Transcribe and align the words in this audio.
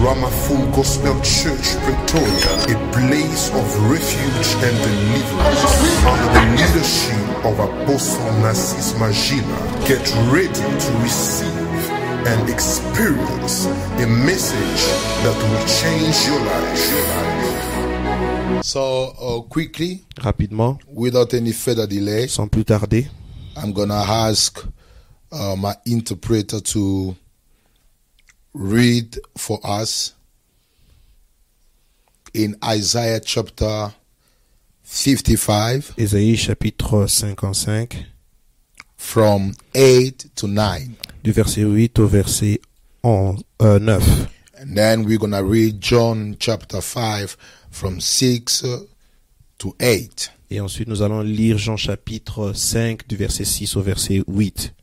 Ramaful 0.00 0.64
Gospel 0.74 1.20
Church, 1.20 1.76
Pretoria, 1.84 2.52
a 2.72 2.76
place 2.92 3.50
of 3.50 3.90
refuge 3.90 4.54
and 4.64 4.76
deliverance 4.80 5.64
under 6.06 6.28
the 6.32 6.40
leadership 6.56 7.44
of 7.44 7.58
Apostle 7.60 8.32
Narcis 8.40 8.94
Magila. 8.94 9.60
Get 9.86 10.00
ready 10.32 10.48
to 10.54 10.92
receive 11.02 11.90
and 12.26 12.48
experience 12.48 13.66
a 13.66 14.06
message 14.06 14.86
that 15.22 15.36
will 15.36 15.66
change 15.68 16.26
your 16.26 16.40
life. 16.48 16.84
So, 18.64 19.12
uh, 19.20 19.40
quickly, 19.48 20.00
Rapidement, 20.24 20.80
without 20.88 21.34
any 21.34 21.52
further 21.52 21.86
delay, 21.86 22.26
sans 22.26 22.48
plus 22.48 22.64
tarder, 22.64 23.06
I'm 23.54 23.74
going 23.74 23.90
to 23.90 23.94
ask 23.96 24.64
uh, 25.30 25.56
my 25.56 25.76
interpreter 25.84 26.60
to 26.60 27.14
read 28.54 29.18
for 29.36 29.58
us 29.64 30.14
in 32.34 32.56
Isaiah 32.64 33.20
chapter 33.20 33.92
55 34.82 35.94
Ésaïe 35.96 36.36
chapitre 36.36 37.06
55, 37.06 38.06
from 38.96 39.52
8 39.74 40.30
to 40.34 40.46
9. 40.48 40.94
du 41.22 41.32
verset 41.32 41.62
8 41.62 41.98
au 41.98 42.06
verset 42.06 42.60
11, 43.02 43.42
euh, 43.62 43.78
9. 43.78 44.02
And 44.60 44.74
then 44.74 45.04
we're 45.04 45.18
going 45.18 45.32
to 45.32 45.42
read 45.42 45.80
John 45.80 46.36
chapter 46.38 46.80
5 46.82 47.36
from 47.70 48.00
6 48.00 48.64
uh, 48.64 48.80
to 49.58 49.74
8. 49.80 50.32
Et 50.50 50.60
ensuite, 50.60 50.88
nous 50.88 51.00
allons 51.00 51.22
lire 51.22 51.56
Jean 51.56 51.76
chapitre 51.76 52.52
5 52.52 53.06
du 53.08 53.16
verset 53.16 53.44
6 53.44 53.76
au 53.76 53.82
verset 53.82 54.22
8. 54.26 54.74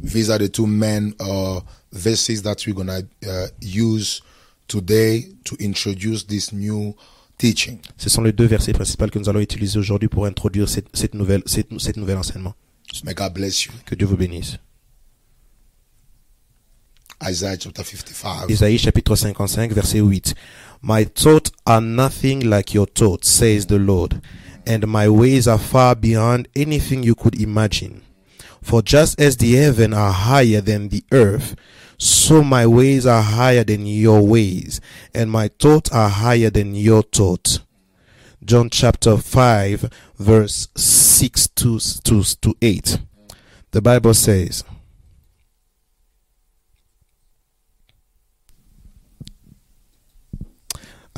These 0.00 0.30
are 0.30 0.38
the 0.38 0.48
two 0.48 0.66
main 0.66 1.14
uh, 1.20 1.60
verses 1.92 2.42
that 2.42 2.66
we're 2.66 2.74
going 2.74 2.88
to 2.88 3.06
uh, 3.28 3.48
use 3.60 4.22
today 4.66 5.24
to 5.44 5.56
introduce 5.58 6.24
this 6.26 6.52
new 6.52 6.94
teaching. 7.38 7.78
Ce 7.96 8.08
sont 8.08 8.22
les 8.22 8.32
deux 8.32 8.46
versets 8.46 8.72
principaux 8.72 9.08
que 9.08 9.18
nous 9.18 9.28
allons 9.28 9.40
utiliser 9.40 9.78
aujourd'hui 9.78 10.08
pour 10.08 10.26
introduire 10.26 10.68
cette, 10.68 10.94
cette 10.94 11.14
nouvelle, 11.14 11.42
cette, 11.46 11.68
cette 11.78 11.96
nouvelle 11.96 12.18
enseignement. 12.18 12.54
May 13.04 13.14
God 13.14 13.34
bless 13.34 13.66
you. 13.66 13.72
Que 13.84 13.94
Dieu 13.94 14.06
vous 14.06 14.16
bénisse. 14.16 14.58
Isaiah 17.22 17.56
chapter 17.58 17.82
55. 17.82 18.48
Ésaïe 18.48 18.78
chapitre 18.78 19.16
55 19.16 19.72
verset 19.72 20.00
8. 20.00 20.34
My 20.82 21.04
thoughts 21.04 21.50
are 21.66 21.80
nothing 21.80 22.44
like 22.44 22.72
your 22.72 22.86
thoughts, 22.86 23.28
says 23.28 23.66
the 23.66 23.78
Lord, 23.78 24.20
and 24.66 24.86
my 24.86 25.08
ways 25.08 25.48
are 25.48 25.58
far 25.58 25.96
beyond 25.96 26.46
anything 26.54 27.02
you 27.02 27.16
could 27.16 27.40
imagine. 27.40 28.02
For 28.68 28.82
just 28.82 29.18
as 29.18 29.38
the 29.38 29.54
heaven 29.54 29.94
are 29.94 30.12
higher 30.12 30.60
than 30.60 30.90
the 30.90 31.02
earth, 31.10 31.56
so 31.96 32.44
my 32.44 32.66
ways 32.66 33.06
are 33.06 33.22
higher 33.22 33.64
than 33.64 33.86
your 33.86 34.20
ways, 34.20 34.82
and 35.14 35.30
my 35.30 35.48
thoughts 35.58 35.90
are 35.90 36.10
higher 36.10 36.50
than 36.50 36.74
your 36.74 37.00
thoughts. 37.00 37.60
John 38.44 38.68
chapter 38.68 39.16
5 39.16 39.90
verse 40.18 40.68
6 40.76 41.48
to, 41.48 41.80
to, 41.80 42.22
to 42.22 42.54
8. 42.60 42.98
The 43.70 43.80
Bible 43.80 44.12
says, 44.12 44.64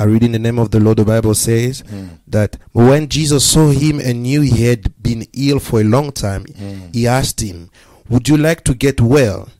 I 0.00 0.04
read 0.04 0.22
in 0.22 0.32
the 0.32 0.38
name 0.38 0.58
of 0.58 0.70
the 0.70 0.80
Lord, 0.80 0.96
the 0.96 1.04
Bible 1.04 1.34
says 1.34 1.80
hmm. 1.80 2.06
that 2.26 2.56
when 2.72 3.10
Jesus 3.10 3.44
saw 3.44 3.68
him 3.68 4.00
and 4.00 4.22
knew 4.22 4.40
he 4.40 4.64
had 4.64 4.94
been 5.02 5.26
ill 5.34 5.58
for 5.58 5.82
a 5.82 5.84
long 5.84 6.10
time, 6.10 6.46
hmm. 6.46 6.86
he 6.90 7.06
asked 7.06 7.42
him, 7.42 7.68
Would 8.08 8.26
you 8.26 8.38
like 8.38 8.64
to 8.64 8.74
get 8.74 9.02
well? 9.02 9.50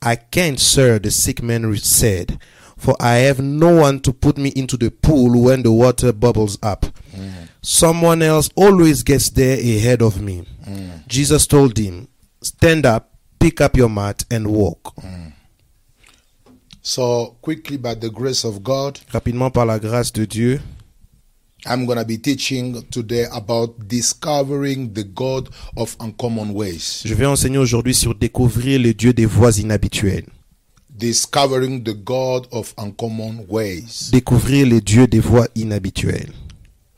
I 0.00 0.16
can't, 0.16 0.58
sir, 0.58 0.98
the 0.98 1.10
sick 1.10 1.42
man 1.42 1.76
said, 1.76 2.38
for 2.78 2.96
I 2.98 3.16
have 3.16 3.40
no 3.40 3.76
one 3.76 4.00
to 4.00 4.14
put 4.14 4.38
me 4.38 4.54
into 4.56 4.78
the 4.78 4.90
pool 4.90 5.42
when 5.42 5.62
the 5.62 5.72
water 5.72 6.14
bubbles 6.14 6.56
up. 6.62 6.86
Hmm. 7.14 7.28
Someone 7.60 8.22
else 8.22 8.48
always 8.56 9.02
gets 9.02 9.28
there 9.28 9.58
ahead 9.58 10.00
of 10.00 10.18
me. 10.18 10.46
Jesus 11.06 11.46
told 11.46 11.76
him, 11.76 12.08
Stand 12.40 12.86
up, 12.86 13.12
pick 13.38 13.60
up 13.60 13.76
your 13.76 13.90
mat, 13.90 14.24
and 14.30 14.46
walk. 14.46 14.94
So, 16.86 17.34
quickly, 17.40 17.78
by 17.78 17.94
the 17.94 18.10
grace 18.10 18.44
of 18.44 18.62
God, 18.62 18.98
Rapidement, 19.10 19.50
par 19.50 19.64
la 19.64 19.78
grâce 19.78 20.12
de 20.12 20.26
Dieu, 20.26 20.60
I'm 21.64 21.86
going 21.86 21.96
to 21.98 22.04
be 22.04 22.18
teaching 22.18 22.82
today 22.90 23.24
about 23.32 23.88
discovering 23.88 24.92
the 24.92 25.02
God 25.04 25.48
of 25.78 25.96
uncommon 25.98 26.52
ways. 26.52 27.00
Je 27.06 27.14
vais 27.14 27.24
enseigner 27.24 27.56
aujourd'hui 27.56 27.94
sur 27.94 28.14
découvrir 28.14 28.78
le 28.78 28.92
Dieu 28.92 29.14
des 29.14 29.24
voies 29.24 29.58
inhabituelles. 29.58 30.26
Discovering 30.90 31.82
the 31.82 31.94
God 31.94 32.46
of 32.52 32.74
uncommon 32.76 33.46
ways. 33.48 34.10
Découvrir 34.12 34.66
le 34.66 34.82
Dieu 34.82 35.06
des 35.06 35.20
voies 35.20 35.48
inhabituelles. 35.54 36.32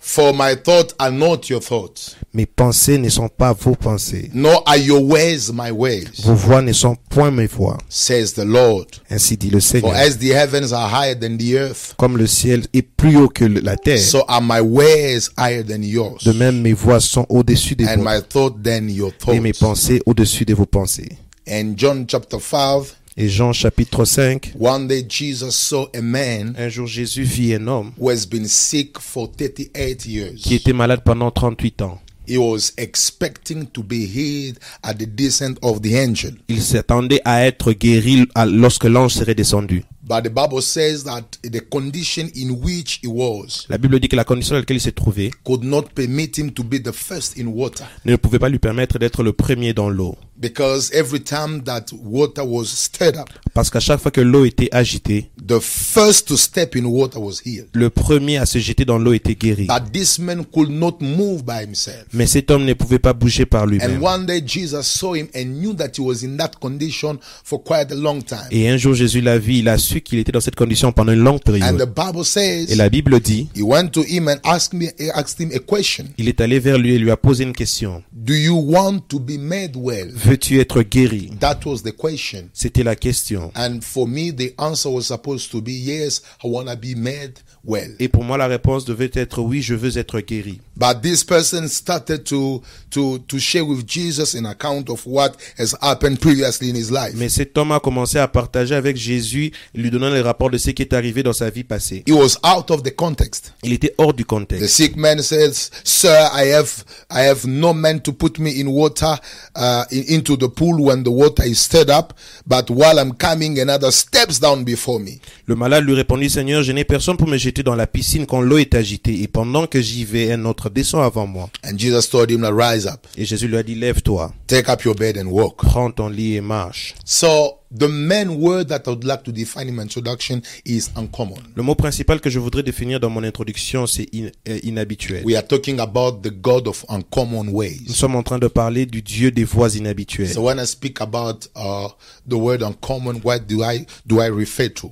For 0.09 0.33
my 0.33 0.55
thoughts 0.55 0.95
are 1.01 1.11
not 1.11 1.49
your 1.51 1.61
thoughts, 1.61 2.15
Mes 2.33 2.47
pensées 2.47 2.97
ne 2.97 3.09
sont 3.09 3.29
pas 3.29 3.53
vos 3.53 3.75
pensées. 3.75 4.31
nor 4.33 4.63
are 4.65 4.77
your 4.79 5.03
ways 5.03 5.51
my 5.53 5.73
ways, 5.73 6.07
Vos 6.23 6.35
voies 6.37 6.63
ne 6.63 6.73
sont 6.73 6.97
point 7.11 7.33
mes 7.33 7.49
voies. 7.49 7.77
says 7.89 8.33
the 8.35 8.45
Lord. 8.45 8.87
Ainsi 9.11 9.37
dit 9.37 9.51
le 9.51 9.59
For 9.59 9.67
Seigneur. 9.69 9.95
as 9.97 10.19
the 10.19 10.31
heavens 10.33 10.73
are 10.73 10.89
higher 10.89 11.17
than 11.19 11.37
the 11.39 11.57
earth, 11.57 11.95
Comme 11.99 12.17
le 12.17 12.29
ciel 12.29 12.67
est 12.73 12.83
plus 12.97 13.17
haut 13.17 13.29
que 13.29 13.45
la 13.47 13.77
terre, 13.77 13.99
so 13.99 14.25
are 14.29 14.41
my 14.41 14.61
ways 14.61 15.29
higher 15.37 15.65
than 15.65 15.83
yours, 15.83 16.23
de 16.25 16.33
même 16.33 16.63
mes 16.63 16.73
voies 16.73 17.01
sont 17.01 17.27
au-dessus 17.29 17.75
des 17.75 17.87
and 17.87 17.97
vôtres. 17.97 18.05
my 18.05 18.21
thought 18.29 18.63
than 18.63 18.89
your 18.89 19.11
Et 19.33 19.41
mes 19.41 19.53
thoughts. 19.53 19.71
pensées 19.71 20.01
au-dessus 20.07 20.45
de 20.45 20.55
vos 20.55 20.67
pensées. 20.67 21.19
And 21.51 21.75
John 21.77 22.07
chapter 22.09 22.39
5, 22.39 22.95
Et 23.19 23.29
Jean 23.31 23.53
chapitre 23.55 24.05
5. 24.05 24.53
one 24.59 24.87
day 24.89 25.03
Jesus 25.09 25.53
saw 25.57 25.87
a 25.95 26.03
man 26.03 26.55
Un 26.59 26.69
jour 26.69 26.87
Jésus 26.87 27.23
vit 27.23 27.55
un 27.55 27.67
homme 27.67 27.93
who 27.99 28.11
has 28.11 28.27
been 28.27 28.47
sick 28.47 28.99
for 29.01 29.27
38 29.35 30.05
years. 30.07 30.43
qui 30.43 30.55
était 30.55 30.75
malade 30.75 31.01
pendant 31.03 31.31
38 31.31 31.83
ans. 31.83 31.99
He 32.29 32.37
was 32.37 32.73
expecting 32.77 33.67
to 33.69 33.83
be 33.85 34.05
healed 34.05 34.59
at 34.83 34.95
the 34.95 35.07
descent 35.07 35.55
of 35.63 35.81
the 35.81 35.95
angel. 35.95 36.35
Il 36.49 36.61
s'attendait 36.61 37.21
à 37.25 37.47
être 37.47 37.73
guéri 37.73 38.27
lorsque 38.49 38.85
l'ange 38.85 39.15
serait 39.15 39.37
descendu. 39.37 39.85
But 40.03 40.25
the 40.25 40.31
Bible 40.31 40.61
says 40.61 41.05
that 41.05 41.23
the 41.43 41.61
condition 41.71 42.29
in 42.37 42.51
which 42.63 43.01
he 43.03 43.07
was 43.09 43.67
La 43.69 43.79
Bible 43.79 43.99
dit 44.01 44.09
que 44.09 44.17
la 44.17 44.25
condition 44.25 44.55
dans 44.57 44.61
laquelle 44.61 44.77
il 44.77 44.81
s'est 44.81 44.93
trouvé 44.93 45.31
could 45.45 45.65
not 45.65 45.83
permit 45.95 46.33
him 46.37 46.51
to 46.51 46.63
be 46.65 46.83
the 46.83 46.93
first 46.93 47.39
in 47.39 47.47
water. 47.47 47.85
ne 48.05 48.17
pouvait 48.17 48.39
pas 48.41 48.49
lui 48.49 48.59
permettre 48.59 48.99
d'être 48.99 49.23
le 49.23 49.33
premier 49.33 49.73
dans 49.73 49.89
l'eau. 49.89 50.17
Because 50.39 50.91
every 50.93 51.21
time 51.21 51.63
that 51.65 51.87
water 51.93 52.45
was 52.45 52.67
stirred 52.67 53.17
up, 53.17 53.29
Parce 53.55 53.71
qu'à 53.71 53.81
chaque 53.81 54.01
fois 54.01 54.11
que 54.11 54.21
l'eau 54.21 54.45
était 54.45 54.69
agitée, 54.71 55.31
the 55.47 55.59
first 55.61 56.29
to 56.29 56.37
step 56.37 56.77
in 56.77 56.85
water 56.85 57.19
was 57.19 57.37
healed. 57.45 57.69
le 57.73 57.89
premier 57.89 58.37
à 58.37 58.45
se 58.45 58.59
jeter 58.59 58.85
dans 58.85 58.99
l'eau 58.99 59.15
était 59.15 59.35
guéri. 59.35 59.67
But 59.67 59.93
this 59.93 60.19
man 60.19 60.45
could 60.45 60.69
not 60.69 60.99
move 61.01 61.43
by 61.43 61.63
himself. 61.67 62.05
Mais 62.13 62.27
cet 62.27 62.51
homme 62.51 62.67
ne 62.67 62.75
pouvait 62.75 62.99
pas 62.99 63.15
bouger 63.15 63.47
par 63.47 63.63
And 63.63 63.67
lui-même. 63.67 64.03
one 64.03 64.27
day 64.27 64.43
Jesus 64.47 64.83
saw 64.83 65.15
him 65.15 65.29
and 65.35 65.45
knew 65.61 65.73
that 65.75 65.93
he 65.97 66.01
was 66.03 66.23
in 66.23 66.37
that 66.37 66.51
condition 66.61 67.19
for 67.43 67.63
quite 67.65 67.91
a 67.91 67.95
long 67.95 68.21
time. 68.23 68.47
Et 68.51 68.69
un 68.69 68.77
jour 68.77 68.93
Jésus 68.95 69.23
l'a 69.23 69.39
vu, 69.39 69.55
il 69.55 69.69
a 69.69 69.79
su 69.79 70.03
qu'il 70.03 70.19
était 70.19 70.33
dans 70.33 70.41
cette 70.41 70.57
condition 70.57 70.93
pendant 70.93 71.13
une 71.13 71.21
longue 71.23 71.37
And 71.47 71.53
the 71.53 71.87
période. 71.87 71.95
Bible 71.95 72.25
says 72.27 72.67
Et 72.71 72.75
la 72.75 72.91
Bible 72.91 73.21
dit, 73.21 73.49
he 73.57 73.63
went 73.63 73.89
to 73.93 74.03
him 74.03 74.29
and 74.29 74.37
asked 74.45 74.75
me 74.75 74.89
asked 75.15 75.41
him 75.41 75.51
a 75.55 75.61
question. 75.61 76.05
il 76.19 76.29
est 76.29 76.41
allé 76.43 76.59
vers 76.59 76.77
lui 76.77 76.93
et 76.95 76.99
lui 76.99 77.11
a 77.11 77.17
posé 77.17 77.45
une 77.45 77.55
question. 77.55 78.03
Do 78.13 78.35
you 78.35 78.55
want 78.55 79.01
to 79.09 79.19
be 79.19 79.39
made 79.39 79.77
well? 79.77 80.11
Veux-tu 80.27 80.59
être 80.61 80.83
guéri? 80.83 81.31
That 81.41 81.61
was 81.65 81.83
the 81.83 81.93
question. 81.97 82.49
C'était 82.53 82.83
la 82.83 82.97
question. 82.97 83.53
And 83.55 83.81
for 83.83 84.09
me, 84.09 84.33
the 84.33 84.53
answer 84.59 84.91
was 84.91 85.03
supposed 85.03 85.51
to 85.53 85.61
be 85.61 85.71
yes, 85.73 86.21
I 86.43 86.49
want 86.49 86.67
to 86.67 86.77
be 86.77 86.97
made 86.97 87.35
well. 87.65 87.95
Et 88.01 88.09
pour 88.09 88.25
moi, 88.25 88.37
la 88.37 88.47
réponse 88.49 88.85
devait 88.85 89.11
être 89.15 89.41
oui, 89.41 89.63
je 89.63 89.75
veux 89.75 89.99
être 89.99 90.21
guéri. 90.21 90.61
But 90.77 91.01
this 91.03 91.23
person 91.25 91.69
started 91.69 92.25
to, 92.25 92.63
to, 92.91 93.19
to 93.21 93.39
share 93.39 93.65
with 93.65 93.87
Jesus 93.87 94.35
an 94.35 94.45
account 94.47 94.91
of 94.91 95.07
what 95.07 95.37
has 95.59 95.75
happened 95.81 96.19
previously 96.21 96.69
in 96.71 96.75
his 96.77 96.91
life. 96.91 97.15
Mais 97.15 97.29
cet 97.29 97.57
homme 97.57 97.73
a 97.73 97.81
commencé 97.81 98.19
à 98.19 98.29
partager 98.29 98.75
avec 98.75 98.97
Jésus, 98.97 99.53
lui 99.75 99.91
donnant 99.91 100.11
les 100.11 100.21
rapports 100.21 100.51
de 100.51 100.59
ce 100.59 100.71
qui 100.71 100.83
est 100.83 100.93
arrivé 100.93 101.23
dans 101.23 101.33
sa 101.33 101.51
vie 101.51 101.65
passée. 101.65 102.03
It 102.07 102.13
was 102.15 102.37
out 102.45 102.71
of 102.71 102.83
the 102.83 102.95
context. 102.95 103.55
Il 103.63 103.73
était 103.73 103.95
hors 103.97 104.13
du 104.13 104.25
The 104.25 104.27
contexte. 104.27 104.69
sick 104.69 104.97
man 104.97 105.23
says, 105.23 105.71
Sir, 105.85 106.29
I 106.35 106.49
have, 106.53 106.85
I 107.11 107.23
have 107.27 107.47
no 107.47 107.73
man 107.73 108.01
to 108.01 108.13
put 108.13 108.39
me 108.39 108.61
in 108.61 108.67
water, 108.69 109.17
uh, 109.55 109.85
in- 109.91 110.16
into 110.17 110.37
the 110.37 110.49
pool 110.49 110.81
when 110.81 111.03
the 111.05 111.11
water 111.11 111.45
is 111.45 111.61
stirred 111.61 111.91
up. 111.91 112.13
But 112.47 112.71
while 112.71 112.99
I'm 112.99 113.13
coming, 113.13 113.61
another 113.61 113.91
steps 113.93 114.41
down 114.41 114.65
before 114.65 114.99
me. 114.99 115.21
Le 115.47 115.55
malade 115.55 115.85
lui 115.85 115.95
répondit, 115.95 116.31
Seigneur, 116.31 116.63
je 116.63 116.73
n'ai 116.73 116.85
personne 116.85 117.17
pour 117.17 117.29
me 117.29 117.37
jeter 117.37 117.63
dans 117.63 117.77
la 117.77 117.87
piscine 117.87 118.27
quand 118.27 118.41
l'eau 118.41 118.59
est 118.59 118.75
agitée. 118.75 119.23
Et 119.23 119.29
pendant 119.29 119.67
que 119.67 119.81
j'y 119.81 120.05
vais, 120.05 120.33
un 120.33 120.45
autre 120.45 120.71
descend 120.71 121.03
avant 121.03 121.27
moi. 121.27 121.51
And 121.65 121.79
Jesus 121.79 122.09
told 122.11 122.31
him 122.31 122.43
to 122.43 122.53
rise 122.53 122.87
up, 122.87 123.07
Et 123.17 123.25
Jésus 123.25 123.49
lui 123.49 123.57
a 123.57 123.63
dit, 123.63 123.75
lève-toi, 123.75 124.33
take 124.47 124.69
up 124.69 124.83
your 124.85 124.95
bed 124.95 125.19
and 125.19 125.27
walk. 125.29 125.57
prends 125.57 125.91
ton 125.91 126.09
lit 126.09 126.37
et 126.37 126.41
marche. 126.41 126.95
So 127.05 127.59
the 127.77 127.87
main 127.89 128.29
word 128.41 128.69
that 128.69 128.87
I 128.87 128.91
would 128.91 129.05
like 129.05 129.23
to 129.25 129.33
define 129.33 129.69
in 129.69 129.75
my 129.75 129.83
introduction 129.83 130.41
is 130.65 130.91
uncommon. 130.97 131.37
Le 131.55 131.63
mot 131.63 131.75
principal 131.75 132.21
que 132.21 132.31
je 132.31 132.39
voudrais 132.39 132.63
définir 132.63 133.01
dans 133.01 133.11
mon 133.11 133.23
introduction, 133.25 133.87
c'est 133.87 134.07
in- 134.15 134.31
euh, 134.49 134.59
inhabituel. 134.63 135.25
We 135.25 135.37
are 135.37 135.47
talking 135.47 135.81
about 135.81 136.23
the 136.23 136.31
God 136.31 136.69
of 136.69 136.85
uncommon 136.89 137.45
Nous 137.45 137.53
ways. 137.53 137.81
sommes 137.89 138.17
en 138.17 138.23
train 138.23 138.39
de 138.39 138.49
parler 138.49 138.87
du 138.87 139.03
Dieu 139.03 139.31
des 139.31 139.45
voies 139.45 139.77
inhabituelles. 139.77 140.33
So 140.35 140.43
when 140.43 140.59
I 140.59 140.67
speak 140.67 141.01
about 141.01 141.49
uh, 141.57 141.89
the 142.29 142.35
word 142.37 142.63
uncommon, 142.63 143.21
what 143.25 143.41
do 143.49 143.63
I 143.65 143.87
do 144.07 144.21
I 144.21 144.29
refer 144.29 144.69
to? 144.75 144.91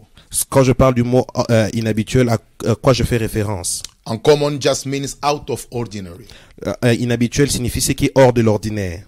Quand 0.48 0.64
je 0.64 0.72
parle 0.72 0.94
du 0.94 1.04
mot 1.04 1.24
euh, 1.50 1.68
inhabituel, 1.74 2.28
à 2.28 2.38
quoi 2.82 2.92
je 2.92 3.04
fais 3.04 3.16
référence? 3.18 3.82
Uncommon 4.06 4.60
just 4.60 4.84
means 4.84 5.16
out 5.24 5.48
of 5.48 5.66
ordinary. 5.70 6.26
Euh, 6.66 6.94
Inhabituel 6.98 7.50
signifie 7.50 7.80
ce 7.80 7.92
qui 7.92 8.06
est 8.06 8.12
hors 8.16 8.32
de 8.32 8.42
l'ordinaire. 8.42 9.04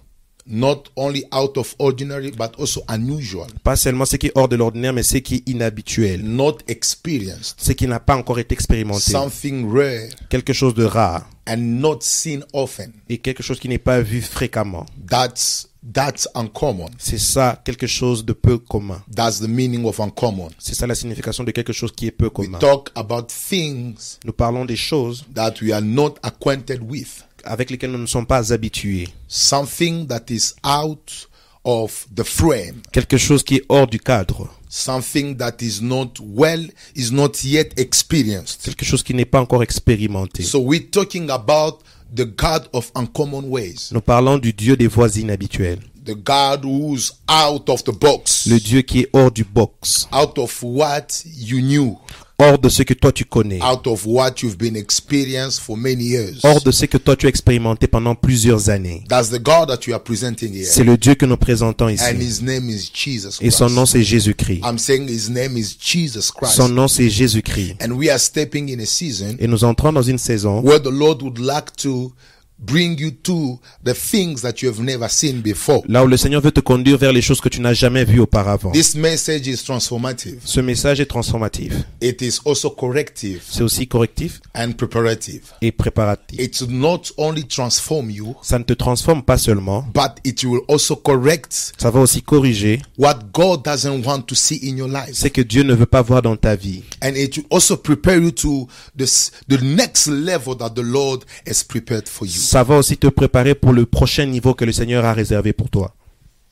Not 0.49 0.83
only 0.95 1.25
out 1.33 1.57
of 1.57 1.75
ordinary, 1.77 2.31
but 2.31 2.51
also 2.57 2.81
unusual. 2.87 3.47
Pas 3.63 3.75
seulement 3.75 4.05
ce 4.05 4.15
qui 4.15 4.27
est 4.27 4.31
hors 4.35 4.47
de 4.47 4.55
l'ordinaire, 4.55 4.93
mais 4.93 5.03
ce 5.03 5.17
qui 5.17 5.35
est 5.35 5.49
inhabituel. 5.49 6.21
Not 6.23 6.57
experienced. 6.67 7.55
Ce 7.57 7.73
qui 7.73 7.85
n'a 7.87 7.99
pas 7.99 8.15
encore 8.15 8.39
été 8.39 8.53
expérimenté. 8.53 9.11
Something 9.11 9.69
rare 9.71 10.09
Quelque 10.29 10.53
chose 10.53 10.73
de 10.73 10.83
rare. 10.85 11.27
and 11.49 11.79
not 11.79 11.99
seen 12.01 12.43
often. 12.53 12.91
Et 13.09 13.17
quelque 13.19 13.41
chose 13.43 13.59
qui 13.59 13.69
n'est 13.69 13.77
pas 13.77 14.01
vu 14.01 14.21
fréquemment. 14.21 14.85
That's 15.09 15.67
that's 15.93 16.27
uncommon. 16.35 16.89
C'est 16.97 17.17
ça, 17.19 17.61
quelque 17.63 17.87
chose 17.87 18.25
de 18.25 18.33
peu 18.33 18.57
commun. 18.57 19.01
That's 19.15 19.39
the 19.39 19.47
meaning 19.47 19.85
of 19.85 19.99
uncommon. 20.01 20.49
C'est 20.59 20.75
ça 20.75 20.85
la 20.87 20.95
signification 20.95 21.45
de 21.45 21.51
quelque 21.51 21.71
chose 21.71 21.91
qui 21.93 22.07
est 22.07 22.11
peu 22.11 22.25
We 22.25 22.33
commun. 22.47 22.59
talk 22.59 22.89
about 22.95 23.27
things 23.27 24.17
Nous 24.25 24.33
parlons 24.33 24.65
des 24.65 24.75
choses 24.75 25.23
that 25.33 25.53
we 25.61 25.71
are 25.71 25.81
not 25.81 26.15
acquainted 26.23 26.81
with. 26.81 27.23
Avec 27.47 27.69
lesquelles 27.71 27.91
nous 27.91 27.97
ne 27.97 28.05
sommes 28.05 28.25
pas 28.25 28.53
habitués. 28.53 29.09
Something 29.27 30.07
that 30.07 30.25
is 30.29 30.53
out 30.63 31.27
of 31.63 32.07
the 32.15 32.23
frame. 32.23 32.81
Quelque 32.91 33.17
chose 33.17 33.43
qui 33.43 33.55
est 33.55 33.65
hors 33.69 33.87
du 33.87 33.99
cadre. 33.99 34.49
Something 34.69 35.37
that 35.37 35.57
is 35.61 35.81
not 35.81 36.19
well, 36.19 36.67
is 36.95 37.11
not 37.11 37.43
yet 37.43 37.71
experienced. 37.77 38.63
Quelque 38.63 38.85
chose 38.85 39.03
qui 39.03 39.13
n'est 39.13 39.25
pas 39.25 39.41
encore 39.41 39.63
expérimenté. 39.63 40.43
So 40.43 40.59
we're 40.59 40.89
talking 40.91 41.29
about 41.29 41.79
the 42.13 42.25
God 42.25 42.67
of 42.73 42.91
uncommon 42.95 43.45
ways. 43.49 43.89
Nous 43.91 44.01
parlons 44.01 44.37
du 44.37 44.53
Dieu 44.53 44.75
des 44.75 44.87
voies 44.87 45.17
inhabituelles. 45.17 45.81
The 46.05 46.15
God 46.15 46.63
who's 46.63 47.13
out 47.29 47.69
of 47.69 47.83
the 47.83 47.91
box. 47.91 48.47
Le 48.47 48.59
Dieu 48.59 48.81
qui 48.81 49.01
est 49.01 49.09
hors 49.13 49.31
du 49.31 49.43
box. 49.43 50.07
Out 50.13 50.37
of 50.37 50.63
what 50.63 51.23
you 51.25 51.61
knew. 51.61 51.97
Hors 52.39 52.59
de 52.59 52.69
ce 52.69 52.83
que 52.83 52.93
toi 52.93 53.11
tu 53.11 53.25
connais. 53.25 53.59
Out 53.63 53.87
of 53.87 54.05
what 54.05 54.43
you've 54.43 54.59
been 54.59 54.75
experienced 54.75 55.59
for 55.59 55.75
many 55.75 56.03
years. 56.03 56.39
Hors 56.43 56.61
de 56.61 56.69
ce 56.71 56.85
que 56.85 56.99
toi 56.99 57.15
tu 57.15 57.25
as 57.25 57.29
expérimenté 57.29 57.87
pendant 57.87 58.13
plusieurs 58.13 58.69
années. 58.69 59.03
That's 59.09 59.29
the 59.29 59.41
God 59.41 59.69
that 59.69 59.87
you 59.87 59.93
are 59.95 60.03
presenting 60.03 60.53
here. 60.53 60.65
C'est 60.65 60.83
le 60.83 60.97
Dieu 60.97 61.15
que 61.15 61.25
nous 61.25 61.35
présentons 61.37 61.85
And 61.87 61.89
ici. 61.93 62.13
his 62.19 62.43
name 62.43 62.69
is 62.69 62.91
Jesus 62.93 63.39
Et 63.41 63.49
son 63.49 63.65
Christ. 63.65 63.75
nom 63.75 63.85
c'est 63.87 64.03
Jésus-Christ. 64.03 64.61
I'm 64.63 64.77
saying 64.77 65.07
his 65.07 65.31
name 65.31 65.57
is 65.57 65.75
Jesus 65.79 66.31
Christ. 66.31 66.53
Son 66.57 66.69
nom 66.69 66.87
c'est 66.87 67.09
Jésus-Christ. 67.09 67.77
And 67.81 67.93
we 67.93 68.07
are 68.11 68.19
stepping 68.19 68.69
in 68.69 68.79
a 68.81 68.85
season 68.85 69.35
Et 69.39 69.47
nous 69.47 69.63
entrons 69.63 69.91
dans 69.91 70.03
une 70.03 70.19
saison 70.19 70.61
where 70.61 70.79
the 70.79 70.91
Lord 70.91 71.23
would 71.23 71.39
like 71.39 71.75
to 71.77 72.13
bring 72.59 72.99
you 72.99 73.11
to 73.11 73.59
the 73.83 73.93
things 73.93 74.41
that 74.41 74.61
you 74.61 74.69
have 74.69 74.79
never 74.81 75.07
seen 75.09 75.41
before. 75.41 75.81
là 75.87 76.03
où 76.03 76.07
le 76.07 76.17
Seigneur 76.17 76.41
veut 76.41 76.51
te 76.51 76.59
conduire 76.59 76.97
vers 76.97 77.13
les 77.13 77.21
choses 77.21 77.39
que 77.39 77.49
tu 77.49 77.61
n'as 77.61 77.73
jamais 77.73 78.03
vues 78.03 78.19
auparavant. 78.19 78.71
This 78.71 78.95
message 78.95 79.47
is 79.47 79.57
transformative. 79.63 80.39
Ce 80.43 80.59
message 80.59 80.99
est 80.99 81.05
transformatif. 81.05 81.73
It 82.01 82.21
is 82.21 82.39
also 82.45 82.69
corrective 82.69 83.41
C'est 83.49 83.61
aussi 83.63 83.87
correctif 83.87 84.41
and 84.55 84.71
preparative. 84.77 85.41
et 85.61 85.71
préparatif. 85.71 86.39
It 86.39 86.59
will 86.61 86.77
not 86.79 87.01
only 87.17 87.45
transform 87.45 88.09
you, 88.09 88.35
Ça 88.41 88.57
ne 88.59 88.63
te 88.63 88.73
transforme 88.73 89.23
pas 89.23 89.37
seulement, 89.37 89.85
but 89.93 90.13
it 90.23 90.43
will 90.43 90.61
also 90.67 90.95
correct 90.95 91.73
ça 91.77 91.91
va 91.91 91.99
aussi 91.99 92.21
corriger 92.21 92.81
what 92.97 93.19
God 93.33 93.63
doesn't 93.63 94.03
want 94.05 94.21
to 94.21 94.35
see 94.35 94.59
in 94.63 94.77
your 94.77 94.87
life. 94.87 95.13
ce 95.13 95.27
que 95.27 95.41
Dieu 95.41 95.63
ne 95.63 95.73
veut 95.73 95.85
pas 95.85 96.01
voir 96.01 96.21
dans 96.21 96.35
ta 96.35 96.55
vie. 96.55 96.83
And 97.03 97.11
it 97.15 97.37
will 97.37 97.45
also 97.51 97.77
prepare 97.77 98.17
you 98.17 98.31
to 98.31 98.67
the, 98.97 99.05
the 99.47 99.61
next 99.61 100.07
level 100.07 100.55
that 100.57 100.71
the 100.71 100.81
Lord 100.83 101.23
has 101.47 101.63
prepared 101.63 102.07
for 102.07 102.25
you. 102.25 102.33
Ça 102.47 102.63
va 102.63 102.77
aussi 102.77 102.95
te 102.95 103.07
préparer 103.07 103.55
pour 103.55 103.73
le 103.73 103.85
prochain 103.85 104.25
niveau 104.25 104.53
que 104.53 104.63
le 104.63 104.71
Seigneur 104.71 105.03
a 105.03 105.11
réservé 105.11 105.51
pour 105.51 105.69
toi. 105.69 105.96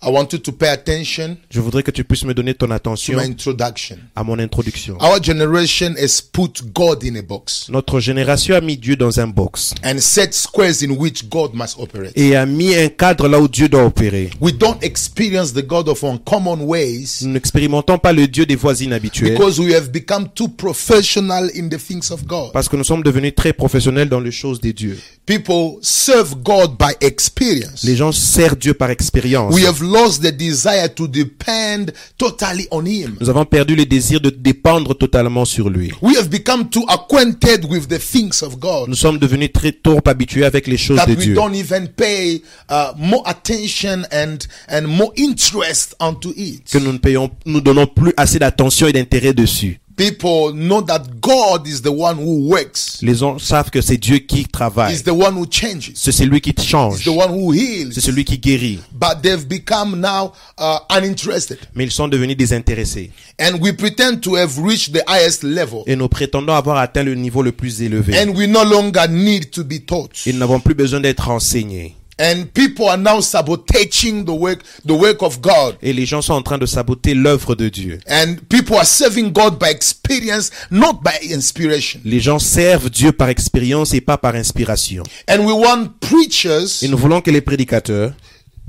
I 0.05 0.09
want 0.11 0.27
you 0.33 0.37
to 0.39 0.51
pay 0.51 0.67
attention 0.69 1.35
Je 1.49 1.59
voudrais 1.59 1.81
que 1.81 1.89
tu 1.91 2.03
puisses 2.03 2.25
me 2.25 2.33
donner 2.33 2.53
ton 2.53 2.67
to 2.67 2.73
attention 2.73 3.17
my 3.17 3.23
introduction. 3.25 3.97
à 4.15 4.23
mon 4.23 4.37
introduction. 4.37 4.97
Our 5.01 5.19
generation 5.21 5.95
has 5.97 6.21
put 6.21 6.61
God 6.73 7.03
in 7.03 7.15
a 7.15 7.23
box 7.23 7.67
Notre 7.69 7.99
génération 7.99 8.55
a 8.55 8.61
mis 8.61 8.77
Dieu 8.77 8.95
dans 8.95 9.19
un 9.19 9.27
box 9.27 9.73
and 9.83 9.97
set 9.99 10.33
squares 10.33 10.83
in 10.83 10.91
which 10.91 11.27
God 11.29 11.53
must 11.55 11.75
operate. 11.79 12.11
et 12.15 12.35
a 12.35 12.45
mis 12.45 12.75
un 12.75 12.89
cadre 12.89 13.27
là 13.27 13.39
où 13.39 13.47
Dieu 13.47 13.67
doit 13.67 13.83
opérer. 13.85 14.29
We 14.39 14.53
don't 14.55 14.77
experience 14.83 15.53
the 15.53 15.65
God 15.65 15.89
of 15.89 16.03
uncommon 16.03 16.61
ways 16.61 17.21
Nous 17.23 17.31
n'expérimentons 17.31 17.97
pas 17.97 18.13
le 18.13 18.27
Dieu 18.27 18.45
des 18.45 18.55
voies 18.55 18.81
inhabituelles 18.81 19.33
because 19.33 19.59
we 19.59 19.73
have 19.73 19.89
become 19.91 20.27
too 20.35 20.47
professional 20.49 21.49
in 21.55 21.67
the 21.69 21.77
things 21.79 22.11
of 22.11 22.25
God. 22.27 22.51
parce 22.53 22.69
que 22.69 22.75
nous 22.75 22.83
sommes 22.83 23.01
devenus 23.03 23.33
très 23.35 23.53
professionnels 23.53 24.09
dans 24.09 24.19
les 24.19 24.31
choses 24.31 24.59
des 24.61 24.73
dieux. 24.73 24.99
People 25.25 25.79
serve 25.81 26.35
God 26.43 26.77
by 26.77 26.93
experience. 27.01 27.83
Les 27.83 27.95
gens 27.95 28.11
servent 28.11 28.57
Dieu 28.57 28.75
par 28.75 28.91
expérience. 28.91 29.53
We 29.55 29.65
have 29.65 29.81
lost 29.95 30.21
the 30.21 30.31
desire 30.31 30.87
to 30.89 31.07
depend 31.07 31.91
totally 32.17 32.67
on 32.71 32.85
Him. 32.85 33.15
Nous 33.19 33.29
avons 33.29 33.45
perdu 33.45 33.75
le 33.75 33.85
désir 33.85 34.19
de 34.19 34.29
dépendre 34.29 34.95
totalement 34.97 35.45
sur 35.45 35.69
lui. 35.69 35.91
We 36.01 36.17
have 36.17 36.29
become 36.29 36.69
too 36.69 36.83
acquainted 36.87 37.65
with 37.65 37.87
the 37.87 37.99
things 37.99 38.41
of 38.43 38.59
God 38.59 38.89
Nous 38.89 38.95
sommes 38.95 39.17
devenus 39.17 39.51
très 39.53 39.71
tôt 39.71 39.99
habitués 40.05 40.45
avec 40.45 40.67
les 40.67 40.77
choses 40.77 40.97
that 40.97 41.07
de 41.07 41.15
we 41.15 41.23
Dieu. 41.25 41.33
don't 41.35 41.55
even 41.55 41.87
pay 41.87 42.41
uh, 42.69 42.91
more 42.97 43.23
attention 43.25 44.03
and 44.11 44.39
and 44.69 44.83
more 44.87 45.11
interest 45.15 45.95
onto 45.99 46.33
it. 46.35 46.69
Que 46.71 46.77
nous 46.79 46.91
ne 46.93 46.97
payons, 46.97 47.29
nous 47.45 47.61
donnons 47.61 47.87
plus 47.87 48.13
assez 48.17 48.39
d'attention 48.39 48.87
et 48.87 48.93
d'intérêt 48.93 49.33
dessus. 49.33 49.79
People 49.95 50.51
know 50.53 50.81
that 50.81 51.03
God 51.21 51.65
is 51.67 51.81
the 51.81 51.91
one 51.91 52.17
who 52.17 52.49
works. 52.49 52.99
Les 53.01 53.15
gens 53.15 53.39
savent 53.39 53.69
que 53.69 53.81
c'est 53.81 53.97
Dieu 53.97 54.17
qui 54.17 54.45
travaille. 54.45 54.93
He's 54.93 55.03
the 55.03 55.09
one 55.11 55.35
who 55.37 55.45
changes. 55.49 55.91
C'est 55.95 56.11
celui 56.11 56.41
qui 56.41 56.53
He's 56.57 56.65
change. 56.65 57.03
the 57.05 57.09
one 57.15 57.29
who 57.31 57.53
heals. 57.53 57.93
C'est 57.93 58.01
celui 58.01 58.25
qui 58.25 58.37
guérit. 58.37 58.79
But 58.91 59.21
they've 59.21 59.47
become 59.47 59.99
now 60.01 60.33
uh, 60.59 60.79
uninterested. 60.89 61.59
Mais 61.75 61.85
ils 61.85 61.91
sont 61.91 62.09
devenus 62.09 62.35
désintéressés. 62.35 63.11
And 63.39 63.59
we 63.61 63.71
pretend 63.73 64.17
to 64.23 64.35
have 64.35 64.57
reached 64.57 64.91
the 64.93 65.03
highest 65.07 65.43
level. 65.43 65.83
Et 65.87 65.95
nous 65.95 66.09
prétendons 66.09 66.53
avoir 66.53 66.77
atteint 66.77 67.03
le 67.03 67.15
niveau 67.15 67.41
le 67.41 67.53
plus 67.53 67.81
élevé. 67.81 68.17
And 68.17 68.35
we 68.35 68.47
no 68.49 68.63
longer 68.65 69.07
need 69.09 69.51
to 69.51 69.63
be 69.63 69.79
taught. 69.85 70.11
Et 70.25 70.33
nous 70.33 70.39
n'avons 70.39 70.59
plus 70.59 70.75
besoin 70.75 70.99
d'être 70.99 71.29
enseignés. 71.29 71.95
And 72.17 72.45
people 72.53 72.87
are 72.87 72.97
now 72.97 73.19
sabotaging 73.19 74.23
the 74.23 74.31
work, 74.31 74.61
the 74.85 74.93
work 74.93 75.21
of 75.21 75.41
God. 75.41 75.75
Et 75.81 75.91
les 75.91 76.05
gens 76.05 76.21
sont 76.21 76.33
en 76.33 76.41
train 76.41 76.57
de 76.57 76.65
saboter 76.65 77.13
l'œuvre 77.13 77.55
de 77.55 77.67
Dieu. 77.67 77.99
And 78.09 78.35
people 78.49 78.77
are 78.77 78.85
serving 78.85 79.31
God 79.33 79.59
by 79.59 79.67
experience, 79.69 80.49
not 80.71 81.01
by 81.03 81.33
inspiration. 81.33 81.99
Les 82.05 82.21
gens 82.21 82.39
servent 82.39 82.89
Dieu 82.89 83.11
par 83.11 83.27
expérience 83.29 83.93
et 83.93 83.99
pas 83.99 84.17
par 84.17 84.35
inspiration. 84.35 85.03
And 85.29 85.39
we 85.45 85.53
want 85.53 85.89
preachers 85.99 86.81
Et 86.83 86.87
nous 86.87 86.97
voulons 86.97 87.19
que 87.19 87.31
les 87.31 87.41
prédicateurs 87.41 88.13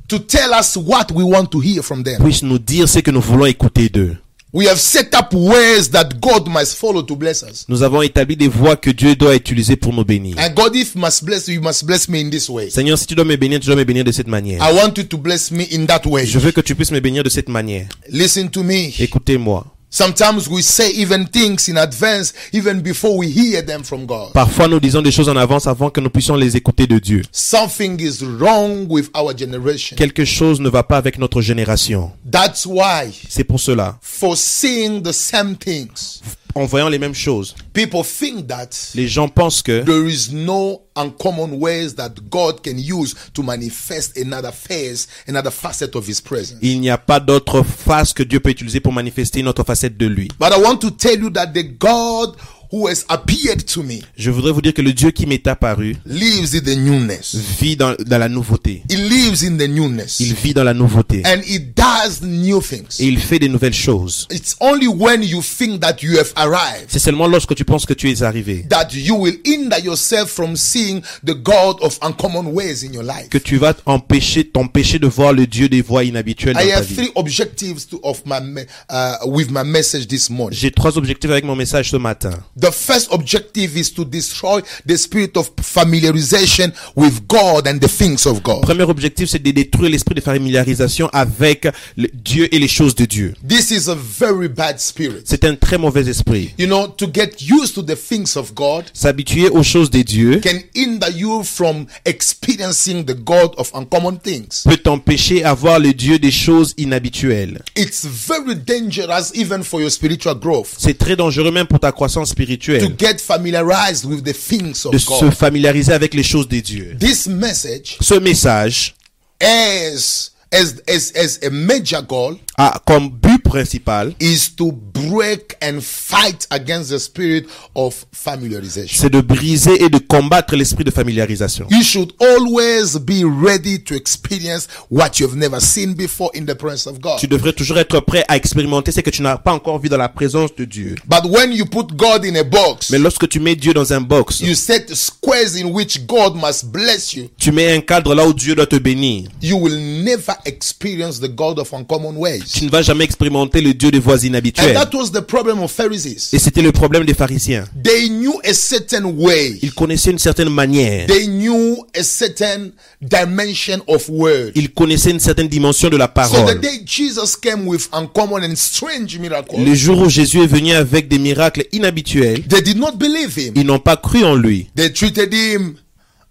to 0.09 0.19
tell 0.19 0.51
us 0.59 0.77
what 0.77 1.07
we 1.15 1.25
want 1.25 1.47
to 1.47 1.61
hear 1.61 1.83
from 1.83 2.03
them. 2.03 2.23
puissent 2.23 2.43
nous 2.43 2.59
dire 2.59 2.89
ce 2.89 2.99
que 2.99 3.11
nous 3.13 3.21
voulons 3.21 3.47
écouter 3.47 3.89
d'eux. 3.89 4.17
We 4.53 4.67
have 4.69 4.79
set 4.79 5.15
up 5.15 5.35
ways 5.35 5.91
that 5.91 6.21
God 6.21 6.49
must 6.49 6.79
follow 6.79 7.03
to 7.03 7.17
bless 7.17 7.43
us. 7.43 7.67
Nous 7.69 7.83
avons 7.83 8.01
établi 8.01 8.37
des 8.37 8.49
voies 8.49 8.77
que 8.77 8.91
Dieu 8.91 9.17
doit 9.17 9.35
utiliser 9.35 9.77
pour 9.77 9.93
nous 9.93 10.05
bénir. 10.05 10.37
And 10.39 10.55
God, 10.55 10.75
if 10.77 10.95
must 10.95 11.25
bless 11.25 11.49
you, 11.49 11.55
you 11.55 11.61
must 11.61 11.85
bless 11.85 12.09
me 12.09 12.21
in 12.21 12.31
this 12.31 12.49
way. 12.49 12.71
Seigneur, 12.71 12.97
si 12.97 13.07
tu 13.07 13.15
dois 13.15 13.25
me 13.25 13.37
bénir, 13.37 13.61
tu 13.61 13.67
dois 13.67 13.77
me 13.77 13.85
bénir 13.85 14.05
de 14.05 14.13
cette 14.13 14.29
manière. 14.29 14.63
I 14.63 14.73
want 14.73 14.95
you 14.97 15.05
to 15.05 15.19
bless 15.19 15.51
me 15.51 15.65
in 15.73 15.87
that 15.87 16.07
way. 16.07 16.25
Je 16.25 16.39
veux 16.39 16.53
que 16.53 16.61
tu 16.61 16.75
puisses 16.75 16.93
me 16.93 17.01
bénir 17.01 17.25
de 17.25 17.29
cette 17.29 17.49
manière. 17.49 17.89
Listen 18.09 18.49
to 18.49 18.63
me. 18.63 18.93
Écoutez-moi. 18.99 19.76
Sometimes 19.89 20.49
we 20.49 20.63
say 20.63 20.91
even 20.91 21.27
things 21.27 21.69
in 21.69 21.77
advance, 21.79 22.35
even 22.53 22.81
before 22.83 23.17
we 23.17 23.29
hear 23.29 23.63
them 23.63 23.83
from 23.83 24.05
God. 24.05 24.33
Parfois, 24.35 24.69
nous 24.69 24.81
disons 24.81 25.01
des 25.01 25.13
choses 25.13 25.29
en 25.29 25.37
avance 25.37 25.67
avant 25.67 25.91
que 25.91 26.01
nous 26.01 26.11
puissions 26.11 26.35
les 26.37 26.57
écouter 26.57 26.87
de 26.87 26.99
Dieu. 26.99 27.23
Something 27.33 27.99
is 28.01 28.23
wrong 28.23 28.87
with 28.91 29.09
our 29.17 29.33
generation. 29.37 29.97
Quelque 29.97 30.25
chose 30.25 30.61
ne 30.61 30.69
va 30.69 30.83
pas 30.83 30.99
avec 30.99 31.19
notre 31.19 31.41
génération. 31.41 32.11
That's 32.31 32.67
why, 32.67 33.13
C'est 33.29 33.45
pour 33.45 33.61
cela. 33.61 33.97
for 34.03 34.37
seeing 34.37 35.03
the 35.03 35.13
same 35.13 35.57
things, 35.57 36.21
En 36.57 36.65
voyant 36.65 36.89
les 36.89 36.99
mêmes 36.99 37.15
choses, 37.15 37.55
people 37.75 38.03
think 38.03 38.47
that 38.47 38.71
les 38.95 39.07
gens 39.09 39.29
pensent 39.29 39.61
que 39.61 39.85
there 39.85 40.09
is 40.11 40.33
no 40.33 40.81
uncommon 40.97 41.53
ways 41.61 41.95
that 41.97 42.15
God 42.31 42.63
can 42.63 42.79
use 42.79 43.15
to 43.35 43.43
manifest 43.43 44.17
another 44.17 44.51
phase, 44.51 45.07
another 45.29 45.51
facet 45.51 45.95
of 45.95 46.09
His 46.09 46.23
presence. 46.23 46.59
il 46.63 46.81
n'y 46.81 46.89
a 46.89 46.97
pas 46.97 47.21
d'autre 47.21 47.63
face 47.63 48.15
que 48.15 48.23
Dieu 48.23 48.41
peut 48.41 48.49
utiliser 48.49 48.81
pour 48.81 48.95
manifester 48.95 49.41
une 49.41 49.49
autre 49.49 49.65
facette 49.65 49.99
de 49.99 50.07
lui. 50.07 50.29
But 50.41 50.55
I 50.57 50.63
want 50.63 50.79
to 50.79 50.91
tell 50.91 51.21
you 51.21 51.29
that 51.33 51.49
the 51.49 51.63
God 51.79 52.37
who 52.73 52.89
has 52.89 53.05
appeared 53.09 53.65
to 53.67 53.83
me 53.83 54.01
Je 54.17 54.31
voudrais 54.31 54.53
vous 54.53 54.61
dire 54.63 54.75
que 54.75 54.83
le 54.83 54.93
Dieu 54.93 55.11
qui 55.11 55.27
m'est 55.27 55.47
apparu 55.47 55.97
lives 56.07 56.55
in 56.55 56.61
the 56.61 56.77
newness. 56.77 57.35
vit 57.61 57.77
dans, 57.77 57.95
dans 58.07 58.19
la 58.19 58.29
nouveauté. 58.29 58.83
He 58.91 58.97
lives 58.97 59.45
in 59.45 59.57
the 59.57 59.69
newness. 59.69 60.21
Il 60.21 60.35
vit 60.35 60.55
dans 60.55 60.65
la 60.65 60.75
nouveauté. 60.75 61.23
And 61.25 61.41
He 61.47 61.59
does 61.59 62.23
new 62.23 62.61
things. 62.61 62.99
Et 63.01 63.07
il 63.07 63.19
fait 63.19 63.39
des 63.39 63.49
nouvelles 63.49 63.75
choses. 63.75 64.27
It's 64.31 64.57
only 64.61 64.87
when 64.89 65.23
you 65.23 65.43
think 65.43 65.81
that 65.81 65.97
you 66.03 66.19
have 66.19 66.33
arrived 66.37 66.87
C'est 66.89 66.99
seulement 66.99 67.27
lorsque 67.27 67.55
tu 67.55 67.65
penses 67.65 67.87
que 67.87 67.95
tu 67.95 68.11
es 68.11 68.23
arrivé 68.23 68.67
that 68.69 68.89
you 68.93 69.15
will 69.17 69.37
hinder 69.45 69.79
yourself 69.83 70.31
from 70.31 70.57
seeing 70.57 71.01
the 71.25 71.35
God 71.35 71.77
of 71.81 71.99
uncommon 72.03 72.47
ways 72.53 72.83
in 72.85 72.93
your 72.93 73.03
life. 73.05 73.29
que 73.31 73.39
tu 73.39 73.57
vas 73.59 73.75
empêcher, 73.87 74.45
t'empêcher 74.45 74.99
de 74.99 75.07
voir 75.07 75.33
le 75.33 75.47
Dieu 75.47 75.69
des 75.69 75.83
voies 75.83 76.05
inhabituelles 76.05 76.55
dans 76.55 76.61
I 76.61 76.69
ta 76.71 76.79
have 76.79 76.87
vie. 76.87 76.95
three 76.97 77.11
objectives 77.15 77.87
to, 77.87 78.01
of 78.03 78.23
my 78.27 78.41
me- 78.41 78.67
uh, 78.91 79.17
with 79.27 79.51
my 79.51 79.63
message 79.65 80.07
this 80.09 80.31
morning. 80.31 80.59
J'ai 80.59 80.71
trois 80.71 80.97
objectifs 80.99 81.31
avec 81.31 81.45
mon 81.45 81.57
message 81.57 81.91
ce 81.91 81.97
matin. 81.97 82.31
The 82.59 82.73
first 82.73 83.13
objective 83.13 83.77
is 83.77 83.91
to 83.93 84.05
destroy 84.05 84.63
the 84.87 84.97
spirit 84.97 85.37
of 85.37 85.55
familiarization 85.57 86.73
with 86.95 87.29
God 87.29 87.67
and 87.67 87.79
the 87.81 87.89
things 87.89 88.25
of 88.25 88.43
God. 88.43 88.63
Premier 88.63 88.85
objectif, 88.85 89.29
c'est 89.29 89.43
de 89.43 89.51
détruire 89.51 89.91
l'esprit 89.91 90.15
de 90.15 90.23
familiarisation 90.23 91.11
avec 91.13 91.69
le 91.99 92.09
Dieu 92.15 92.49
et 92.55 92.59
les 92.59 92.69
choses 92.69 92.95
de 92.95 93.05
Dieu. 93.05 93.35
This 93.47 93.71
is 93.71 93.91
a 93.91 93.95
very 93.95 94.49
bad 94.49 94.81
spirit. 94.81 95.25
C'est 95.25 95.45
un 95.45 95.55
très 95.55 95.77
mauvais 95.77 96.09
esprit. 96.09 96.55
You 96.59 96.67
know, 96.67 96.89
to 96.89 97.07
get 97.13 97.43
used 97.43 97.75
to 97.75 97.83
the 97.83 97.95
things 97.95 98.37
of 98.37 98.55
God 98.55 98.85
S'habituer 98.95 99.51
aux 99.51 99.63
choses 99.63 99.91
de 99.91 100.01
Dieu 100.01 100.41
can 100.43 100.61
hinder 100.75 101.11
you 101.15 101.43
from 101.43 101.87
experiencing 102.07 103.05
the 103.05 103.15
God 103.15 103.55
of 103.59 103.71
uncommon 103.75 104.17
things. 104.17 104.63
peut 104.65 104.79
t'empêcher 104.79 105.45
à 105.45 105.53
voir 105.53 105.79
le 105.79 105.93
Dieu 105.93 106.19
des 106.19 106.31
choses 106.31 106.73
inhabituelles. 106.79 107.61
It's 107.77 108.07
very 108.07 108.57
dangerous 108.57 109.33
even 109.35 109.63
for 109.63 109.81
your 109.83 109.91
spiritual 109.91 110.37
growth 110.37 110.69
C'est 110.79 110.97
très 110.97 111.17
dangereux 111.17 111.51
même 111.51 111.67
pour 111.67 111.81
ta 111.81 111.93
croissance 111.93 112.31
to 112.47 112.89
get 112.97 113.21
familiarized 113.21 114.05
with 114.05 114.23
the 114.25 114.33
things 114.33 114.85
of 114.87 114.93
de 114.93 114.99
se 114.99 115.31
familiariser 115.31 115.93
avec 115.93 116.15
les 116.15 116.23
choses 116.23 116.49
de 116.49 116.61
Dieu. 116.61 116.97
This 116.99 117.27
message 117.27 117.97
Ce 118.01 118.15
message 118.15 118.95
as 119.41 120.31
as 120.53 120.83
as 120.89 121.13
as 121.15 121.39
a 121.43 121.51
major 121.51 122.03
goal 122.03 122.37
a 122.57 122.81
comme 122.87 123.11
but 123.11 123.36
principal, 123.57 124.13
is 124.21 124.49
to 124.55 124.71
break 124.73 125.57
and 125.63 125.81
fight 125.83 126.47
against 126.51 126.91
the 126.91 126.99
spirit 126.99 127.47
of 127.75 128.05
familiarization. 128.13 129.01
c'est 129.01 129.11
de 129.11 129.21
briser 129.23 129.83
et 129.83 129.89
de 129.89 129.99
combattre 129.99 130.55
l'esprit 130.57 130.85
de 130.85 130.91
familiarisation. 130.91 131.67
You 131.71 131.83
should 131.83 132.13
always 132.21 132.99
be 132.99 133.25
ready 133.25 133.79
to 133.85 133.95
experience 133.95 134.69
what 134.91 135.19
you've 135.19 135.37
never 135.37 135.61
seen 135.61 135.95
before 135.95 136.31
in 136.35 136.45
the 136.45 136.55
presence 136.55 136.87
of 136.87 137.01
God. 137.01 137.19
Tu 137.19 137.27
devrais 137.29 137.53
toujours 137.55 137.79
être 137.79 138.01
prêt 138.01 138.25
à 138.29 138.37
expérimenter 138.37 138.93
ce 138.93 139.01
que 139.01 139.11
tu 139.11 139.23
n'as 139.23 139.39
pas 139.39 139.53
encore 139.53 139.79
vu 139.79 139.89
dans 139.89 139.97
la 139.97 140.09
présence 140.11 140.55
de 140.55 140.65
Dieu. 140.65 140.95
But 141.09 141.25
when 141.31 141.53
you 141.53 141.65
put 141.65 141.95
God 141.97 142.25
in 142.27 142.35
a 142.37 142.45
box, 142.45 142.91
Mais 142.91 142.99
lorsque 142.99 143.27
tu 143.29 143.41
mets 143.41 143.57
Dieu 143.57 143.73
dans 143.73 143.93
un 143.93 144.01
box, 144.03 144.41
you 144.41 144.55
set 144.55 144.95
squares 144.95 145.57
in 145.57 145.67
which 145.73 146.07
God 146.07 146.35
must 146.37 146.67
bless 146.67 147.15
you. 147.15 147.29
tu 147.39 147.53
mets 147.53 147.73
un 147.75 147.81
cadre 147.81 148.15
là 148.15 148.27
où 148.27 148.35
Dieu 148.35 148.55
doit 148.55 148.67
te 148.67 148.77
bénir. 148.77 149.29
You 149.41 149.57
will 149.57 149.79
never 150.05 150.35
experience 150.45 151.21
the 151.21 151.29
God 151.35 151.59
of 151.59 151.73
uncommon 151.73 152.13
Tu 152.13 152.19
ways. 152.19 152.43
ne 152.63 152.71
vas 152.71 152.83
jamais 152.83 153.05
expérimenter 153.05 153.46
le 153.55 153.75
Dieu 153.75 153.91
des 153.91 153.99
voies 153.99 154.25
inhabituelles. 154.25 154.75
that 154.75 154.91
was 154.95 155.11
the 155.11 155.21
problem 155.21 155.63
of 155.63 155.71
Pharisees. 155.71 156.31
Et 156.33 156.39
c'était 156.39 156.63
le 156.63 156.73
problème 156.73 157.05
des 157.05 157.15
pharisiens. 157.15 157.65
They 157.83 158.09
knew 158.09 158.35
a 158.45 158.53
certain 158.55 159.05
way. 159.05 159.59
Ils 159.63 159.73
connaissaient 159.73 160.11
une 160.11 160.19
certaine 160.19 160.49
manière. 160.51 161.07
They 161.07 161.27
knew 161.27 161.85
a 161.99 162.03
certain 162.03 162.71
dimension 163.01 163.83
of 163.87 164.09
word. 164.09 164.53
Ils 164.55 164.71
connaissaient 164.73 165.11
une 165.11 165.21
certaine 165.21 165.49
dimension 165.49 165.89
de 165.89 165.97
la 165.97 166.07
So 166.07 166.11
the 166.11 166.15
parole. 166.15 166.61
day 166.61 166.83
Jesus 166.85 167.37
came 167.41 167.67
with 167.67 167.89
uncommon 167.93 168.43
and 168.43 168.55
strange 168.57 169.19
miracles, 169.19 169.57
Le 169.59 169.75
jour 169.75 169.99
où 170.01 170.09
Jésus 170.09 170.41
est 170.43 170.47
venu 170.47 170.73
avec 170.73 171.09
des 171.09 171.19
miracles 171.19 171.65
inhabituels, 171.73 172.43
they 172.49 172.63
did 172.63 172.79
not 172.79 172.93
believe 172.97 173.37
him. 173.39 173.53
ils 173.57 173.67
n'ont 173.67 173.79
pas 173.79 173.97
cru 173.97 174.25
en 174.25 174.35
lui. 174.35 174.69
They 174.77 174.93
treated 174.93 175.33
him 175.33 175.77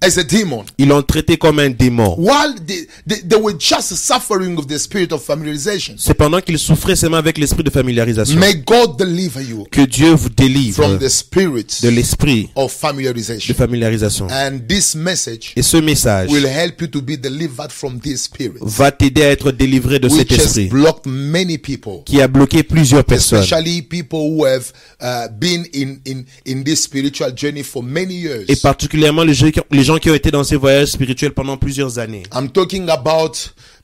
as 0.05 0.17
a 0.19 0.23
demon. 0.23 0.63
Ils 0.77 0.87
l'ont 0.87 1.01
traité 1.01 1.37
comme 1.37 1.59
un 1.59 1.69
démon. 1.69 2.15
While 2.17 2.55
they, 2.65 2.87
they, 3.07 3.21
they 3.27 3.39
were 3.39 3.55
just 3.57 3.95
suffering 3.95 4.57
of 4.57 4.67
the 4.67 4.77
spirit 4.77 5.11
of 5.11 5.23
familiarization. 5.23 5.95
Cependant 5.97 6.41
qu'ils 6.41 6.59
souffraient 6.59 6.95
seulement 6.95 7.17
avec 7.17 7.37
l'esprit 7.37 7.63
de 7.63 7.69
familiarisation. 7.69 8.39
May 8.39 8.55
God 8.55 8.97
deliver 8.97 9.41
you 9.43 9.65
Que 9.71 9.81
Dieu 9.81 10.11
vous 10.11 10.29
délivre 10.29 10.75
from 10.83 10.97
the 10.99 11.09
spirit 11.09 11.79
de 11.81 11.89
l'esprit 11.89 12.49
of 12.55 12.71
de 12.71 12.77
familiarization. 12.77 13.53
familiarisation. 13.53 14.27
And 14.29 14.59
this 14.67 14.95
message 14.95 15.53
Et 15.55 15.61
ce 15.61 15.77
message 15.77 16.29
will 16.29 16.45
help 16.45 16.81
you 16.81 16.87
to 16.87 17.01
be 17.01 17.17
delivered 17.17 17.71
from 17.71 17.99
this 17.99 18.23
spirit, 18.23 18.59
va 18.61 18.91
t'aider 18.91 19.23
à 19.23 19.31
être 19.31 19.51
délivré 19.51 19.99
de 19.99 20.09
cet 20.09 20.29
which 20.31 20.39
has 20.39 20.43
esprit 20.45 20.67
blocked 20.67 21.05
many 21.05 21.57
people. 21.57 22.03
qui 22.05 22.21
a 22.21 22.27
bloqué 22.27 22.63
plusieurs 22.63 23.03
personnes. 23.03 23.39
especially 23.39 23.81
people 23.81 24.19
who 24.19 24.45
have 24.45 24.71
uh, 25.01 25.27
been 25.39 25.65
in, 25.73 25.97
in, 26.05 26.25
in 26.45 26.63
this 26.63 26.83
spiritual 26.83 27.31
journey 27.35 27.63
for 27.63 27.83
many 27.83 28.15
years. 28.15 28.45
Et 28.47 28.55
particulièrement 28.55 29.23
gens 29.35 29.47
les 29.71 29.83
gens 29.83 29.94
qui 29.99 30.09
ont 30.09 30.15
été 30.15 30.31
dans 30.31 30.43
ces 30.43 30.55
voyages 30.55 30.89
spirituels 30.89 31.33
pendant 31.33 31.57
plusieurs 31.57 31.99
années. 31.99 32.23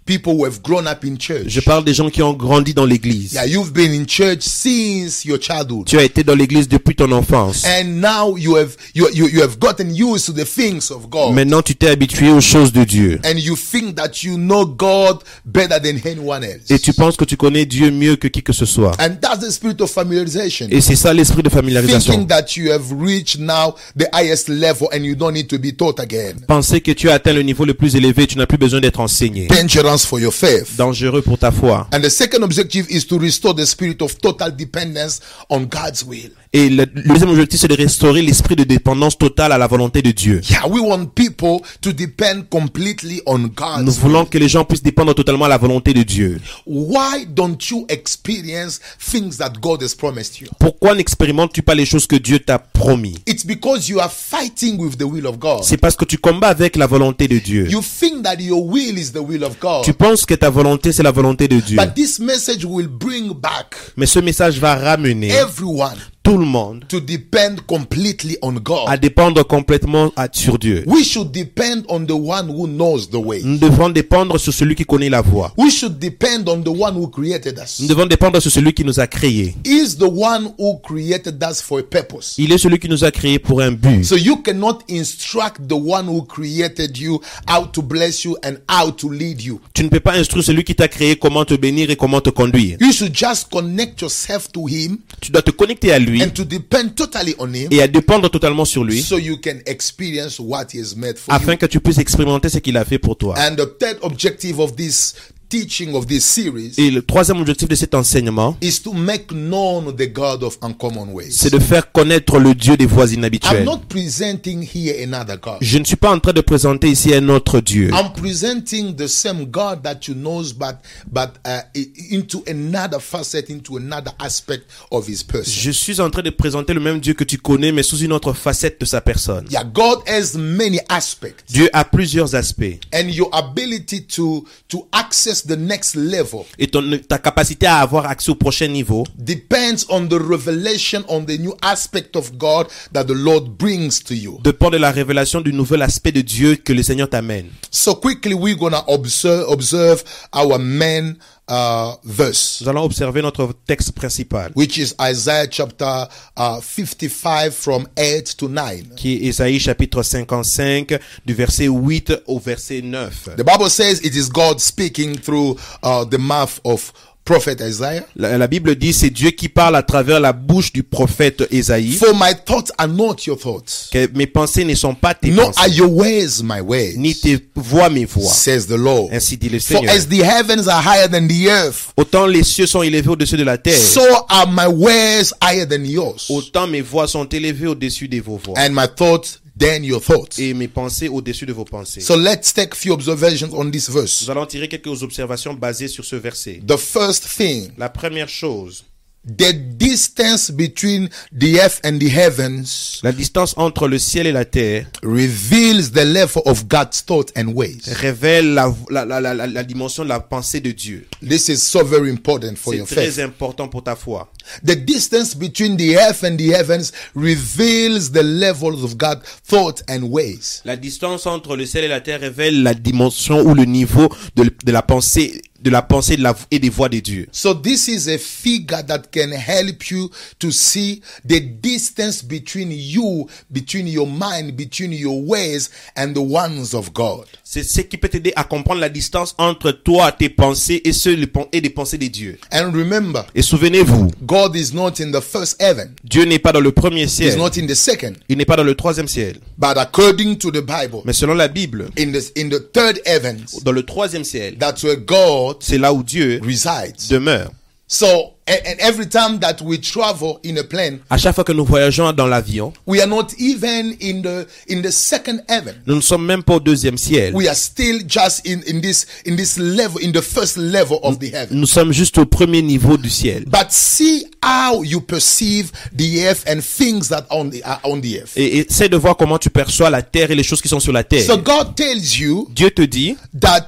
People 0.06 0.34
who 0.34 0.46
have 0.46 0.62
grown 0.64 0.88
up 0.88 1.04
in 1.06 1.16
church. 1.18 1.48
Je 1.48 1.60
parle 1.62 1.84
des 1.84 1.94
gens 1.94 2.10
qui 2.10 2.22
ont 2.22 2.34
grandi 2.34 2.74
dans 2.74 2.86
l'église. 2.86 3.34
Yeah, 3.34 3.46
you've 3.46 3.72
been 3.72 3.94
in 3.94 4.06
church 4.08 4.42
since 4.42 5.26
your 5.26 5.40
childhood. 5.40 5.86
Tu 5.86 5.98
as 5.98 6.04
été 6.04 6.24
dans 6.24 6.36
l'église 6.36 6.68
depuis 6.68 6.96
ton 6.96 7.12
enfance. 7.12 7.64
And 7.66 8.02
now 8.02 8.38
you 8.38 8.56
have 8.58 8.76
you, 8.96 9.08
you, 9.14 9.28
you 9.28 9.42
have 9.42 9.60
gotten 9.60 9.94
used 9.96 10.26
to 10.26 10.34
the 10.34 10.46
things 10.46 10.92
of 10.92 11.10
God. 11.10 11.34
Maintenant, 11.34 11.62
tu 11.62 11.76
t'es 11.76 11.90
habitué 11.90 12.30
aux 12.32 12.42
choses 12.42 12.72
de 12.74 12.84
Dieu. 12.84 13.20
And 13.24 13.38
you 13.38 13.56
think 13.56 13.96
that 13.96 14.24
you 14.24 14.38
know 14.38 14.66
God 14.66 15.20
better 15.46 15.80
than 15.80 15.98
anyone 16.10 16.44
else. 16.44 16.70
Et 16.70 16.80
tu 16.80 16.94
penses 16.94 17.16
que 17.16 17.26
tu 17.26 17.38
connais 17.38 17.66
Dieu 17.66 17.92
mieux 17.92 18.16
que 18.16 18.28
qui 18.28 18.42
que 18.42 18.54
ce 18.54 18.66
soit. 18.66 18.92
and 19.00 19.16
that's 19.22 19.40
the 19.40 19.52
spirit 19.52 19.82
of 19.82 19.90
familiarization. 19.92 20.68
Et 20.72 20.82
c'est 20.82 20.96
ça 20.96 21.14
l'esprit 21.14 21.44
de 21.44 21.50
Thinking 21.50 21.62
familiarisation. 21.62 22.26
that 22.26 22.56
you 22.56 22.72
have 22.72 22.92
reached 22.92 23.40
now 23.40 23.76
the 23.96 24.08
highest 24.14 24.50
level 24.50 24.88
and 24.92 25.04
you 25.04 25.16
don't 25.16 25.34
need 25.34 25.48
to 25.48 25.60
be 25.60 25.72
taught 25.76 26.00
again. 26.00 26.36
Penser 26.48 26.82
que 26.82 26.92
tu 26.92 27.10
as 27.10 27.14
atteint 27.16 27.34
le 27.34 27.44
niveau 27.44 27.66
le 27.66 27.74
plus 27.74 27.96
élevé, 27.96 28.26
tu 28.28 28.38
n'as 28.38 28.46
plus 28.48 28.58
besoin 28.58 28.80
d'être 28.82 29.00
enseigné. 29.00 29.48
Dangerous 29.48 29.91
for 29.98 30.20
your 30.20 30.32
faith. 30.32 30.76
Dangereux 30.78 31.22
pour 31.22 31.38
ta 31.38 31.52
foi. 31.52 31.86
And 31.92 32.02
the 32.02 32.10
second 32.10 32.44
objective 32.44 32.90
is 32.90 33.06
to 33.06 33.20
restore 33.20 33.54
the 33.54 33.66
spirit 33.66 34.02
of 34.02 34.18
total 34.20 34.52
dependence 34.52 35.22
on 35.50 35.66
God's 35.66 36.04
will. 36.04 36.32
Et 36.54 36.70
le, 36.70 36.86
le 36.94 37.02
deuxième 37.04 37.30
objectif, 37.30 37.62
c'est 37.62 37.70
de 37.70 37.76
restaurer 37.76 38.22
l'esprit 38.22 38.58
de 38.58 38.66
dépendance 38.66 39.18
totale 39.18 39.54
à 39.54 39.58
la 39.58 39.68
volonté 39.68 40.02
de 40.02 40.12
Dieu. 40.12 40.42
Yeah, 40.50 40.68
we 40.68 40.82
want 40.82 41.06
people 41.16 41.62
to 41.80 41.94
depend 41.94 42.44
completely 42.50 43.22
on 43.26 43.50
Nous 43.84 43.92
voulons 43.94 44.26
que 44.26 44.38
les 44.38 44.50
gens 44.50 44.66
puissent 44.66 44.84
dépendre 44.84 45.16
totalement 45.16 45.46
à 45.46 45.48
la 45.48 45.58
volonté 45.58 45.94
de 45.94 46.04
Dieu. 46.04 46.42
Why 46.66 47.26
don't 47.26 47.58
you 47.70 47.86
experience 47.88 48.82
things 49.00 49.38
that 49.38 49.54
God 49.62 49.82
has 49.82 49.96
promised 49.96 50.42
you? 50.42 50.48
Pourquoi 50.60 50.94
n'expérimentes-tu 50.94 51.62
pas 51.62 51.74
les 51.74 51.86
choses 51.86 52.06
que 52.06 52.18
Dieu 52.18 52.40
t'a 52.40 52.60
promis? 52.60 53.16
It's 53.26 53.46
because 53.46 53.88
you 53.88 54.02
are 54.02 54.12
fighting 54.12 54.78
with 54.78 54.98
the 54.98 55.04
will 55.04 55.28
of 55.28 55.40
God. 55.40 55.64
C'est 55.64 55.78
parce 55.78 55.96
que 55.96 56.04
tu 56.04 56.18
combats 56.18 56.50
avec 56.50 56.76
la 56.76 56.86
volonté 56.86 57.30
de 57.30 57.38
Dieu. 57.38 57.70
You 57.70 57.82
think 57.82 58.24
that 58.24 58.42
your 58.42 58.62
will 58.62 58.98
is 58.98 59.14
the 59.14 59.22
will 59.26 59.46
of 59.46 59.58
God. 59.62 59.86
Tu 59.86 59.94
penses 59.94 60.26
que 60.26 60.34
ta 60.34 60.50
volonté, 60.50 60.92
c'est 60.92 61.04
la 61.04 61.12
volonté 61.12 61.48
de 61.48 61.62
Dieu. 61.62 61.78
But 61.78 61.94
this 61.96 62.20
message 62.20 62.66
will 62.66 62.90
bring 62.90 63.34
back 63.34 63.76
Mais 63.96 64.06
ce 64.06 64.20
message 64.20 64.60
va 64.60 64.76
ramener 64.76 65.30
everyone 65.30 65.96
tout 66.24 66.38
le 66.38 66.46
monde 66.46 66.86
to 66.88 67.00
depend 67.00 67.56
completely 67.68 68.38
on 68.42 68.54
God. 68.54 68.86
à 68.88 68.96
dépendre 68.98 69.46
complètement 69.46 70.12
sur 70.32 70.60
Dieu. 70.60 70.84
We 70.86 71.04
should 71.04 71.32
depend 71.32 71.84
on 71.90 72.06
the 72.06 72.12
one 72.12 72.50
who 72.50 72.68
knows 72.68 73.10
the 73.10 73.16
way. 73.16 73.42
Nous 73.44 73.58
devons 73.58 73.90
dépendre 73.90 74.40
sur 74.40 74.54
celui 74.54 74.76
qui 74.76 74.86
connaît 74.86 75.10
la 75.10 75.22
voie. 75.22 75.52
We 75.58 75.74
should 75.74 75.98
depend 75.98 76.48
on 76.48 76.62
the 76.62 76.70
one 76.70 76.96
who 76.96 77.08
created 77.08 77.58
us. 77.58 77.80
Nous 77.80 77.88
devons 77.88 78.06
dépendre 78.06 78.40
sur 78.42 78.52
celui 78.52 78.74
qui 78.74 78.84
nous 78.86 79.00
a 79.00 79.08
créés. 79.08 79.56
Is 79.66 79.98
the 79.98 80.04
one 80.04 80.54
who 80.60 80.78
created 80.84 81.44
us 81.44 81.62
for 81.62 81.80
a 81.80 81.84
purpose. 81.84 82.36
Il 82.38 82.52
est 82.52 82.58
celui 82.60 82.78
qui 82.78 82.88
nous 82.88 83.04
a 83.04 83.10
créés 83.12 83.40
pour 83.40 83.62
un 83.62 83.72
but. 83.72 84.04
So 84.06 84.16
you 84.16 84.38
cannot 84.44 84.80
instruct 84.90 85.68
the 85.68 85.74
one 85.74 86.08
who 86.08 86.22
created 86.24 86.98
you 86.98 87.20
how 87.48 87.66
to 87.66 87.82
bless 87.82 88.24
you 88.24 88.38
and 88.44 88.58
how 88.70 88.92
to 88.92 89.10
lead 89.10 89.42
you. 89.42 89.60
Tu 89.74 89.84
ne 89.84 89.90
peux 89.90 90.00
pas 90.00 90.14
instruire 90.14 90.46
celui 90.46 90.64
qui 90.64 90.76
t'a 90.76 90.88
créé 90.88 91.16
comment 91.16 91.46
te 91.46 91.56
bénir 91.56 91.90
et 91.90 91.96
comment 91.96 92.22
te 92.22 92.30
conduire. 92.30 92.78
You 92.80 92.92
should 92.92 93.16
just 93.16 93.50
connect 93.50 94.02
yourself 94.02 94.52
to 94.52 94.68
him 94.68 95.00
Tu 95.20 95.32
dois 95.32 95.42
te 95.42 95.52
connecter 95.52 95.92
à 95.92 96.00
lui 96.00 96.11
and 96.20 96.32
to 96.34 96.44
depend 96.44 96.96
totally 96.96 97.36
on 97.38 97.54
him 97.54 97.68
et 97.72 97.82
à 97.82 97.88
dépendre 97.88 98.30
totalement 98.30 98.66
sur 98.66 98.84
lui 98.84 99.02
so 99.02 99.18
you 99.18 99.38
can 99.38 99.60
experience 99.66 100.40
what 100.40 100.66
he 100.74 100.80
has 100.80 100.96
made 100.96 101.18
for 101.18 101.34
afin 101.34 101.54
you. 101.54 101.58
que 101.58 101.66
tu 101.68 101.80
puisses 101.80 102.00
expérimenter 102.00 102.50
ce 102.50 102.58
qu'il 102.58 102.76
a 102.78 102.86
fait 102.86 103.00
pour 103.00 103.16
toi. 103.18 103.36
And 103.38 103.56
the 103.56 103.78
third 103.80 104.00
objective 104.02 104.60
of 104.60 104.76
this 104.76 105.14
teaching 105.52 105.94
of 105.94 106.08
this 106.08 106.24
series 106.24 106.74
Et 106.78 106.90
le 106.90 107.02
troisième 107.02 107.40
objectif 107.42 107.68
de 107.68 107.76
cet 107.76 107.94
enseignement, 107.94 108.56
is 108.62 108.80
to 108.82 108.94
make 108.94 109.32
known 109.32 109.94
the 109.96 110.12
God 110.12 110.44
of 110.44 110.58
uncommon 110.62 111.10
ways. 111.12 111.32
c'est 111.32 111.52
de 111.52 111.60
faire 111.60 111.92
connaître 111.92 112.40
le 112.40 112.56
Dieu 112.56 112.78
des 112.78 112.86
voies 112.86 113.08
I'm 113.08 113.20
inhabituelles. 113.20 113.66
not 113.66 113.82
presenting 113.90 114.62
here 114.64 114.96
another 115.04 115.38
God. 115.38 115.58
Je 115.62 115.78
ne 115.78 115.84
suis 115.84 115.98
pas 115.98 116.12
en 116.12 116.20
train 116.20 116.32
de 116.34 116.40
présenter 116.42 116.88
ici 116.90 117.14
un 117.14 117.28
autre 117.30 117.60
Dieu. 117.60 117.90
I'm 117.94 118.14
presenting 118.14 118.96
the 118.96 119.08
same 119.08 119.46
God 119.46 119.84
that 119.84 120.08
you 120.08 120.14
knows, 120.16 120.54
but 120.54 120.76
but 121.12 121.32
uh, 121.46 121.60
i- 121.76 121.92
into 122.16 122.44
another 122.48 123.00
facet, 123.02 123.50
into 123.50 123.76
another 123.78 124.14
aspect 124.20 124.62
of 124.90 125.08
His 125.10 125.22
person. 125.24 125.52
Je 125.54 125.72
suis 125.72 126.00
en 126.00 126.10
train 126.10 126.22
de 126.22 126.30
présenter 126.30 126.74
le 126.74 126.80
même 126.80 127.00
Dieu 127.02 127.14
que 127.14 127.26
tu 127.26 127.38
connais, 127.38 127.72
mais 127.74 127.84
sous 127.84 127.98
une 127.98 128.14
autre 128.14 128.32
facette 128.34 128.80
de 128.80 128.86
sa 128.86 129.02
personne. 129.02 129.46
Yeah, 129.52 129.66
God 129.66 130.00
has 130.08 130.38
many 130.38 130.80
aspects, 130.88 131.44
Dieu 131.50 131.70
a 131.74 131.84
plusieurs 131.84 132.36
aspects. 132.36 132.80
and 132.94 133.10
your 133.10 133.30
ability 133.34 134.02
to 134.06 134.46
to 134.70 134.88
access 134.94 135.41
the 135.48 135.58
next 135.58 135.96
level 135.96 136.42
Et 136.60 136.68
ton- 136.68 137.00
ta 137.08 137.18
capacité 137.18 137.66
à 137.66 137.78
avoir 137.78 138.06
accès 138.06 138.32
au 138.32 138.36
prochain 138.36 138.68
niveau 138.68 139.04
depends 139.18 139.86
on 139.90 140.06
the 140.08 140.14
revelation 140.20 141.04
on 141.08 141.22
the 141.24 141.38
new 141.40 141.54
aspect 141.62 142.16
of 142.16 142.32
God 142.38 142.68
that 142.94 143.06
the 143.06 143.14
Lord 143.16 143.58
brings 143.58 144.00
to 144.04 144.14
you. 144.14 144.40
dépend 144.44 144.70
de 144.70 144.78
la 144.78 144.92
révélation 144.92 145.42
du 145.42 145.54
nouvel 145.54 145.82
aspect 145.82 146.12
de 146.12 146.22
Dieu 146.22 146.56
que 146.56 146.74
le 146.74 146.84
Seigneur 146.84 147.10
t'amène. 147.10 147.48
So 147.70 147.96
quickly, 147.96 148.34
we're 148.34 148.56
gonna 148.58 148.84
observe 148.88 149.46
observe 149.50 150.04
our 150.34 150.60
main 150.60 151.14
uh, 151.52 151.98
verse. 152.04 152.62
Nous 152.62 152.70
allons 152.70 152.84
observer 152.84 153.22
notre 153.22 153.54
texte 153.68 153.92
principal, 153.92 154.52
which 154.56 154.78
is 154.78 154.96
Isaiah 155.02 155.48
chapter 155.48 156.08
uh, 156.38 156.62
55 156.62 157.54
from 157.54 157.88
8 157.98 158.38
to 158.38 158.48
9. 158.48 158.96
qui 158.96 159.16
est 159.16 159.28
Ésaïe 159.28 159.60
chapitre 159.60 160.02
55, 160.02 161.00
du 161.26 161.34
verset 161.34 161.68
8 161.68 162.14
au 162.28 162.40
verset 162.40 162.82
9. 162.82 163.36
The 163.36 163.44
Bible 163.44 163.70
says 163.70 164.00
it 164.04 164.16
is 164.16 164.30
God 164.30 164.60
speaking 164.60 165.18
through 165.18 165.58
uh, 165.84 166.06
the 166.06 166.18
mouth 166.18 166.60
of 166.64 166.94
prophet 167.24 167.58
Isaiah. 167.62 168.04
La, 168.16 168.38
la 168.38 168.48
Bible 168.48 168.76
dit 168.76 168.94
c'est 168.94 169.10
Dieu 169.10 169.30
qui 169.32 169.48
parle 169.48 169.76
à 169.76 169.84
travers 169.84 170.20
la 170.20 170.34
bouche 170.34 170.74
du 170.74 170.84
prophète 170.84 171.44
Ésaïe. 171.52 171.94
For 171.94 172.14
my 172.16 172.34
thoughts 172.46 172.72
are 172.78 172.88
not 172.88 173.16
your 173.28 173.38
thoughts, 173.40 173.90
Que 173.92 174.08
mes 174.16 174.28
pensées 174.28 174.66
ne 174.66 174.74
sont 174.76 174.94
pas 174.96 175.14
tes 175.14 175.30
nor 175.30 175.48
are 175.50 175.54
pensées, 175.54 175.76
your 175.78 175.92
ways 175.94 176.42
my 176.44 176.60
ways, 176.62 176.96
ni 176.98 177.16
tes 177.16 177.38
voix 177.56 177.90
mes 177.90 178.06
voix. 178.06 178.32
says 178.32 178.66
the 178.68 178.78
Lord. 178.78 179.10
Ainsi 179.14 179.38
dit 179.38 179.50
le 179.50 179.60
For 179.60 179.78
Seigneur. 179.78 179.94
as 179.96 180.08
the 180.08 180.22
heavens 180.24 180.68
are 180.68 180.82
higher 180.82 181.08
than 181.08 181.28
the 181.28 181.48
earth, 181.48 181.94
Autant 181.98 182.26
les 182.26 182.44
cieux 182.44 182.66
sont 182.68 182.82
élevés 182.84 183.10
au-dessus 183.10 183.38
de 183.38 183.44
la 183.44 183.58
terre, 183.58 183.78
so 183.78 184.02
are 184.30 184.48
my 184.48 184.68
ways 184.68 185.34
higher 185.42 185.66
than 185.68 185.84
yours, 185.86 186.26
autant 186.30 186.68
mes 186.68 186.82
voix 186.82 187.08
sont 187.08 187.26
élevées 187.26 187.68
au-dessus 187.68 188.08
de 188.08 188.20
vos 188.20 188.40
voix. 188.44 188.56
and 188.58 188.72
my 188.74 188.88
thoughts 188.88 189.40
than 189.62 189.84
your 189.84 190.02
thoughts. 190.02 190.40
Et 190.40 190.54
mes 190.54 190.68
pensées 190.68 191.08
au-dessus 191.08 191.46
de 191.46 191.54
vos 191.54 191.66
pensées. 191.66 192.02
So 192.02 192.18
let's 192.18 192.54
take 192.54 192.74
a 192.74 192.76
few 192.76 192.92
observations 192.92 193.50
on 193.54 193.70
this 193.70 193.90
verse. 193.90 194.24
Nous 194.24 194.32
allons 194.32 194.46
tirer 194.46 194.68
quelques 194.68 195.04
observations 195.04 195.54
basées 195.54 195.88
sur 195.88 196.04
ce 196.04 196.16
verset. 196.16 196.62
The 196.68 196.78
first 196.78 197.26
thing, 197.28 197.70
La 197.78 197.90
première 197.90 198.30
chose, 198.30 198.84
the 199.24 199.54
distance 199.54 200.50
between 200.50 201.08
the 201.32 201.60
earth 201.60 201.80
and 201.84 202.00
the 202.00 202.10
heavens 202.10 203.00
la 203.04 203.12
distance 203.12 203.54
entre 203.58 203.88
le 203.88 204.00
ciel 204.00 204.26
et 204.26 204.32
la 204.32 204.46
terre 204.46 204.88
reveals 205.04 205.92
the 205.92 206.04
level 206.04 206.42
of 206.46 206.68
God's 206.68 207.02
thought 207.02 207.32
and 207.38 207.54
ways. 207.54 207.82
révèle 207.88 208.54
la, 208.54 208.74
la, 208.90 209.06
la, 209.06 209.34
la, 209.34 209.64
dimension 209.64 210.04
de 210.04 210.10
la 210.10 210.20
pensée 210.20 210.60
de 210.60 210.72
Dieu. 210.72 211.08
This 211.22 211.50
is 211.50 211.58
so 211.58 211.84
very 211.84 212.10
important 212.10 212.56
for 212.56 212.74
C'est 212.74 212.78
your 212.80 212.88
faith. 212.88 212.98
très 212.98 213.24
important 213.24 213.68
pour 213.68 213.84
ta 213.84 213.96
foi. 213.96 214.28
The 214.64 214.76
distance 214.76 215.36
between 215.36 215.78
the 215.78 215.98
earth 215.98 216.24
and 216.24 216.38
the 216.38 216.52
heavens 216.52 216.92
reveals 217.16 218.12
the 218.12 218.24
levels 218.24 218.84
of 218.84 218.98
God's 218.98 219.22
thought 219.48 219.84
and 219.88 220.04
ways. 220.10 220.62
La 220.66 220.76
distance 220.76 221.28
entre 221.28 221.56
le 221.56 221.66
ciel 221.66 221.84
et 221.84 221.88
la 221.88 222.02
terre 222.02 222.22
révèle 222.22 222.64
la 222.64 222.74
dimension 222.74 223.42
ou 223.42 223.54
le 223.54 223.66
niveau 223.66 224.10
de, 224.36 224.52
de 224.64 224.72
la 224.72 224.82
pensée 224.82 225.42
de 225.62 225.70
la 225.70 225.82
pensée 225.82 226.18
de 226.18 226.24
la, 226.24 226.36
et 226.50 226.60
des 226.60 226.70
de 226.70 227.00
Dieu. 227.00 227.28
So 227.32 227.54
this 227.54 227.88
is 227.88 228.08
a 228.08 228.18
figure 228.18 228.82
that 228.84 229.12
can 229.12 229.32
help 229.32 229.90
you 229.92 230.10
to 230.40 230.52
see 230.52 231.02
the 231.24 231.40
distance 231.40 232.22
between 232.22 232.72
you, 232.72 233.28
between 233.52 233.88
your 233.88 234.08
mind, 234.08 234.58
between 234.58 234.92
your 234.92 235.22
ways 235.22 235.70
and 235.96 236.16
the 236.16 236.22
ones 236.22 236.74
of 236.74 236.94
God. 236.94 237.28
C'est 237.54 237.64
ce 237.64 237.82
qui 237.82 237.98
peut 237.98 238.08
t'aider 238.08 238.32
à 238.38 238.46
comprendre 238.46 238.80
la 238.80 238.88
distance 238.88 239.36
entre 239.38 239.74
toi, 239.74 240.14
tes 240.14 240.30
pensées 240.30 240.82
et 240.86 240.94
ceux 240.94 241.18
et 241.52 241.60
des 241.60 241.70
pensées 241.70 241.98
de 241.98 242.08
Dieu. 242.08 242.38
And 242.50 242.72
remember, 242.72 243.26
Et 243.36 243.42
souvenez-vous, 243.42 244.10
God 244.24 244.56
is 244.56 244.74
not 244.74 245.02
in 245.02 245.12
the 245.12 245.20
first 245.20 245.62
heaven. 245.62 245.94
Dieu 246.02 246.24
n'est 246.24 246.40
pas 246.40 246.54
dans 246.54 246.62
le 246.62 246.72
premier 246.72 247.04
He's 247.04 247.12
ciel. 247.12 247.38
not 247.38 247.58
in 247.58 247.68
the 247.68 247.76
second. 247.76 248.14
Il 248.30 248.38
n'est 248.38 248.46
pas 248.46 248.56
dans 248.56 248.64
le 248.64 248.74
troisième 248.74 249.10
ciel. 249.10 249.36
But 249.58 249.76
according 249.76 250.38
to 250.38 250.50
the 250.50 250.62
Bible, 250.66 251.02
Mais 251.04 251.12
selon 251.12 251.34
la 251.34 251.50
Bible, 251.50 251.90
in 252.00 252.14
the 252.14 252.24
in 252.38 252.48
the 252.48 252.72
third 252.72 253.02
heavens, 253.06 253.60
dans 253.66 253.74
le 253.74 253.84
troisième 253.84 254.24
ciel, 254.24 254.56
that's 254.58 254.82
where 254.84 254.96
God 254.96 255.58
c'est 255.60 255.78
là 255.78 255.92
où 255.92 256.04
Dieu 256.04 256.40
resides. 256.42 257.10
demeure. 257.10 257.52
So, 257.94 258.36
and, 258.48 258.80
every 258.80 259.06
time 259.06 259.40
that 259.40 259.62
we 259.62 259.78
travel 259.78 260.40
in 260.44 260.58
a 260.58 260.64
plane, 260.64 261.02
À 261.10 261.18
chaque 261.18 261.36
fois 261.36 261.44
que 261.44 261.52
nous 261.52 261.66
voyageons 261.66 262.14
dans 262.14 262.26
l'avion, 262.26 262.72
we 262.88 263.02
are 263.02 263.08
not 263.08 263.34
even 263.38 263.98
in 264.00 264.22
the 264.22 264.48
in 264.70 264.82
the 264.82 264.92
second 264.92 265.42
heaven. 265.50 265.76
nous 265.86 265.96
ne 265.96 266.02
sommes 266.02 266.26
même 266.26 266.42
pas 266.42 266.54
au 266.56 266.60
deuxième 266.62 266.98
ciel. 266.98 267.36
We 267.36 267.50
are 267.50 267.56
still 267.56 268.00
just 268.08 268.48
in 268.48 268.62
in 268.66 268.80
this 268.80 269.06
in 269.26 269.36
this 269.36 269.58
level, 269.58 270.02
in 270.02 270.14
the 270.14 270.22
first 270.22 270.56
level 270.56 271.00
of 271.04 271.20
the 271.20 271.34
heaven. 271.34 271.60
Nous 271.60 271.68
sommes 271.68 271.92
juste 271.92 272.18
au 272.18 272.26
premier 272.26 272.62
niveau 272.62 272.96
du 272.96 273.10
ciel. 273.10 273.44
But 273.46 273.72
see 273.72 274.26
how 274.42 274.84
you 274.86 275.02
perceive 275.02 275.74
the 275.94 276.26
earth 276.26 276.48
and 276.48 276.62
things 276.62 277.10
that 277.10 277.26
on 277.30 277.50
the 277.50 277.62
are 277.66 277.82
on 277.84 278.00
the 278.00 278.22
earth. 278.22 278.38
Et 278.38 278.60
essaie 278.60 278.88
de 278.88 278.96
voir 278.96 279.18
comment 279.18 279.38
tu 279.38 279.50
perçois 279.50 279.90
la 279.90 280.02
terre 280.02 280.32
et 280.32 280.36
les 280.36 280.44
choses 280.44 280.62
qui 280.62 280.70
sont 280.70 280.80
sur 280.80 280.94
la 280.94 281.04
terre. 281.04 281.26
So 281.26 281.38
God 281.38 281.76
tells 281.76 282.18
you 282.18 282.48
Dieu 282.56 282.72
te 282.72 282.84
dit, 282.84 283.18
that 283.38 283.68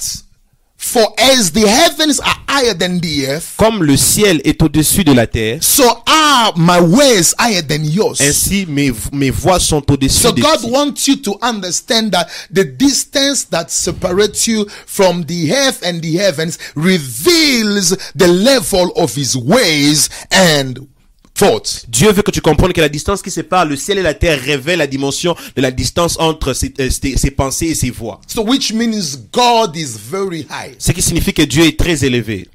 for 0.83 1.07
as 1.17 1.51
the 1.51 1.61
heavens 1.65 2.19
are 2.19 2.35
higher 2.47 2.73
than 2.73 2.99
the 2.99 3.25
earth, 3.27 3.55
comme 3.57 3.81
le 3.83 3.95
ciel 3.95 4.41
est 4.43 4.61
au-dessus 4.61 5.03
de 5.05 5.13
la 5.13 5.25
terre, 5.25 5.57
so 5.63 5.83
are 6.05 6.53
my 6.57 6.79
ways 6.81 7.33
higher 7.39 7.61
than 7.61 7.83
yours. 7.85 8.19
ainsi 8.19 8.65
mes, 8.67 8.91
mes 9.13 9.29
voix 9.29 9.59
sont 9.59 9.81
au-dessus 9.89 10.19
So 10.21 10.33
God 10.33 10.59
wants 10.65 11.07
you 11.07 11.15
to 11.15 11.35
understand 11.41 12.11
that 12.11 12.27
the 12.51 12.65
distance 12.65 13.45
that 13.45 13.71
separates 13.71 14.45
you 14.45 14.67
from 14.85 15.23
the 15.23 15.53
earth 15.53 15.81
and 15.83 16.01
the 16.01 16.17
heavens 16.17 16.59
reveals 16.75 17.95
the 18.13 18.27
level 18.27 18.91
of 18.97 19.15
his 19.15 19.37
ways 19.37 20.09
and 20.31 20.87
thoughts. 21.35 21.85
Dieu 21.87 22.11
veut 22.11 22.21
que 22.21 22.31
tu 22.31 22.41
comprennes 22.41 22.73
que 22.73 22.81
la 22.81 22.89
distance 22.89 23.21
qui 23.21 23.31
sépare 23.31 23.65
le 23.65 23.75
ciel 23.75 23.97
et 23.97 24.01
la 24.03 24.13
terre 24.13 24.39
révèle 24.41 24.79
la 24.79 24.87
dimension 24.87 25.35
de 25.55 25.61
la 25.61 25.71
distance 25.71 26.17
entre 26.19 26.53
ses, 26.53 26.73
euh, 26.79 26.89
ses- 26.89 27.17
ses 27.17 27.31
pensées 27.31 27.67
et 27.67 27.75
ses 27.75 27.89
voix. 27.89 28.21
So 28.27 28.43
which 28.43 28.73
means 28.73 29.17
God 29.31 29.75
is 29.75 29.95
very 30.09 30.41
high 30.49 30.75
Ce 30.77 30.91
qui 30.91 31.01
signifie 31.01 31.33
que 31.33 31.43
Dieu 31.43 31.65
est 31.65 31.77
très 31.79 32.05
élevé. 32.05 32.47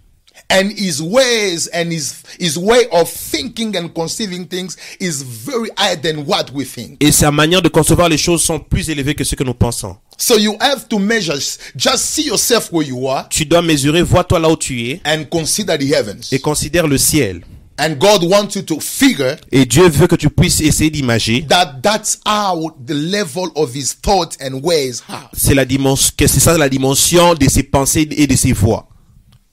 and 0.50 0.70
his 0.78 1.00
ways 1.02 1.68
and 1.74 1.90
his 1.90 2.22
his 2.40 2.56
way 2.56 2.86
of 2.90 3.12
thinking 3.12 3.76
and 3.76 3.88
conceiving 3.94 4.46
things 4.46 4.76
is 4.98 5.22
very 5.22 5.68
higher 5.76 5.96
than 6.00 6.24
what 6.26 6.46
we 6.54 6.64
think. 6.64 6.96
Et 7.02 7.12
sa 7.12 7.30
manière 7.30 7.60
de 7.60 7.68
concevoir 7.68 8.08
les 8.08 8.16
choses 8.16 8.42
sont 8.42 8.58
plus 8.58 8.88
élevées 8.88 9.14
que 9.14 9.24
ce 9.24 9.34
que 9.34 9.44
nous 9.44 9.52
pensons. 9.52 9.96
So 10.16 10.38
you 10.38 10.56
have 10.60 10.88
to 10.88 10.98
measure 10.98 11.36
just 11.76 11.98
see 12.04 12.26
yourself 12.28 12.70
where 12.72 12.86
you 12.88 13.08
are 13.08 13.28
Tu 13.28 13.44
dois 13.44 13.60
mesurer, 13.60 14.00
vois-toi 14.02 14.38
là 14.38 14.48
où 14.48 14.56
tu 14.56 14.80
es 14.88 15.00
and 15.04 15.24
consider 15.30 15.76
the 15.76 15.92
heavens. 15.92 16.28
et 16.32 16.38
considère 16.38 16.86
le 16.86 16.96
ciel. 16.96 17.42
And 17.80 17.94
God 18.00 18.24
wants 18.24 18.56
you 18.56 18.62
to 18.62 18.80
figure 18.80 19.36
Et 19.52 19.64
Dieu 19.64 19.88
veut 19.88 20.08
que 20.08 20.16
tu 20.16 20.28
puisses 20.30 20.60
essayer 20.62 20.90
d'imager. 20.90 21.46
that 21.48 21.80
that's 21.82 22.18
how 22.26 22.70
the 22.84 22.92
level 22.94 23.50
of 23.54 23.72
his 23.74 23.94
thoughts 23.94 24.36
and 24.40 24.60
ways 24.64 25.02
are. 25.08 25.30
C'est 25.32 25.54
la 25.54 25.64
dimension, 25.64 26.12
que 26.16 26.26
c'est 26.26 26.40
ça 26.40 26.58
la 26.58 26.68
dimension 26.68 27.34
de 27.34 27.48
ses 27.48 27.62
pensées 27.62 28.08
et 28.10 28.26
de 28.26 28.34
ses 28.34 28.52
voix. 28.52 28.88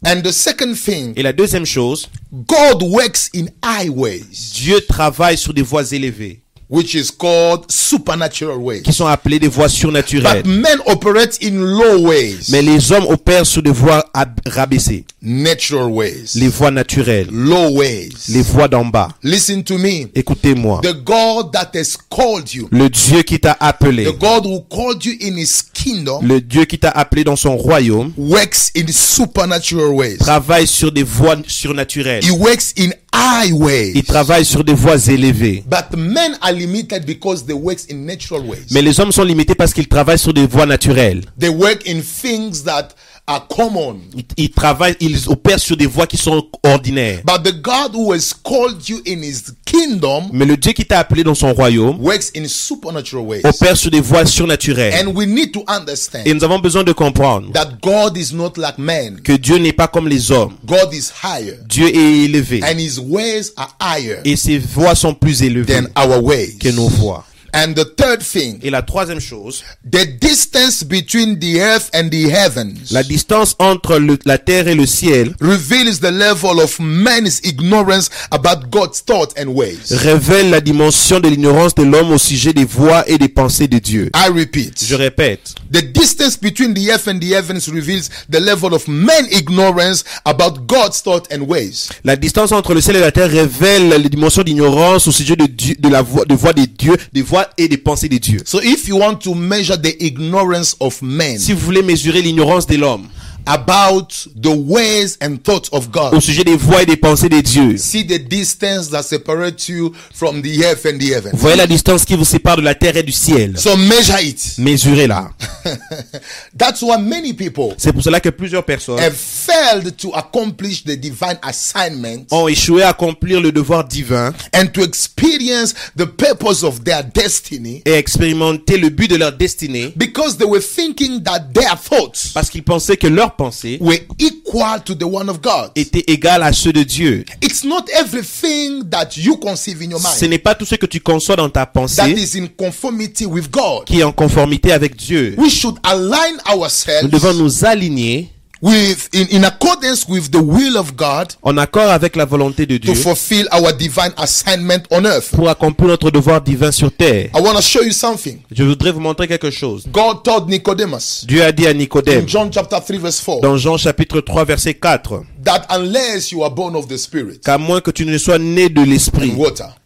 And 0.03 0.21
the 0.23 0.31
second 0.31 0.73
thing, 0.75 1.13
Et 1.15 1.23
la 1.23 1.33
deuxième 1.33 1.65
chose, 1.65 2.07
God 2.31 2.81
works 2.83 3.29
in 3.35 3.45
highways, 3.63 4.25
Dieu 4.53 4.81
travaille 4.81 5.37
sur 5.37 5.53
des 5.53 5.61
voies 5.63 5.91
élevées, 5.91 6.43
which 6.69 6.95
is 6.95 7.11
called 7.11 7.65
supernatural 7.69 8.57
ways. 8.57 8.81
qui 8.81 8.93
sont 8.93 9.05
appelées 9.05 9.39
des 9.39 9.47
voies 9.47 9.69
surnaturelles. 9.69 10.43
But 10.43 10.47
men 10.51 10.77
operate 10.87 11.37
in 11.43 11.55
low 11.61 11.99
ways, 12.07 12.49
Mais 12.49 12.61
les 12.61 12.91
hommes 12.91 13.05
opèrent 13.07 13.45
sur 13.45 13.61
des 13.61 13.71
voies 13.71 14.03
ab- 14.13 14.39
rabaissées, 14.47 15.05
natural 15.21 15.91
ways, 15.91 16.31
les 16.35 16.47
voies 16.47 16.71
naturelles, 16.71 17.27
low 17.31 17.69
ways. 17.69 18.09
les 18.29 18.41
voies 18.41 18.67
d'en 18.67 18.85
bas. 18.85 19.09
Listen 19.23 19.63
to 19.63 19.77
me. 19.77 20.07
Écoutez-moi. 20.15 20.81
The 20.81 20.93
God 21.03 21.51
that 21.53 21.71
has 21.75 21.95
called 22.09 22.51
you, 22.53 22.67
Le 22.71 22.89
Dieu 22.89 23.21
qui 23.23 23.39
t'a 23.39 23.55
appelé, 23.59 24.05
the 24.05 24.17
God 24.17 24.45
who 24.45 24.61
called 24.69 25.03
you 25.05 25.13
in 25.21 25.37
his 25.37 25.61
kingdom, 25.73 26.21
le 26.25 26.41
Dieu 26.41 26.65
qui 26.65 26.79
t'a 26.79 26.89
appelé 26.89 27.23
dans 27.23 27.35
son 27.35 27.55
royaume, 27.57 28.11
works 28.17 28.71
in 28.75 28.85
supernatural 28.91 29.89
ways. 29.93 30.17
travaille 30.17 30.67
sur 30.67 30.91
des 30.91 31.03
voies 31.03 31.37
surnaturelles. 31.47 32.23
He 32.23 32.31
works 32.31 32.73
in 32.77 32.89
highways. 33.15 33.91
Il 33.95 34.03
travaille 34.03 34.45
sur 34.45 34.63
des 34.63 34.73
voies 34.73 35.07
élevées. 35.07 35.63
But 35.67 35.97
men 35.97 36.37
are 36.41 36.51
limited 36.51 37.05
because 37.05 37.45
they 37.45 37.53
work 37.53 37.79
in 37.89 38.05
natural 38.05 38.41
ways. 38.41 38.65
Mais 38.71 38.81
les 38.81 38.99
hommes 38.99 39.11
sont 39.11 39.23
limités 39.23 39.55
parce 39.55 39.73
qu'ils 39.73 39.87
travaillent 39.87 40.19
sur 40.19 40.33
des 40.33 40.45
voies 40.45 40.65
naturelles. 40.65 41.21
They 41.39 41.49
work 41.49 41.87
in 41.87 42.01
things 42.01 42.63
that 42.65 42.89
are 43.27 43.47
common. 43.47 43.97
Ils, 44.15 44.23
ils 44.37 44.49
travaillent, 44.51 44.95
ils 44.99 45.27
opèrent 45.29 45.59
sur 45.59 45.75
des 45.75 45.85
voies 45.87 46.05
qui 46.07 46.17
sont 46.17 46.47
ordinaires. 46.63 47.21
But 47.25 47.43
the 47.43 47.61
God 47.61 47.93
who 47.95 48.11
has 48.13 48.33
called 48.33 48.87
you 48.87 49.01
in 49.07 49.23
his 49.23 49.51
kingdom 49.65 50.29
Mais 50.31 50.45
le 50.45 50.57
Dieu 50.57 50.73
qui 50.73 50.85
t'a 50.85 50.99
appelé 50.99 51.23
dans 51.23 51.33
son 51.35 51.53
royaume 51.53 51.99
works 51.99 52.31
in 52.35 52.47
supernatural 52.47 53.25
ways. 53.25 53.41
opère 53.43 53.75
sur 53.77 53.89
des 53.91 53.99
voies 54.01 54.25
surnaturelles. 54.25 54.93
And 55.05 55.11
we 55.15 55.27
need 55.27 55.51
to 55.53 55.61
Et 55.61 55.71
understand 55.71 56.23
nous 56.25 56.43
avons 56.43 56.59
besoin 56.59 56.83
de 56.83 56.91
comprendre 56.91 57.51
that 57.53 57.79
God 57.81 58.15
is 58.17 58.33
not 58.33 58.53
like 58.57 58.77
man. 58.77 59.19
que 59.21 59.33
Dieu 59.33 59.57
n'est 59.57 59.73
pas 59.73 59.87
comme 59.87 60.07
les 60.07 60.31
hommes. 60.31 60.53
God 60.65 60.93
is 60.93 61.09
higher 61.23 61.57
Dieu 61.67 61.87
est 61.87 62.25
élevé. 62.25 62.61
and 62.63 62.77
his 62.79 62.99
ways 62.99 63.51
are 63.57 63.75
higher 63.81 64.19
Et 64.23 64.35
ses 64.35 64.57
voies 64.59 64.95
sont 64.95 65.13
plus 65.15 65.41
élevées 65.41 65.73
than 65.73 65.87
our 65.99 66.23
ways. 66.23 66.57
que 66.59 66.69
nos 66.69 66.87
voies. 66.89 67.23
And 67.57 67.73
the 67.73 67.85
third 67.95 68.21
thing, 68.21 68.59
Et 68.63 68.69
la 68.69 68.81
troisième 68.81 69.21
chose, 69.21 69.63
the 69.89 70.05
distance 70.19 70.83
between 70.83 71.39
the 71.39 71.57
earth 71.61 71.89
and 71.93 72.09
the 72.09 72.29
heavens 72.29 72.91
la 72.91 73.01
distance 73.01 73.55
entre 73.59 73.97
le- 73.97 74.17
la 74.25 74.37
terre 74.37 74.67
et 74.67 74.75
le 74.75 74.85
ciel 74.85 75.33
reveals 75.39 75.99
the 76.01 76.11
level 76.11 76.59
of 76.59 76.77
man's 76.79 77.39
ignorance 77.45 78.09
about 78.31 78.69
God's 78.69 79.01
thoughts 79.05 79.33
and 79.41 79.47
ways. 79.47 79.77
révèle 79.91 80.49
la 80.49 80.59
dimension 80.59 81.21
de 81.21 81.29
l'ignorance 81.29 81.73
de 81.75 81.83
l'homme 81.83 82.11
au 82.11 82.17
sujet 82.17 82.51
des 82.51 82.65
voies 82.65 83.07
et 83.07 83.17
des 83.17 83.29
pensées 83.29 83.67
de 83.69 83.79
Dieu. 83.79 84.09
I 84.13 84.27
repeat. 84.29 84.83
Je 84.85 84.95
répète, 84.95 85.55
The 85.71 85.81
distance 85.93 86.37
between 86.37 86.73
the 86.73 86.89
earth 86.91 87.07
and 87.07 87.19
the 87.19 87.31
heavens 87.33 87.69
reveals 87.69 88.09
the 88.29 88.39
level 88.39 88.73
of 88.73 88.85
man 88.87 89.25
ignorance 89.31 90.03
about 90.25 90.67
God's 90.67 91.01
thought 91.01 91.31
and 91.33 91.43
ways. 91.47 91.87
la 92.03 92.17
distance 92.17 92.51
entre 92.51 92.73
le 92.73 92.81
ciel 92.81 92.97
et 92.97 92.99
la 92.99 93.13
terre 93.13 93.29
révèle 93.29 93.89
les 94.01 94.09
dimensions 94.09 94.43
d'ignorance 94.43 95.07
au 95.07 95.11
sujet 95.13 95.37
de, 95.37 95.45
Dieu, 95.45 95.75
de 95.79 95.87
la 95.89 96.01
voix, 96.01 96.25
de 96.25 96.35
voix 96.35 96.51
des 96.51 96.67
dieux, 96.67 96.97
des 97.13 97.21
voix 97.45 97.53
et 97.57 97.67
des 97.67 97.77
pensées 97.77 98.09
des 98.09 98.19
dieux. 98.19 98.39
So 98.45 98.59
if 98.61 98.87
you 98.87 98.97
want 98.97 99.17
to 99.17 99.33
measure 99.33 99.77
the 99.77 99.95
ignorance 99.99 100.75
of 100.79 101.01
men, 101.01 101.37
Si 101.39 101.53
vous 101.53 101.59
voulez 101.59 101.81
mesurer 101.81 102.21
l'ignorance 102.21 102.67
de 102.67 102.77
l'homme, 102.77 103.07
about 103.45 104.27
the 104.35 104.49
ways 104.49 105.17
and 105.21 105.37
thoughts 105.43 105.69
of 105.71 105.87
au 105.87 106.09
God. 106.11 106.21
sujet 106.21 106.43
des 106.43 106.55
voies 106.55 106.83
et 106.83 106.85
des 106.85 106.97
pensées 106.97 107.29
des 107.29 107.41
dieux. 107.41 107.77
See 107.77 108.05
the 108.05 108.19
distance 108.19 108.89
that 108.89 109.03
separates 109.03 109.69
you 109.69 109.93
from 110.13 110.41
the 110.41 110.63
earth 110.63 110.85
and 110.85 110.97
the 110.99 111.11
heaven. 111.13 111.31
Voyez 111.33 111.55
la 111.57 111.67
distance 111.67 112.05
qui 112.05 112.15
vous 112.15 112.25
sépare 112.25 112.57
de 112.57 112.61
la 112.61 112.75
terre 112.75 112.97
et 112.97 113.03
du 113.03 113.11
ciel. 113.11 113.57
So 113.57 113.75
measure 113.77 114.19
it. 114.21 114.55
Mesurez-la. 114.57 115.31
That's 116.57 116.81
why 116.81 116.97
many 116.97 117.33
people 117.33 117.73
C'est 117.77 117.93
pour 117.93 118.03
cela 118.03 118.19
que 118.19 118.29
plusieurs 118.29 118.63
personnes 118.63 118.99
have 118.99 119.15
failed 119.15 119.95
to 119.97 120.11
accomplish 120.13 120.83
the 120.83 120.95
divine 120.95 121.37
assignment 121.41 122.25
ont 122.31 122.47
échoué 122.47 122.83
à 122.83 122.89
accomplir 122.89 123.41
le 123.41 123.51
devoir 123.51 123.83
divin 123.85 124.33
and 124.53 124.67
to 124.73 124.81
experience 124.81 125.73
the 125.97 126.05
purpose 126.05 126.63
of 126.63 126.83
their 126.83 127.03
destiny 127.03 127.81
et 127.85 127.93
expérimenter 127.93 128.77
le 128.77 128.89
but 128.89 129.09
de 129.09 129.15
leur 129.17 129.31
destinée 129.33 129.93
because 129.95 130.37
they 130.37 130.47
were 130.47 130.61
thinking 130.61 131.21
that 131.23 131.39
their 131.53 131.75
thoughts 131.79 132.31
parce 132.33 132.49
qu'ils 132.49 132.63
pensaient 132.63 132.97
que 132.97 133.07
leurs 133.07 133.34
pensées 133.35 133.77
were 133.81 133.99
equal 134.19 134.79
to 134.83 134.93
the 134.95 135.03
one 135.03 135.29
of 135.29 135.41
God. 135.41 135.71
étaient 135.75 136.03
égales 136.07 136.43
à 136.43 136.53
ceux 136.53 136.73
de 136.73 136.83
Dieu. 136.83 137.25
It's 137.41 137.63
not 137.63 137.85
everything 137.93 138.89
that 138.89 139.17
you 139.17 139.37
conceive 139.37 139.81
in 139.81 139.89
your 139.91 139.99
Ce 139.99 140.21
mind 140.25 140.31
n'est 140.31 140.39
pas 140.39 140.55
tout 140.55 140.65
ce 140.65 140.75
que 140.75 140.85
tu 140.85 140.99
conçois 140.99 141.35
dans 141.35 141.49
ta 141.49 141.61
that 141.61 141.67
pensée 141.67 142.11
is 142.11 142.37
in 142.39 142.47
conformity 142.47 143.25
with 143.25 143.49
God. 143.51 143.85
qui 143.85 143.99
est 143.99 144.03
en 144.03 144.11
conformité 144.11 144.71
avec 144.71 144.95
Dieu. 144.95 145.35
We 145.37 145.51
should 145.51 145.75
align 145.83 146.37
Nous 146.47 146.61
ourselves 146.61 147.09
devons 147.09 147.33
nous 147.33 147.65
aligner 147.65 148.29
with 148.61 149.09
in, 149.13 149.27
in 149.31 149.43
accordance 149.45 150.07
with 150.07 150.31
the 150.31 150.41
will 150.41 150.77
of 150.77 150.95
God 150.95 151.33
en 151.43 151.57
accord 151.57 151.89
avec 151.91 152.15
la 152.15 152.25
volonté 152.25 152.65
de 152.65 152.77
to 152.77 152.85
Dieu 152.91 152.95
fulfill 152.95 153.47
our 153.51 153.71
divine 153.73 154.11
assignment 154.17 154.83
on 154.91 155.05
earth. 155.05 155.31
pour 155.31 155.49
accomplir 155.49 155.89
notre 155.89 156.11
devoir 156.11 156.41
divin 156.41 156.71
sur 156.71 156.91
terre. 156.91 157.29
I 157.35 157.41
want 157.41 157.55
to 157.55 157.61
show 157.61 157.83
you 157.83 157.91
something. 157.91 158.39
Je 158.51 158.63
voudrais 158.63 158.91
vous 158.91 158.99
montrer 158.99 159.27
quelque 159.27 159.51
chose. 159.51 159.85
God 159.91 160.23
told 160.23 160.49
Nicodemus 160.49 161.25
Dieu 161.27 161.43
a 161.43 161.51
dit 161.51 161.67
à 161.67 161.73
Nicodème 161.73 162.23
in 162.23 162.27
John 162.27 162.49
chapter 162.51 162.77
3 162.79 162.97
verse 162.99 163.19
4 163.21 163.41
dans 163.41 163.57
Jean 163.57 163.77
chapitre 163.77 164.21
3 164.21 164.45
verset 164.45 164.73
4 164.75 165.23
that 165.43 165.65
unless 165.69 166.31
you 166.31 166.43
are 166.43 166.51
born 166.53 166.75
of 166.75 166.87
the 166.87 166.97
spirit 166.97 167.41
qu'à 167.43 167.57
moins 167.57 167.81
que 167.81 167.91
tu 167.91 168.05
ne 168.05 168.17
sois 168.17 168.39
né 168.39 168.69
de 168.69 168.81
l'esprit 168.81 169.33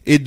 et 0.06 0.18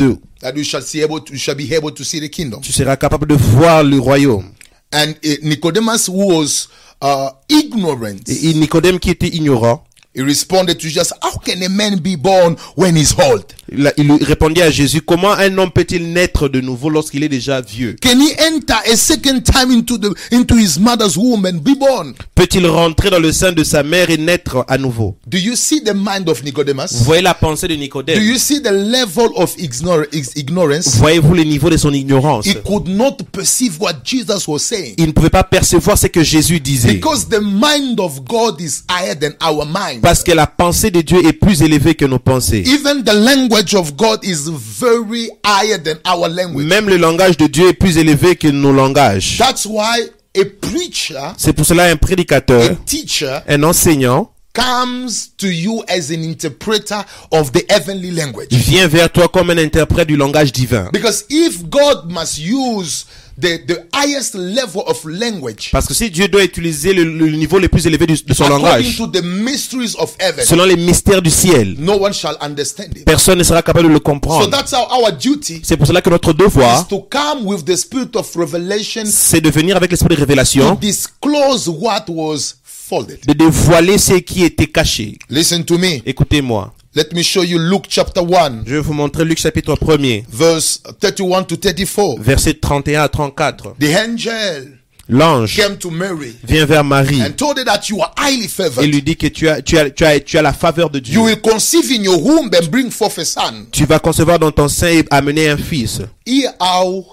that 0.43 0.56
you 0.56 0.63
shall 0.63 0.82
see 0.82 1.01
able 1.01 1.21
to, 1.21 1.34
you 1.34 1.39
shall 1.39 1.56
be 1.56 1.73
able 1.73 1.91
to 1.91 2.03
see 2.03 2.19
the 2.19 2.29
kingdom. 2.29 2.62
tu 2.62 2.71
seras 2.71 2.97
capable 2.97 3.27
de 3.27 3.36
voir 3.36 3.84
le 3.84 3.97
royaume. 3.99 4.51
And 4.91 5.15
uh, 5.23 5.38
Nicodemus 5.41 6.08
who 6.08 6.27
was 6.38 6.67
uh, 7.04 7.30
ignorant. 7.50 8.30
Et 8.30 8.50
et 8.50 8.54
Nicodème 8.54 9.00
qui 9.00 9.10
était 9.10 9.28
ignorant, 9.28 9.84
he 10.15 10.21
responded 10.21 10.80
to 10.80 10.88
Jesus 10.88 11.12
how 11.21 11.38
can 11.39 11.62
a 11.63 11.69
man 11.69 11.97
be 11.99 12.15
born 12.15 12.56
when 12.76 12.95
he's 12.95 13.13
old? 13.19 13.45
il, 13.71 13.91
il 13.97 14.12
répondit 14.23 14.62
à 14.62 14.69
Jésus, 14.69 15.02
comment 15.02 15.32
un 15.32 15.58
homme 15.58 15.71
peut-il 15.71 16.12
naître 16.13 16.47
de 16.47 16.62
nouveau 16.62 16.89
lorsqu'il 16.89 17.23
est 17.23 17.30
déjà 17.30 17.62
vieux? 17.62 17.95
Can 18.02 18.19
he 18.19 18.32
enter 18.39 18.91
a 18.91 18.95
second 18.95 19.41
time 19.41 19.71
into 19.71 19.97
the 19.97 20.13
into 20.32 20.56
his 20.56 20.78
mother's 20.80 21.17
womb 21.17 21.45
and 21.45 21.63
be 21.63 21.76
born? 21.78 22.13
Peut-il 22.36 22.67
rentrer 22.67 23.10
dans 23.10 23.19
le 23.19 23.32
sein 23.32 23.52
de 23.52 23.63
sa 23.63 23.82
mère 23.84 24.10
et 24.10 24.17
naître 24.17 24.63
à 24.67 24.78
nouveau? 24.78 25.17
Do 25.26 25.38
you 25.38 25.56
see 25.56 25.82
the 25.82 25.93
mind 25.95 26.30
of 26.30 26.39
Vous 26.39 26.45
Nicodemus? 26.45 27.04
voyez 27.04 27.21
la 27.21 27.34
pensée 27.34 27.67
de 27.67 27.73
Do 27.76 27.80
Nicodème 27.80 28.21
you 28.21 28.38
see 28.38 28.62
the 28.62 28.71
level 28.71 29.30
of 29.36 29.56
ignor- 29.58 30.06
ignorance? 30.36 30.95
Voyez-vous 30.97 31.34
le 31.34 31.43
niveau 31.43 31.69
de 31.69 31.78
son 31.78 31.93
ignorance? 31.93 32.45
He 32.45 32.56
could 32.63 32.88
not 32.88 33.17
perceive 33.32 33.80
what 33.80 34.04
Jesus 34.04 34.47
was 34.47 34.60
saying. 34.60 34.95
Il 34.97 35.08
ne 35.08 35.12
pouvait 35.12 35.30
pas 35.30 35.43
percevoir 35.43 35.97
ce 35.97 36.08
que 36.08 36.21
Jésus 36.23 36.60
disait. 36.60 36.93
Because 36.93 37.28
the 37.30 37.41
mind 37.41 37.99
of 37.99 38.23
God 38.26 38.62
is 38.62 38.84
higher 38.89 39.15
than 39.15 39.32
our 39.41 39.65
mind. 39.65 40.03
Parce 40.04 40.22
que 40.22 40.34
la 40.34 40.48
pensée 40.48 40.92
de 40.92 41.00
Dieu 41.00 41.26
est 41.26 41.32
plus 41.32 41.62
élevée 41.62 41.96
que 41.96 42.04
nos 42.04 42.20
pensées. 42.20 42.62
Even 42.68 43.06
the 43.06 43.13
language 43.13 43.74
of 43.74 43.96
God 43.96 44.20
is 44.22 44.50
very 44.50 45.30
higher 45.46 45.82
than 45.82 45.96
our 46.06 46.28
language. 46.28 46.68
Même 46.68 46.89
le 46.89 46.98
langage 46.98 47.38
de 47.38 47.48
Dieu 47.48 47.70
est 47.70 47.74
plus 47.74 47.98
élevé 47.98 48.36
que 48.36 48.50
nos 48.50 48.74
langages. 48.74 49.38
That's 49.38 49.66
why 49.66 50.10
a 50.36 50.44
preacher, 50.60 51.32
C'est 51.38 51.54
pour 51.54 51.66
cela 51.66 51.86
un 51.86 51.94
a 51.94 51.96
prédicateur, 51.96 52.76
teacher, 52.86 53.39
un 53.48 53.63
enseignant, 53.63 54.34
comes 54.54 55.30
to 55.38 55.48
you 55.48 55.84
as 55.88 56.12
an 56.12 56.22
interpreter 56.22 57.02
of 57.32 57.54
the 57.54 57.63
heavenly 57.70 58.12
language. 58.12 58.52
vient 58.52 58.88
vers 58.88 59.10
toi 59.10 59.30
comme 59.30 59.52
un 59.52 59.58
interprète 59.58 60.10
du 60.10 60.18
langage 60.18 60.52
divin. 60.52 60.89
Because 60.92 61.24
if 61.30 61.63
God 61.70 62.12
must 62.12 62.39
use 62.39 63.06
the, 63.39 63.65
the 63.65 63.86
highest 63.93 64.36
level 64.36 64.84
of 64.86 65.04
language 65.06 65.69
Parce 65.72 65.86
que 65.88 65.93
si 65.93 66.10
Dieu 66.10 66.28
doit 66.28 66.43
utiliser 66.43 66.93
le, 66.93 67.04
le 67.04 67.32
niveau 67.32 67.60
le 67.60 67.67
plus 67.67 67.86
élevé 67.88 68.06
du- 68.06 68.22
de 68.24 68.34
son 68.34 68.48
langage, 68.50 68.98
to 68.98 69.08
the 69.08 69.24
mysteries 69.24 69.96
of 69.98 70.15
heaven, 70.19 70.46
selon 70.46 70.65
les 70.65 70.76
mystères 70.76 71.22
du 71.22 71.30
ciel, 71.32 71.76
no 71.80 71.93
one 71.93 72.13
shall 72.13 72.38
understand 72.41 72.89
it. 72.96 73.06
personne 73.06 73.38
ne 73.39 73.43
sera 73.43 73.62
capable 73.62 73.88
de 73.88 73.93
le 73.93 73.98
So 73.98 74.02
comprendre. 74.02 74.50
that's 74.50 74.72
how 74.74 74.86
our 74.91 75.12
duty 75.12 75.62
C'est 75.63 75.78
pour 75.78 75.88
cela 75.88 76.02
que 76.02 76.10
notre 76.10 76.32
is 76.32 76.36
devoir, 76.36 76.88
to 76.88 77.00
come 77.10 77.46
with 77.46 77.65
the 77.65 77.76
spirit 77.76 78.15
of 78.15 78.34
revelation 78.36 79.04
c'est 79.06 79.41
de 79.41 79.50
venir 79.50 79.76
avec 79.78 79.91
l'esprit 79.91 80.10
de 80.10 80.15
to 80.15 80.22
révélation, 80.22 80.76
disclose 80.76 81.67
what 81.67 82.06
was 82.10 82.56
folded. 82.63 83.19
de 83.26 83.34
dévoiler 83.34 83.98
ce 83.98 84.13
qui 84.13 84.43
était 84.43 84.67
caché. 84.67 85.17
Listen 85.30 85.63
to 85.63 85.78
me. 85.78 86.02
Écoutez-moi. 86.06 86.74
Let 86.95 87.12
me 87.13 87.23
show 87.23 87.43
you 87.43 87.58
Luke 87.58 87.86
chapter 87.89 88.21
1, 88.21 88.65
Je 88.67 88.75
vais 88.75 88.79
vous 88.79 88.93
montrer 88.93 89.25
Luc 89.25 89.39
chapitre 89.39 89.73
1er, 89.75 90.25
verse 90.29 90.79
31 90.99 91.43
to 91.43 91.56
34. 91.56 92.19
versets 92.19 92.53
31 92.53 93.01
à 93.01 93.10
34. 93.10 93.75
The 93.79 93.95
angel 93.95 94.77
L'ange 95.10 95.56
came 95.56 95.75
to 95.77 95.89
Mary 95.89 96.36
vient 96.43 96.65
vers 96.65 96.84
Marie 96.84 97.19
and 97.21 97.32
told 97.36 97.58
her 97.58 97.65
that 97.65 97.89
you 97.89 97.99
are 98.01 98.13
highly 98.17 98.45
et 98.45 98.47
favored. 98.47 98.86
lui 98.86 99.01
dit 99.01 99.17
que 99.17 99.25
tu 99.27 99.49
as, 99.49 99.62
tu 99.63 99.77
as, 99.77 99.89
tu 99.89 100.06
as, 100.06 100.19
tu 100.19 100.38
as 100.38 100.41
la 100.43 100.53
faveur 100.53 100.91
de 100.91 100.99
Dieu. 100.99 101.15
You 101.15 101.23
will 101.25 101.41
conceive 101.41 101.91
in 101.91 102.03
your 102.03 102.21
womb 102.23 102.51
and 102.53 102.69
bring 102.69 102.91
forth 102.91 103.17
a 103.17 103.25
son. 103.25 103.65
Tu 103.71 103.86
vas 103.86 103.97
concevoir 103.99 104.38
dans 104.38 104.51
ton 104.51 104.67
sein 104.67 104.88
et 104.89 105.06
amener 105.10 105.49
un 105.49 105.58
fils. 105.58 105.99
Hear 106.27 106.51
how 106.62 107.06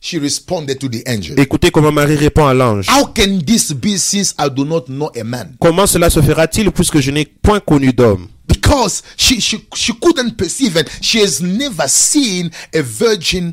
she 0.00 0.16
responded 0.16 0.78
to 0.78 0.88
the 0.88 1.02
angel. 1.08 1.38
Écoutez 1.40 1.72
comment 1.72 1.90
Marie 1.92 2.14
répond 2.16 2.46
à 2.46 2.54
l'ange. 2.54 2.86
How 2.88 3.06
can 3.06 3.40
this 3.44 3.72
be 3.72 3.98
since 3.98 4.32
I 4.38 4.48
do 4.48 4.64
not 4.64 4.84
know 4.86 5.10
a 5.20 5.24
man? 5.24 5.56
Comment 5.60 5.86
cela 5.88 6.08
se 6.08 6.22
fera-t-il 6.22 6.70
puisque 6.70 7.00
je 7.00 7.10
n'ai 7.10 7.26
point 7.26 7.58
connu 7.58 7.92
d'homme? 7.92 8.28
Because 8.64 9.02
she, 9.16 9.40
she, 9.40 9.66
she 9.74 9.92
couldn't 9.92 10.38
perceive 10.38 10.76
and 10.76 10.88
she 11.02 11.20
has 11.20 11.42
never 11.42 11.86
seen 11.86 12.50
a 12.74 12.80
virgin 12.80 13.52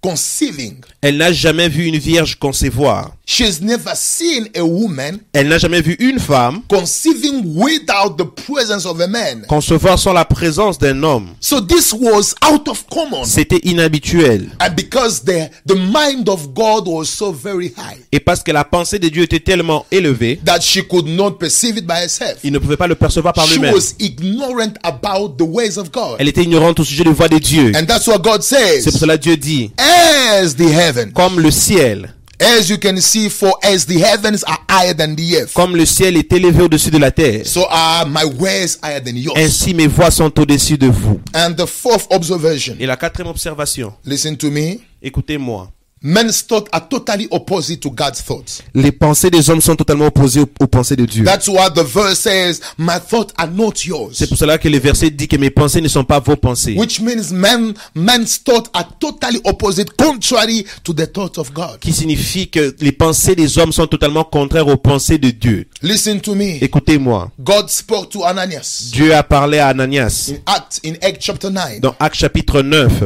conceiving. 0.00 0.84
Elle 1.00 1.16
n'a 1.16 1.32
jamais 1.32 1.68
vu 1.68 1.86
une 1.86 1.98
vierge 1.98 2.38
concevoir. 2.38 3.16
She 3.24 3.44
has 3.44 3.60
never 3.62 3.92
seen 3.94 4.48
a 4.56 4.62
woman 4.64 5.20
Elle 5.32 5.46
n'a 5.48 5.56
jamais 5.58 5.80
vu 5.80 5.94
une 6.00 6.18
femme 6.18 6.62
conceiving 6.68 7.54
without 7.56 8.16
the 8.18 8.24
presence 8.24 8.84
of 8.84 9.00
a 9.00 9.06
man. 9.06 9.44
concevoir 9.48 9.96
sans 9.98 10.12
la 10.12 10.24
présence 10.24 10.76
d'un 10.76 11.00
homme. 11.04 11.28
So 11.40 11.60
this 11.60 11.92
was 11.92 12.34
out 12.44 12.66
of 12.68 12.84
common. 12.90 13.24
C'était 13.24 13.60
inhabituel. 13.62 14.48
And 14.60 14.74
because 14.76 15.20
the, 15.24 15.50
the 15.66 15.76
mind 15.76 16.28
of 16.28 16.52
God 16.52 16.88
was 16.88 17.06
so 17.06 17.32
very 17.32 17.68
high 17.76 17.98
Et 18.10 18.18
parce 18.18 18.42
que 18.42 18.50
la 18.50 18.64
pensée 18.64 18.98
de 18.98 19.08
Dieu 19.08 19.22
était 19.22 19.38
tellement 19.40 19.86
élevée, 19.92 20.40
that 20.44 20.60
she 20.60 20.80
could 20.86 21.06
not 21.06 21.32
perceive 21.38 21.76
it 21.78 21.86
by 21.86 22.02
herself. 22.02 22.38
il 22.42 22.52
ne 22.52 22.58
pouvait 22.58 22.76
pas 22.76 22.88
le 22.88 22.96
percevoir 22.96 23.32
par 23.32 23.46
She 23.46 23.52
lui-même. 23.54 23.72
was 23.74 23.94
ignorant 24.00 24.74
about 24.82 25.36
the 25.38 25.46
ways 25.46 25.78
of 25.78 25.92
God. 25.92 26.16
Elle 26.18 26.28
était 26.28 26.42
ignorante 26.42 26.80
au 26.80 26.84
sujet 26.84 27.04
des 27.04 27.12
voies 27.12 27.28
de 27.28 27.38
Dieu. 27.38 27.70
And 27.76 27.86
that's 27.86 28.08
what 28.08 28.18
God 28.18 28.42
C'est 28.42 28.82
pour 28.82 28.92
says. 28.92 28.98
cela 28.98 29.16
que 29.16 29.22
Dieu 29.22 29.36
dit, 29.36 29.70
As 29.78 30.54
the 30.56 30.62
heaven, 30.68 31.12
comme 31.12 31.38
le 31.38 31.50
ciel, 31.52 32.12
as 32.42 32.68
you 32.70 32.78
can 32.78 32.96
see, 33.00 33.28
for 33.28 33.52
as 33.62 33.86
the 33.86 33.98
heavens 34.00 34.42
are 34.44 34.58
higher 34.68 34.94
than 34.94 35.14
the 35.14 35.36
earth, 35.40 35.54
comme 35.54 35.76
le 35.76 35.86
ciel 35.86 36.16
est 36.16 36.32
élevé 36.32 36.62
au-dessus 36.62 36.90
de 36.90 36.98
la 36.98 37.10
terre, 37.10 37.46
so 37.46 37.64
are 37.70 38.06
my 38.06 38.24
ways 38.38 38.78
higher 38.82 39.00
than 39.02 39.16
yours. 39.16 39.36
ainsi 39.36 39.74
mes 39.74 39.86
voies 39.86 40.10
sont 40.10 40.32
au-dessus 40.38 40.76
de 40.78 40.88
vous. 40.88 41.20
And 41.34 41.54
the 41.56 41.66
fourth 41.66 42.06
observation, 42.10 42.76
Et 42.80 42.86
la 42.86 42.96
quatrième 42.96 43.28
observation, 43.30 43.92
listen 44.04 44.36
to 44.36 44.50
me. 44.50 44.78
écoutez-moi. 45.02 45.70
Men's 46.02 46.42
thoughts 46.42 46.68
are 46.72 46.80
totally 46.88 47.28
opposite 47.30 47.80
to 47.82 47.90
God's 47.90 48.20
thoughts. 48.20 48.62
Les 48.74 48.90
pensées 48.90 49.30
des 49.30 49.48
hommes 49.48 49.60
sont 49.60 49.76
totalement 49.76 50.06
opposées 50.06 50.40
aux, 50.40 50.48
aux 50.60 50.66
pensées 50.66 50.96
de 50.96 51.04
Dieu. 51.06 51.24
That's 51.24 51.46
why 51.46 51.68
the 51.72 51.84
verse 51.84 52.18
says, 52.18 52.60
My 52.76 52.98
thoughts 52.98 53.32
are 53.38 53.48
not 53.48 53.84
yours. 53.84 54.14
C'est 54.14 54.26
pour 54.26 54.36
cela 54.36 54.58
que 54.58 54.68
le 54.68 54.78
verset 54.78 55.10
dit 55.10 55.28
que 55.28 55.36
mes 55.36 55.50
pensées 55.50 55.80
ne 55.80 55.86
sont 55.88 56.04
pas 56.04 56.18
vos 56.18 56.34
pensées. 56.34 56.74
Which 56.76 57.00
means 57.00 57.30
men, 57.32 57.74
men's 57.94 58.42
thoughts 58.42 58.68
are 58.74 58.88
totally 58.98 59.40
opposite, 59.44 59.96
contrary 59.96 60.66
to 60.82 60.92
the 60.92 61.06
thoughts 61.06 61.38
of 61.38 61.52
God. 61.52 61.78
Qui 61.80 61.92
signifie 61.92 62.48
que 62.48 62.74
les 62.80 62.92
pensées 62.92 63.36
des 63.36 63.58
hommes 63.58 63.72
sont 63.72 63.86
totalement 63.86 64.24
contraires 64.24 64.66
aux 64.66 64.76
pensées 64.76 65.18
de 65.18 65.30
Dieu. 65.30 65.68
Listen 65.82 66.20
to 66.20 66.34
me. 66.34 66.62
Écoutez-moi. 66.62 67.30
God 67.38 67.68
spoke 67.68 68.10
to 68.10 68.24
Ananias 68.24 68.90
Dieu 68.92 69.14
a 69.14 69.22
parlé 69.22 69.58
à 69.58 69.68
Ananias 69.68 70.30
in 70.32 70.52
Act 70.52 70.80
in 70.84 70.94
Acts 71.02 71.24
chapter 71.24 71.50
9 71.50 71.80
dans 71.80 71.94
Actes 72.00 72.16
chapitre 72.16 72.62
9 72.62 73.04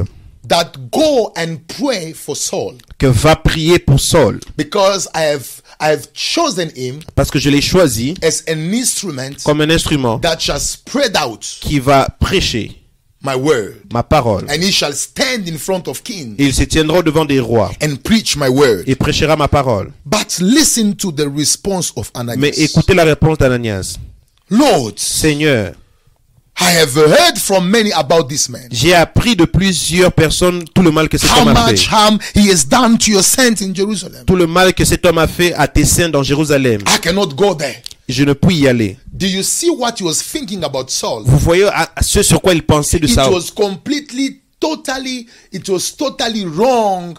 that 0.49 0.73
go 0.93 1.33
and 1.37 1.57
pray 1.79 2.13
for 2.13 2.37
Saul 2.37 2.75
que 2.99 3.07
va 3.07 3.37
prier 3.37 3.79
pour 3.79 4.01
Saul 4.01 4.39
because 4.57 5.09
I 5.15 5.23
have 5.33 5.47
I 5.81 5.91
have 5.91 6.09
chosen 6.15 6.71
him 6.77 7.01
parce 7.15 7.31
que 7.31 7.39
je 7.39 7.51
l'ai 7.51 7.61
choisi 7.61 8.15
as 8.23 8.43
an 8.49 8.73
instrument 8.73 9.43
comme 9.45 9.61
un 9.61 9.71
instrument 9.71 10.19
that 10.21 10.39
shall 10.41 10.61
spread 10.61 11.17
out 11.17 11.45
qui 11.61 11.79
va 11.79 12.09
prêcher 12.21 12.83
my 13.23 13.35
word 13.35 13.77
ma 13.93 14.03
parole. 14.03 14.45
and 14.49 14.63
he 14.63 14.71
shall 14.71 14.93
stand 14.93 15.49
in 15.49 15.59
front 15.59 15.89
of 15.89 16.03
kings 16.05 16.37
Et 16.39 16.45
il 16.47 16.55
se 16.55 16.63
tiendra 16.65 17.03
devant 17.03 17.25
des 17.25 17.41
rois 17.41 17.73
and 17.83 17.97
preach 18.05 18.37
my 18.37 18.49
word. 18.49 18.85
et 18.87 18.95
prêchera 18.95 19.37
ma 19.37 19.49
parole. 19.49 19.93
But 20.05 20.39
listen 20.41 20.95
to 20.97 21.11
the 21.13 21.27
response 21.29 21.93
of 21.97 22.11
Mais 22.15 22.21
Ananias. 22.21 22.53
écoutez 22.59 22.95
la 22.95 23.05
réponse 23.05 23.39
d'Ananias. 23.39 23.97
Lord, 24.49 24.93
Seigneur, 24.97 25.73
j'ai 28.71 28.95
appris 28.95 29.37
de 29.37 29.45
plusieurs 29.45 30.13
personnes 30.13 30.65
tout 30.75 30.83
le 30.83 30.91
mal 30.91 31.09
que 31.09 31.19
cet 31.19 31.31
How 31.31 31.41
homme 31.43 31.49
a 31.57 31.71
much 31.71 31.81
fait. 31.89 31.95
harm 31.95 32.19
he 32.35 32.51
has 32.51 32.65
done 32.67 32.97
to 32.99 33.11
your 33.11 33.23
saints 33.23 33.61
in 33.63 33.75
Jerusalem. 33.75 34.25
Tout 34.27 34.37
le 34.37 34.47
mal 34.47 34.73
que 34.75 34.85
cet 34.85 35.05
homme 35.07 35.19
a 35.19 35.27
fait 35.27 35.53
à 35.55 35.69
tes 35.69 35.85
saints 35.85 36.09
dans 36.09 36.23
Jérusalem. 36.23 36.81
I 36.87 36.99
cannot 37.01 37.29
go 37.35 37.55
there. 37.55 37.83
Je 38.09 38.25
ne 38.25 38.33
puis 38.35 38.57
y 38.57 38.69
aller. 38.69 38.97
Do 39.13 39.27
you 39.27 39.43
see 39.43 39.69
what 39.71 39.95
he 39.99 40.03
was 40.05 40.17
thinking 40.23 40.63
about 40.65 40.87
Saul? 40.89 41.25
Vous 41.27 41.39
voyez 41.39 41.65
à 41.65 41.91
ce 42.01 42.23
sur 42.23 42.41
quoi 42.41 42.55
il 42.55 42.63
pensait 42.63 42.99
de 43.01 43.07
It 43.07 43.15
Saul? 43.15 43.33
was 43.33 43.51
completely, 43.55 44.41
totally, 44.61 45.27
it 45.53 45.69
was 45.69 45.93
totally 45.97 46.45
wrong 46.45 47.19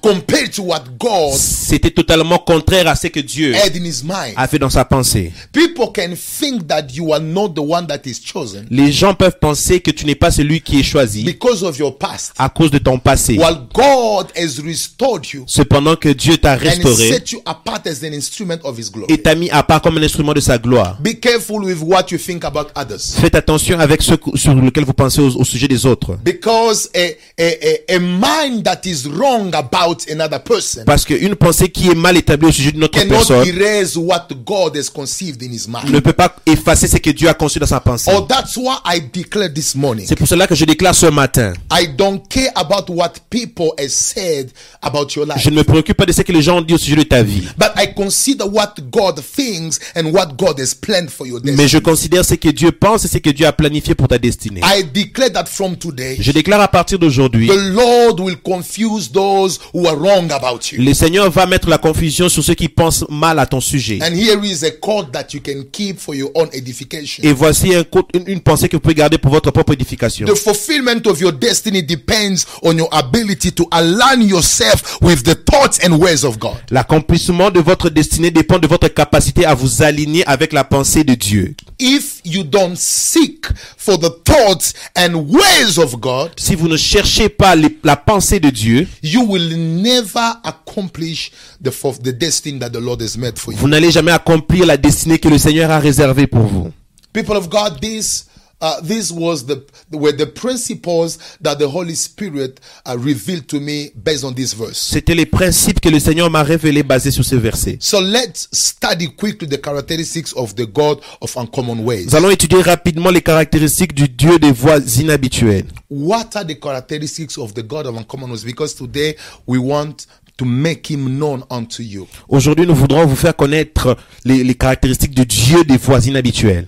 compared 0.00 0.52
to 0.52 0.62
what 0.62 0.84
God 0.98 1.34
C'était 1.34 1.90
totalement 1.90 2.38
contraire 2.38 2.86
à 2.86 2.94
ce 2.94 3.08
que 3.08 3.20
Dieu 3.20 3.54
had 3.54 3.76
in 3.76 3.84
his 3.84 4.02
mind. 4.04 4.34
a 4.36 4.46
fait 4.46 4.58
dans 4.58 4.70
sa 4.70 4.84
pensée. 4.84 5.32
People 5.52 5.88
can 5.92 6.14
think 6.14 6.66
that 6.68 6.86
you 6.94 7.12
are 7.12 7.20
not 7.20 7.48
the 7.54 7.58
one 7.60 7.86
that 7.88 8.00
is 8.06 8.20
chosen 8.22 8.66
Les 8.70 8.92
gens 8.92 9.14
peuvent 9.14 9.38
penser 9.40 9.80
que 9.80 9.90
tu 9.90 10.06
n'es 10.06 10.14
pas 10.14 10.30
celui 10.30 10.60
qui 10.60 10.80
est 10.80 10.84
choisi 10.84 11.24
because 11.24 11.62
of 11.64 11.76
your 11.78 11.98
past. 11.98 12.32
à 12.38 12.48
cause 12.48 12.70
de 12.70 12.78
ton 12.78 12.98
passé. 12.98 13.34
While 13.36 13.66
God 13.74 14.28
has 14.36 14.60
restored 14.64 15.26
you 15.32 15.44
Cependant 15.46 15.96
que 15.96 16.08
Dieu 16.10 16.36
t'a 16.38 16.54
restauré 16.54 17.08
set 17.10 17.32
you 17.32 17.42
apart 17.44 17.86
as 17.86 18.02
an 18.04 18.12
instrument 18.14 18.58
of 18.64 18.78
his 18.78 18.90
glory. 18.90 19.12
et 19.12 19.18
t'a 19.20 19.34
mis 19.34 19.50
à 19.50 19.62
part 19.62 19.82
comme 19.82 19.98
un 19.98 20.02
instrument 20.02 20.32
de 20.32 20.40
sa 20.40 20.56
gloire. 20.56 20.98
Be 21.00 21.18
careful 21.20 21.64
with 21.64 21.80
what 21.82 22.06
you 22.10 22.18
think 22.18 22.44
about 22.44 22.68
others. 22.76 23.16
Faites 23.20 23.34
attention 23.34 23.78
avec 23.80 24.02
ce 24.02 24.14
sur 24.36 24.54
lequel 24.54 24.84
vous 24.84 24.94
pensez 24.94 25.20
au, 25.20 25.36
au 25.36 25.44
sujet 25.44 25.68
des 25.68 25.84
autres. 25.84 26.16
Because 26.24 26.88
a, 26.94 27.10
a, 27.38 27.96
a, 27.96 27.98
mind 27.98 28.62
that 28.64 28.82
is 28.86 29.06
wrong 29.08 29.52
about 29.80 30.06
another 30.10 30.42
person 30.42 30.84
Parce 30.84 31.04
qu'une 31.04 31.34
pensée 31.34 31.68
qui 31.68 31.88
est 31.88 31.94
mal 31.94 32.16
établie 32.16 32.48
au 32.48 32.52
sujet 32.52 32.72
d'une 32.72 32.84
autre 32.84 32.98
cannot 32.98 33.16
personne 33.16 33.46
erase 33.46 33.96
what 33.96 34.28
God 34.44 34.76
has 34.76 34.88
conceived 34.88 35.42
in 35.42 35.52
his 35.52 35.66
mind. 35.68 35.90
ne 35.90 36.00
peut 36.00 36.12
pas 36.12 36.34
effacer 36.46 36.86
ce 36.88 36.96
que 36.98 37.10
Dieu 37.10 37.28
a 37.28 37.34
conçu 37.34 37.58
dans 37.58 37.66
sa 37.66 37.80
pensée. 37.80 38.10
Oh, 38.14 38.22
that's 38.22 38.56
why 38.56 38.76
I 38.84 39.00
declare 39.00 39.52
this 39.52 39.74
morning. 39.74 40.06
C'est 40.08 40.16
pour 40.16 40.28
cela 40.28 40.46
que 40.46 40.54
je 40.54 40.64
déclare 40.64 40.94
ce 40.94 41.06
matin. 41.06 41.52
I 41.72 41.88
don't 41.96 42.20
care 42.28 42.50
about 42.54 42.92
what 42.92 43.12
people 43.30 43.70
have 43.78 43.90
said 43.90 44.50
about 44.82 45.08
your 45.16 45.26
life. 45.26 45.38
Je 45.38 45.50
ne 45.50 45.56
me 45.56 45.64
préoccupe 45.64 45.96
pas 45.96 46.06
de 46.06 46.12
ce 46.12 46.22
que 46.22 46.32
les 46.32 46.42
gens 46.42 46.58
ont 46.58 46.62
dit 46.62 46.74
au 46.74 46.78
sujet 46.78 46.96
de 46.96 47.02
ta 47.02 47.22
vie. 47.22 47.42
But 47.58 47.70
I 47.76 47.94
consider 47.94 48.44
what 48.44 48.74
God 48.90 49.20
thinks 49.22 49.78
and 49.96 50.12
what 50.12 50.36
God 50.36 50.58
has 50.60 50.74
planned 50.74 51.10
for 51.10 51.26
your 51.26 51.40
Mais 51.42 51.68
je 51.68 51.78
considère 51.78 52.24
ce 52.24 52.34
que 52.34 52.48
Dieu 52.48 52.72
pense 52.72 53.04
et 53.04 53.08
ce 53.08 53.18
que 53.18 53.30
Dieu 53.30 53.46
a 53.46 53.52
planifié 53.52 53.94
pour 53.94 54.08
ta 54.08 54.18
destinée. 54.18 54.60
I 54.64 54.84
declare 54.84 55.32
that 55.32 55.46
from 55.46 55.76
today, 55.76 56.16
Je 56.20 56.32
déclare 56.32 56.60
à 56.60 56.68
partir 56.68 56.98
d'aujourd'hui, 56.98 57.48
the 57.48 57.72
Lord 57.74 58.20
will 58.20 58.36
confuse 58.36 59.10
those 59.10 59.58
who 59.74 59.86
are 59.86 59.96
wrong 59.96 60.30
about 60.32 60.70
you. 60.72 60.82
le 60.82 60.94
Seigneur 60.94 61.30
va 61.30 61.46
mettre 61.46 61.68
la 61.68 61.78
confusion 61.78 62.28
sur 62.28 62.42
ceux 62.42 62.54
qui 62.54 62.68
pensent 62.68 63.04
mal 63.08 63.38
à 63.38 63.46
ton 63.46 63.60
sujet. 63.60 63.98
And 64.02 64.14
here 64.14 64.38
is 64.44 64.64
a 64.64 64.70
code 64.70 65.12
that 65.12 65.28
you 65.32 65.40
can 65.44 65.64
keep 65.72 65.98
for 65.98 66.14
your 66.14 66.30
own 66.34 66.48
edification. 66.52 67.22
Et 67.24 67.32
voici 67.32 67.74
un 67.74 67.84
une, 68.14 68.24
une 68.26 68.40
pensée 68.40 68.68
que 68.68 68.76
vous 68.76 68.80
pouvez 68.80 68.94
garder 68.94 69.18
pour 69.18 69.30
votre 69.32 69.50
propre 69.50 69.72
édification. 69.72 70.26
The 70.26 70.36
fulfillment 70.36 71.06
of 71.06 71.20
your 71.20 71.32
destiny 71.32 71.82
depends 71.82 72.44
on 72.62 72.76
your 72.76 72.88
ability 72.92 73.52
to 73.52 73.66
align 73.70 74.22
yourself 74.22 74.98
with 75.00 75.22
the 75.24 75.34
thoughts 75.34 75.78
and 75.84 75.92
ways 75.98 76.24
of 76.24 76.38
God. 76.38 76.56
L'accomplissement 76.70 77.50
de 77.50 77.60
votre 77.60 77.90
destinée 77.90 78.30
dépend 78.30 78.58
de 78.58 78.66
votre 78.66 78.88
capacité 78.88 79.44
à 79.44 79.54
vous 79.54 79.82
aligner 79.82 80.24
avec 80.26 80.52
la 80.52 80.64
pensée 80.64 81.04
de 81.04 81.14
Dieu. 81.14 81.54
If 81.78 82.20
you 82.24 82.42
don't 82.44 82.76
seek 82.76 83.46
for 83.76 83.98
the 83.98 84.10
thoughts 84.24 84.74
and 84.96 85.14
ways 85.14 85.78
of 85.78 85.98
God, 86.00 86.30
Si 86.36 86.54
vous 86.54 86.68
ne 86.68 86.76
cherchez 86.76 87.28
pas 87.28 87.54
les- 87.56 87.78
la 87.84 87.96
pensée 87.96 88.40
de 88.40 88.50
Dieu, 88.50 88.86
you 89.02 89.22
will 89.22 89.52
never 89.60 90.40
accomplish 90.44 91.30
the, 91.60 91.70
for 91.70 91.92
the 91.94 92.12
destiny 92.12 92.58
that 92.58 92.70
the 92.72 92.80
Lord 92.80 93.00
has 93.02 93.16
made 93.16 93.38
for 93.38 93.52
you. 93.52 93.58
vous 93.58 93.68
n'allez 93.68 93.90
jamais 93.90 94.12
accomplir 94.12 94.66
la 94.66 94.76
destinée 94.76 95.18
que 95.18 95.28
le 95.28 95.38
Seigneur 95.38 95.70
a 95.70 95.78
réservée 95.78 96.26
pour 96.26 96.42
vous. 96.46 96.72
People 97.12 97.36
of 97.36 97.48
God, 97.48 97.80
this 97.80 98.26
uh, 98.60 98.80
this 98.82 99.10
was 99.10 99.46
the 99.46 99.64
were 99.90 100.12
the 100.12 100.26
principles 100.26 101.18
that 101.40 101.58
the 101.58 101.68
Holy 101.68 101.94
Spirit 101.94 102.60
uh, 102.86 102.96
revealed 102.98 103.48
to 103.48 103.60
me 103.60 103.90
based 104.02 104.24
on 104.24 104.34
this 104.34 104.54
verse. 104.54 104.78
C'était 104.78 105.14
les 105.14 105.26
principes 105.26 105.80
que 105.80 105.88
le 105.88 105.98
Seigneur 105.98 106.30
m'a 106.30 106.42
révélés 106.42 106.82
basés 106.82 107.10
sur 107.10 107.24
ce 107.24 107.36
verset. 107.36 107.78
So 107.80 108.00
let's 108.00 108.48
study 108.52 109.08
quickly 109.08 109.48
the 109.48 109.60
characteristics 109.60 110.32
of 110.36 110.54
the 110.54 110.66
God 110.66 111.00
of 111.20 111.36
uncommon 111.36 111.80
ways. 111.84 112.06
Nous 112.06 112.16
allons 112.16 112.30
étudier 112.30 112.62
rapidement 112.62 113.10
les 113.10 113.22
caractéristiques 113.22 113.94
du 113.94 114.08
Dieu 114.08 114.38
des 114.38 114.52
voies 114.52 114.80
inhabituelles. 115.00 115.66
What 115.90 116.36
are 116.36 116.46
the 116.46 116.58
characteristics 116.60 117.36
of 117.38 117.54
the 117.54 117.62
God 117.62 117.86
of 117.86 117.96
uncommon 117.96 118.30
ways? 118.30 118.44
Because 118.44 118.74
today 118.74 119.16
we 119.46 119.58
want 119.58 120.06
to 120.36 120.44
make 120.44 120.90
him 120.90 121.18
known 121.18 121.44
unto 121.50 121.82
you. 121.82 122.06
Aujourd'hui, 122.28 122.66
nous 122.66 122.74
voudrons 122.74 123.06
vous 123.06 123.16
faire 123.16 123.36
connaître 123.36 123.96
les, 124.24 124.42
les 124.42 124.54
caractéristiques 124.54 125.14
du 125.14 125.26
Dieu 125.26 125.64
des 125.64 125.76
voies 125.76 126.06
inhabituelles. 126.06 126.66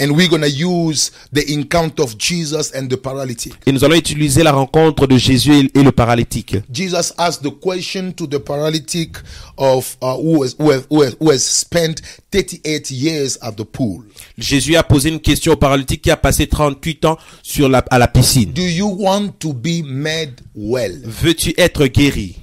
And 0.00 0.12
we're 0.16 0.28
going 0.28 0.40
to 0.42 0.48
use 0.48 1.10
the 1.30 1.44
encounter 1.52 2.02
of 2.02 2.16
Jesus 2.16 2.72
and 2.74 2.88
the 2.88 2.96
paralytic. 2.96 3.52
Et 3.66 3.72
nous 3.72 3.84
allons 3.84 3.96
utiliser 3.96 4.42
la 4.42 4.52
rencontre 4.52 5.06
de 5.06 5.18
Jésus 5.18 5.52
et- 5.52 5.70
et 5.78 5.82
le 5.82 5.92
paralytique. 5.92 6.56
Jesus 6.72 7.12
asked 7.18 7.42
the 7.42 7.50
question 7.60 8.10
to 8.12 8.26
the 8.26 8.38
paralytic 8.38 9.16
of 9.58 9.96
uh, 10.00 10.16
who, 10.16 10.42
has, 10.42 10.56
who, 10.58 10.70
has, 10.70 10.86
who, 10.90 11.02
has, 11.02 11.14
who 11.20 11.30
has 11.30 11.40
spent 11.44 12.00
38 12.32 12.90
years 12.90 13.38
at 13.42 13.52
the 13.56 13.64
pool. 13.64 14.02
Jésus 14.38 14.74
a 14.76 14.82
posé 14.82 15.10
une 15.10 15.20
question 15.20 15.52
au 15.52 15.56
paralytique 15.56 16.00
qui 16.02 16.10
a 16.10 16.16
passé 16.16 16.46
38 16.46 17.04
ans 17.04 17.18
sur 17.42 17.68
la, 17.68 17.84
à 17.90 17.98
la 17.98 18.08
piscine. 18.08 18.52
Do 18.52 18.62
you 18.62 18.86
want 18.88 19.32
to 19.40 19.52
be 19.52 19.82
made 19.84 20.40
well? 20.56 20.98
Veux-tu 21.04 21.52
être 21.58 21.86
guéri? 21.86 22.36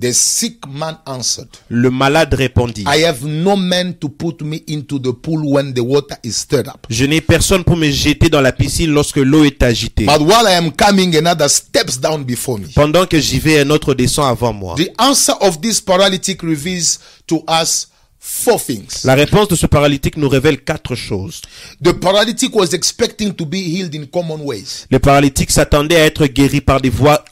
The 0.00 0.12
sick 0.12 0.66
man 0.66 0.98
answered, 1.06 1.48
Le 1.68 1.88
malade 1.90 2.34
répondit. 2.34 2.84
I 2.86 3.04
have 3.04 3.24
no 3.24 3.56
man 3.56 3.94
to 3.94 4.08
put 4.08 4.42
me 4.42 4.62
into 4.66 4.98
the 4.98 5.12
pool 5.12 5.52
when 5.52 5.72
the 5.72 5.80
water 5.82 6.16
is 6.24 6.32
stirred 6.36 6.66
up. 6.66 6.86
Je 6.90 7.04
n'ai 7.04 7.20
personne 7.20 7.62
pour 7.62 7.76
me 7.76 7.90
jeter 7.90 8.28
dans 8.28 8.40
la 8.40 8.52
piscine 8.52 8.90
lorsque 8.90 9.18
l'eau 9.18 9.44
est 9.44 9.62
agitée. 9.62 10.06
But 10.06 10.20
while 10.20 10.46
I 10.48 10.54
am 10.56 10.72
coming, 10.72 11.16
another 11.16 11.48
steps 11.48 11.98
down 11.98 12.24
before 12.24 12.58
me. 12.58 12.66
Pendant 12.74 13.06
que 13.06 13.20
j'y 13.20 13.38
vais, 13.38 13.60
un 13.60 13.70
autre 13.70 13.94
descend 13.94 14.26
avant 14.28 14.52
moi. 14.52 14.74
The 14.76 14.90
answer 14.98 15.34
of 15.40 15.60
this 15.60 15.80
paralytic 15.80 16.42
reveals 16.42 16.98
to 17.28 17.44
us 17.48 17.88
four 18.24 18.58
things. 18.58 19.04
La 19.04 19.14
réponse 19.14 19.48
de 19.48 19.54
ce 19.54 19.66
paralytique 19.66 20.16
nous 20.16 20.28
révèle 20.28 20.64
quatre 20.64 20.94
choses. 20.94 21.42
The 21.82 21.92
paralytic 21.92 22.54
was 22.56 22.72
expecting 22.72 23.34
to 23.34 23.44
be 23.44 23.56
healed 23.56 23.94
in 23.94 24.06
common 24.06 24.40
ways. 24.42 24.86
Le 24.90 24.98
paralytique 24.98 25.50
s'attendait 25.50 25.96
à 25.96 26.06
être 26.06 26.26
guéri 26.26 26.60
par 26.62 26.80
des 26.80 26.88
voies 26.88 27.22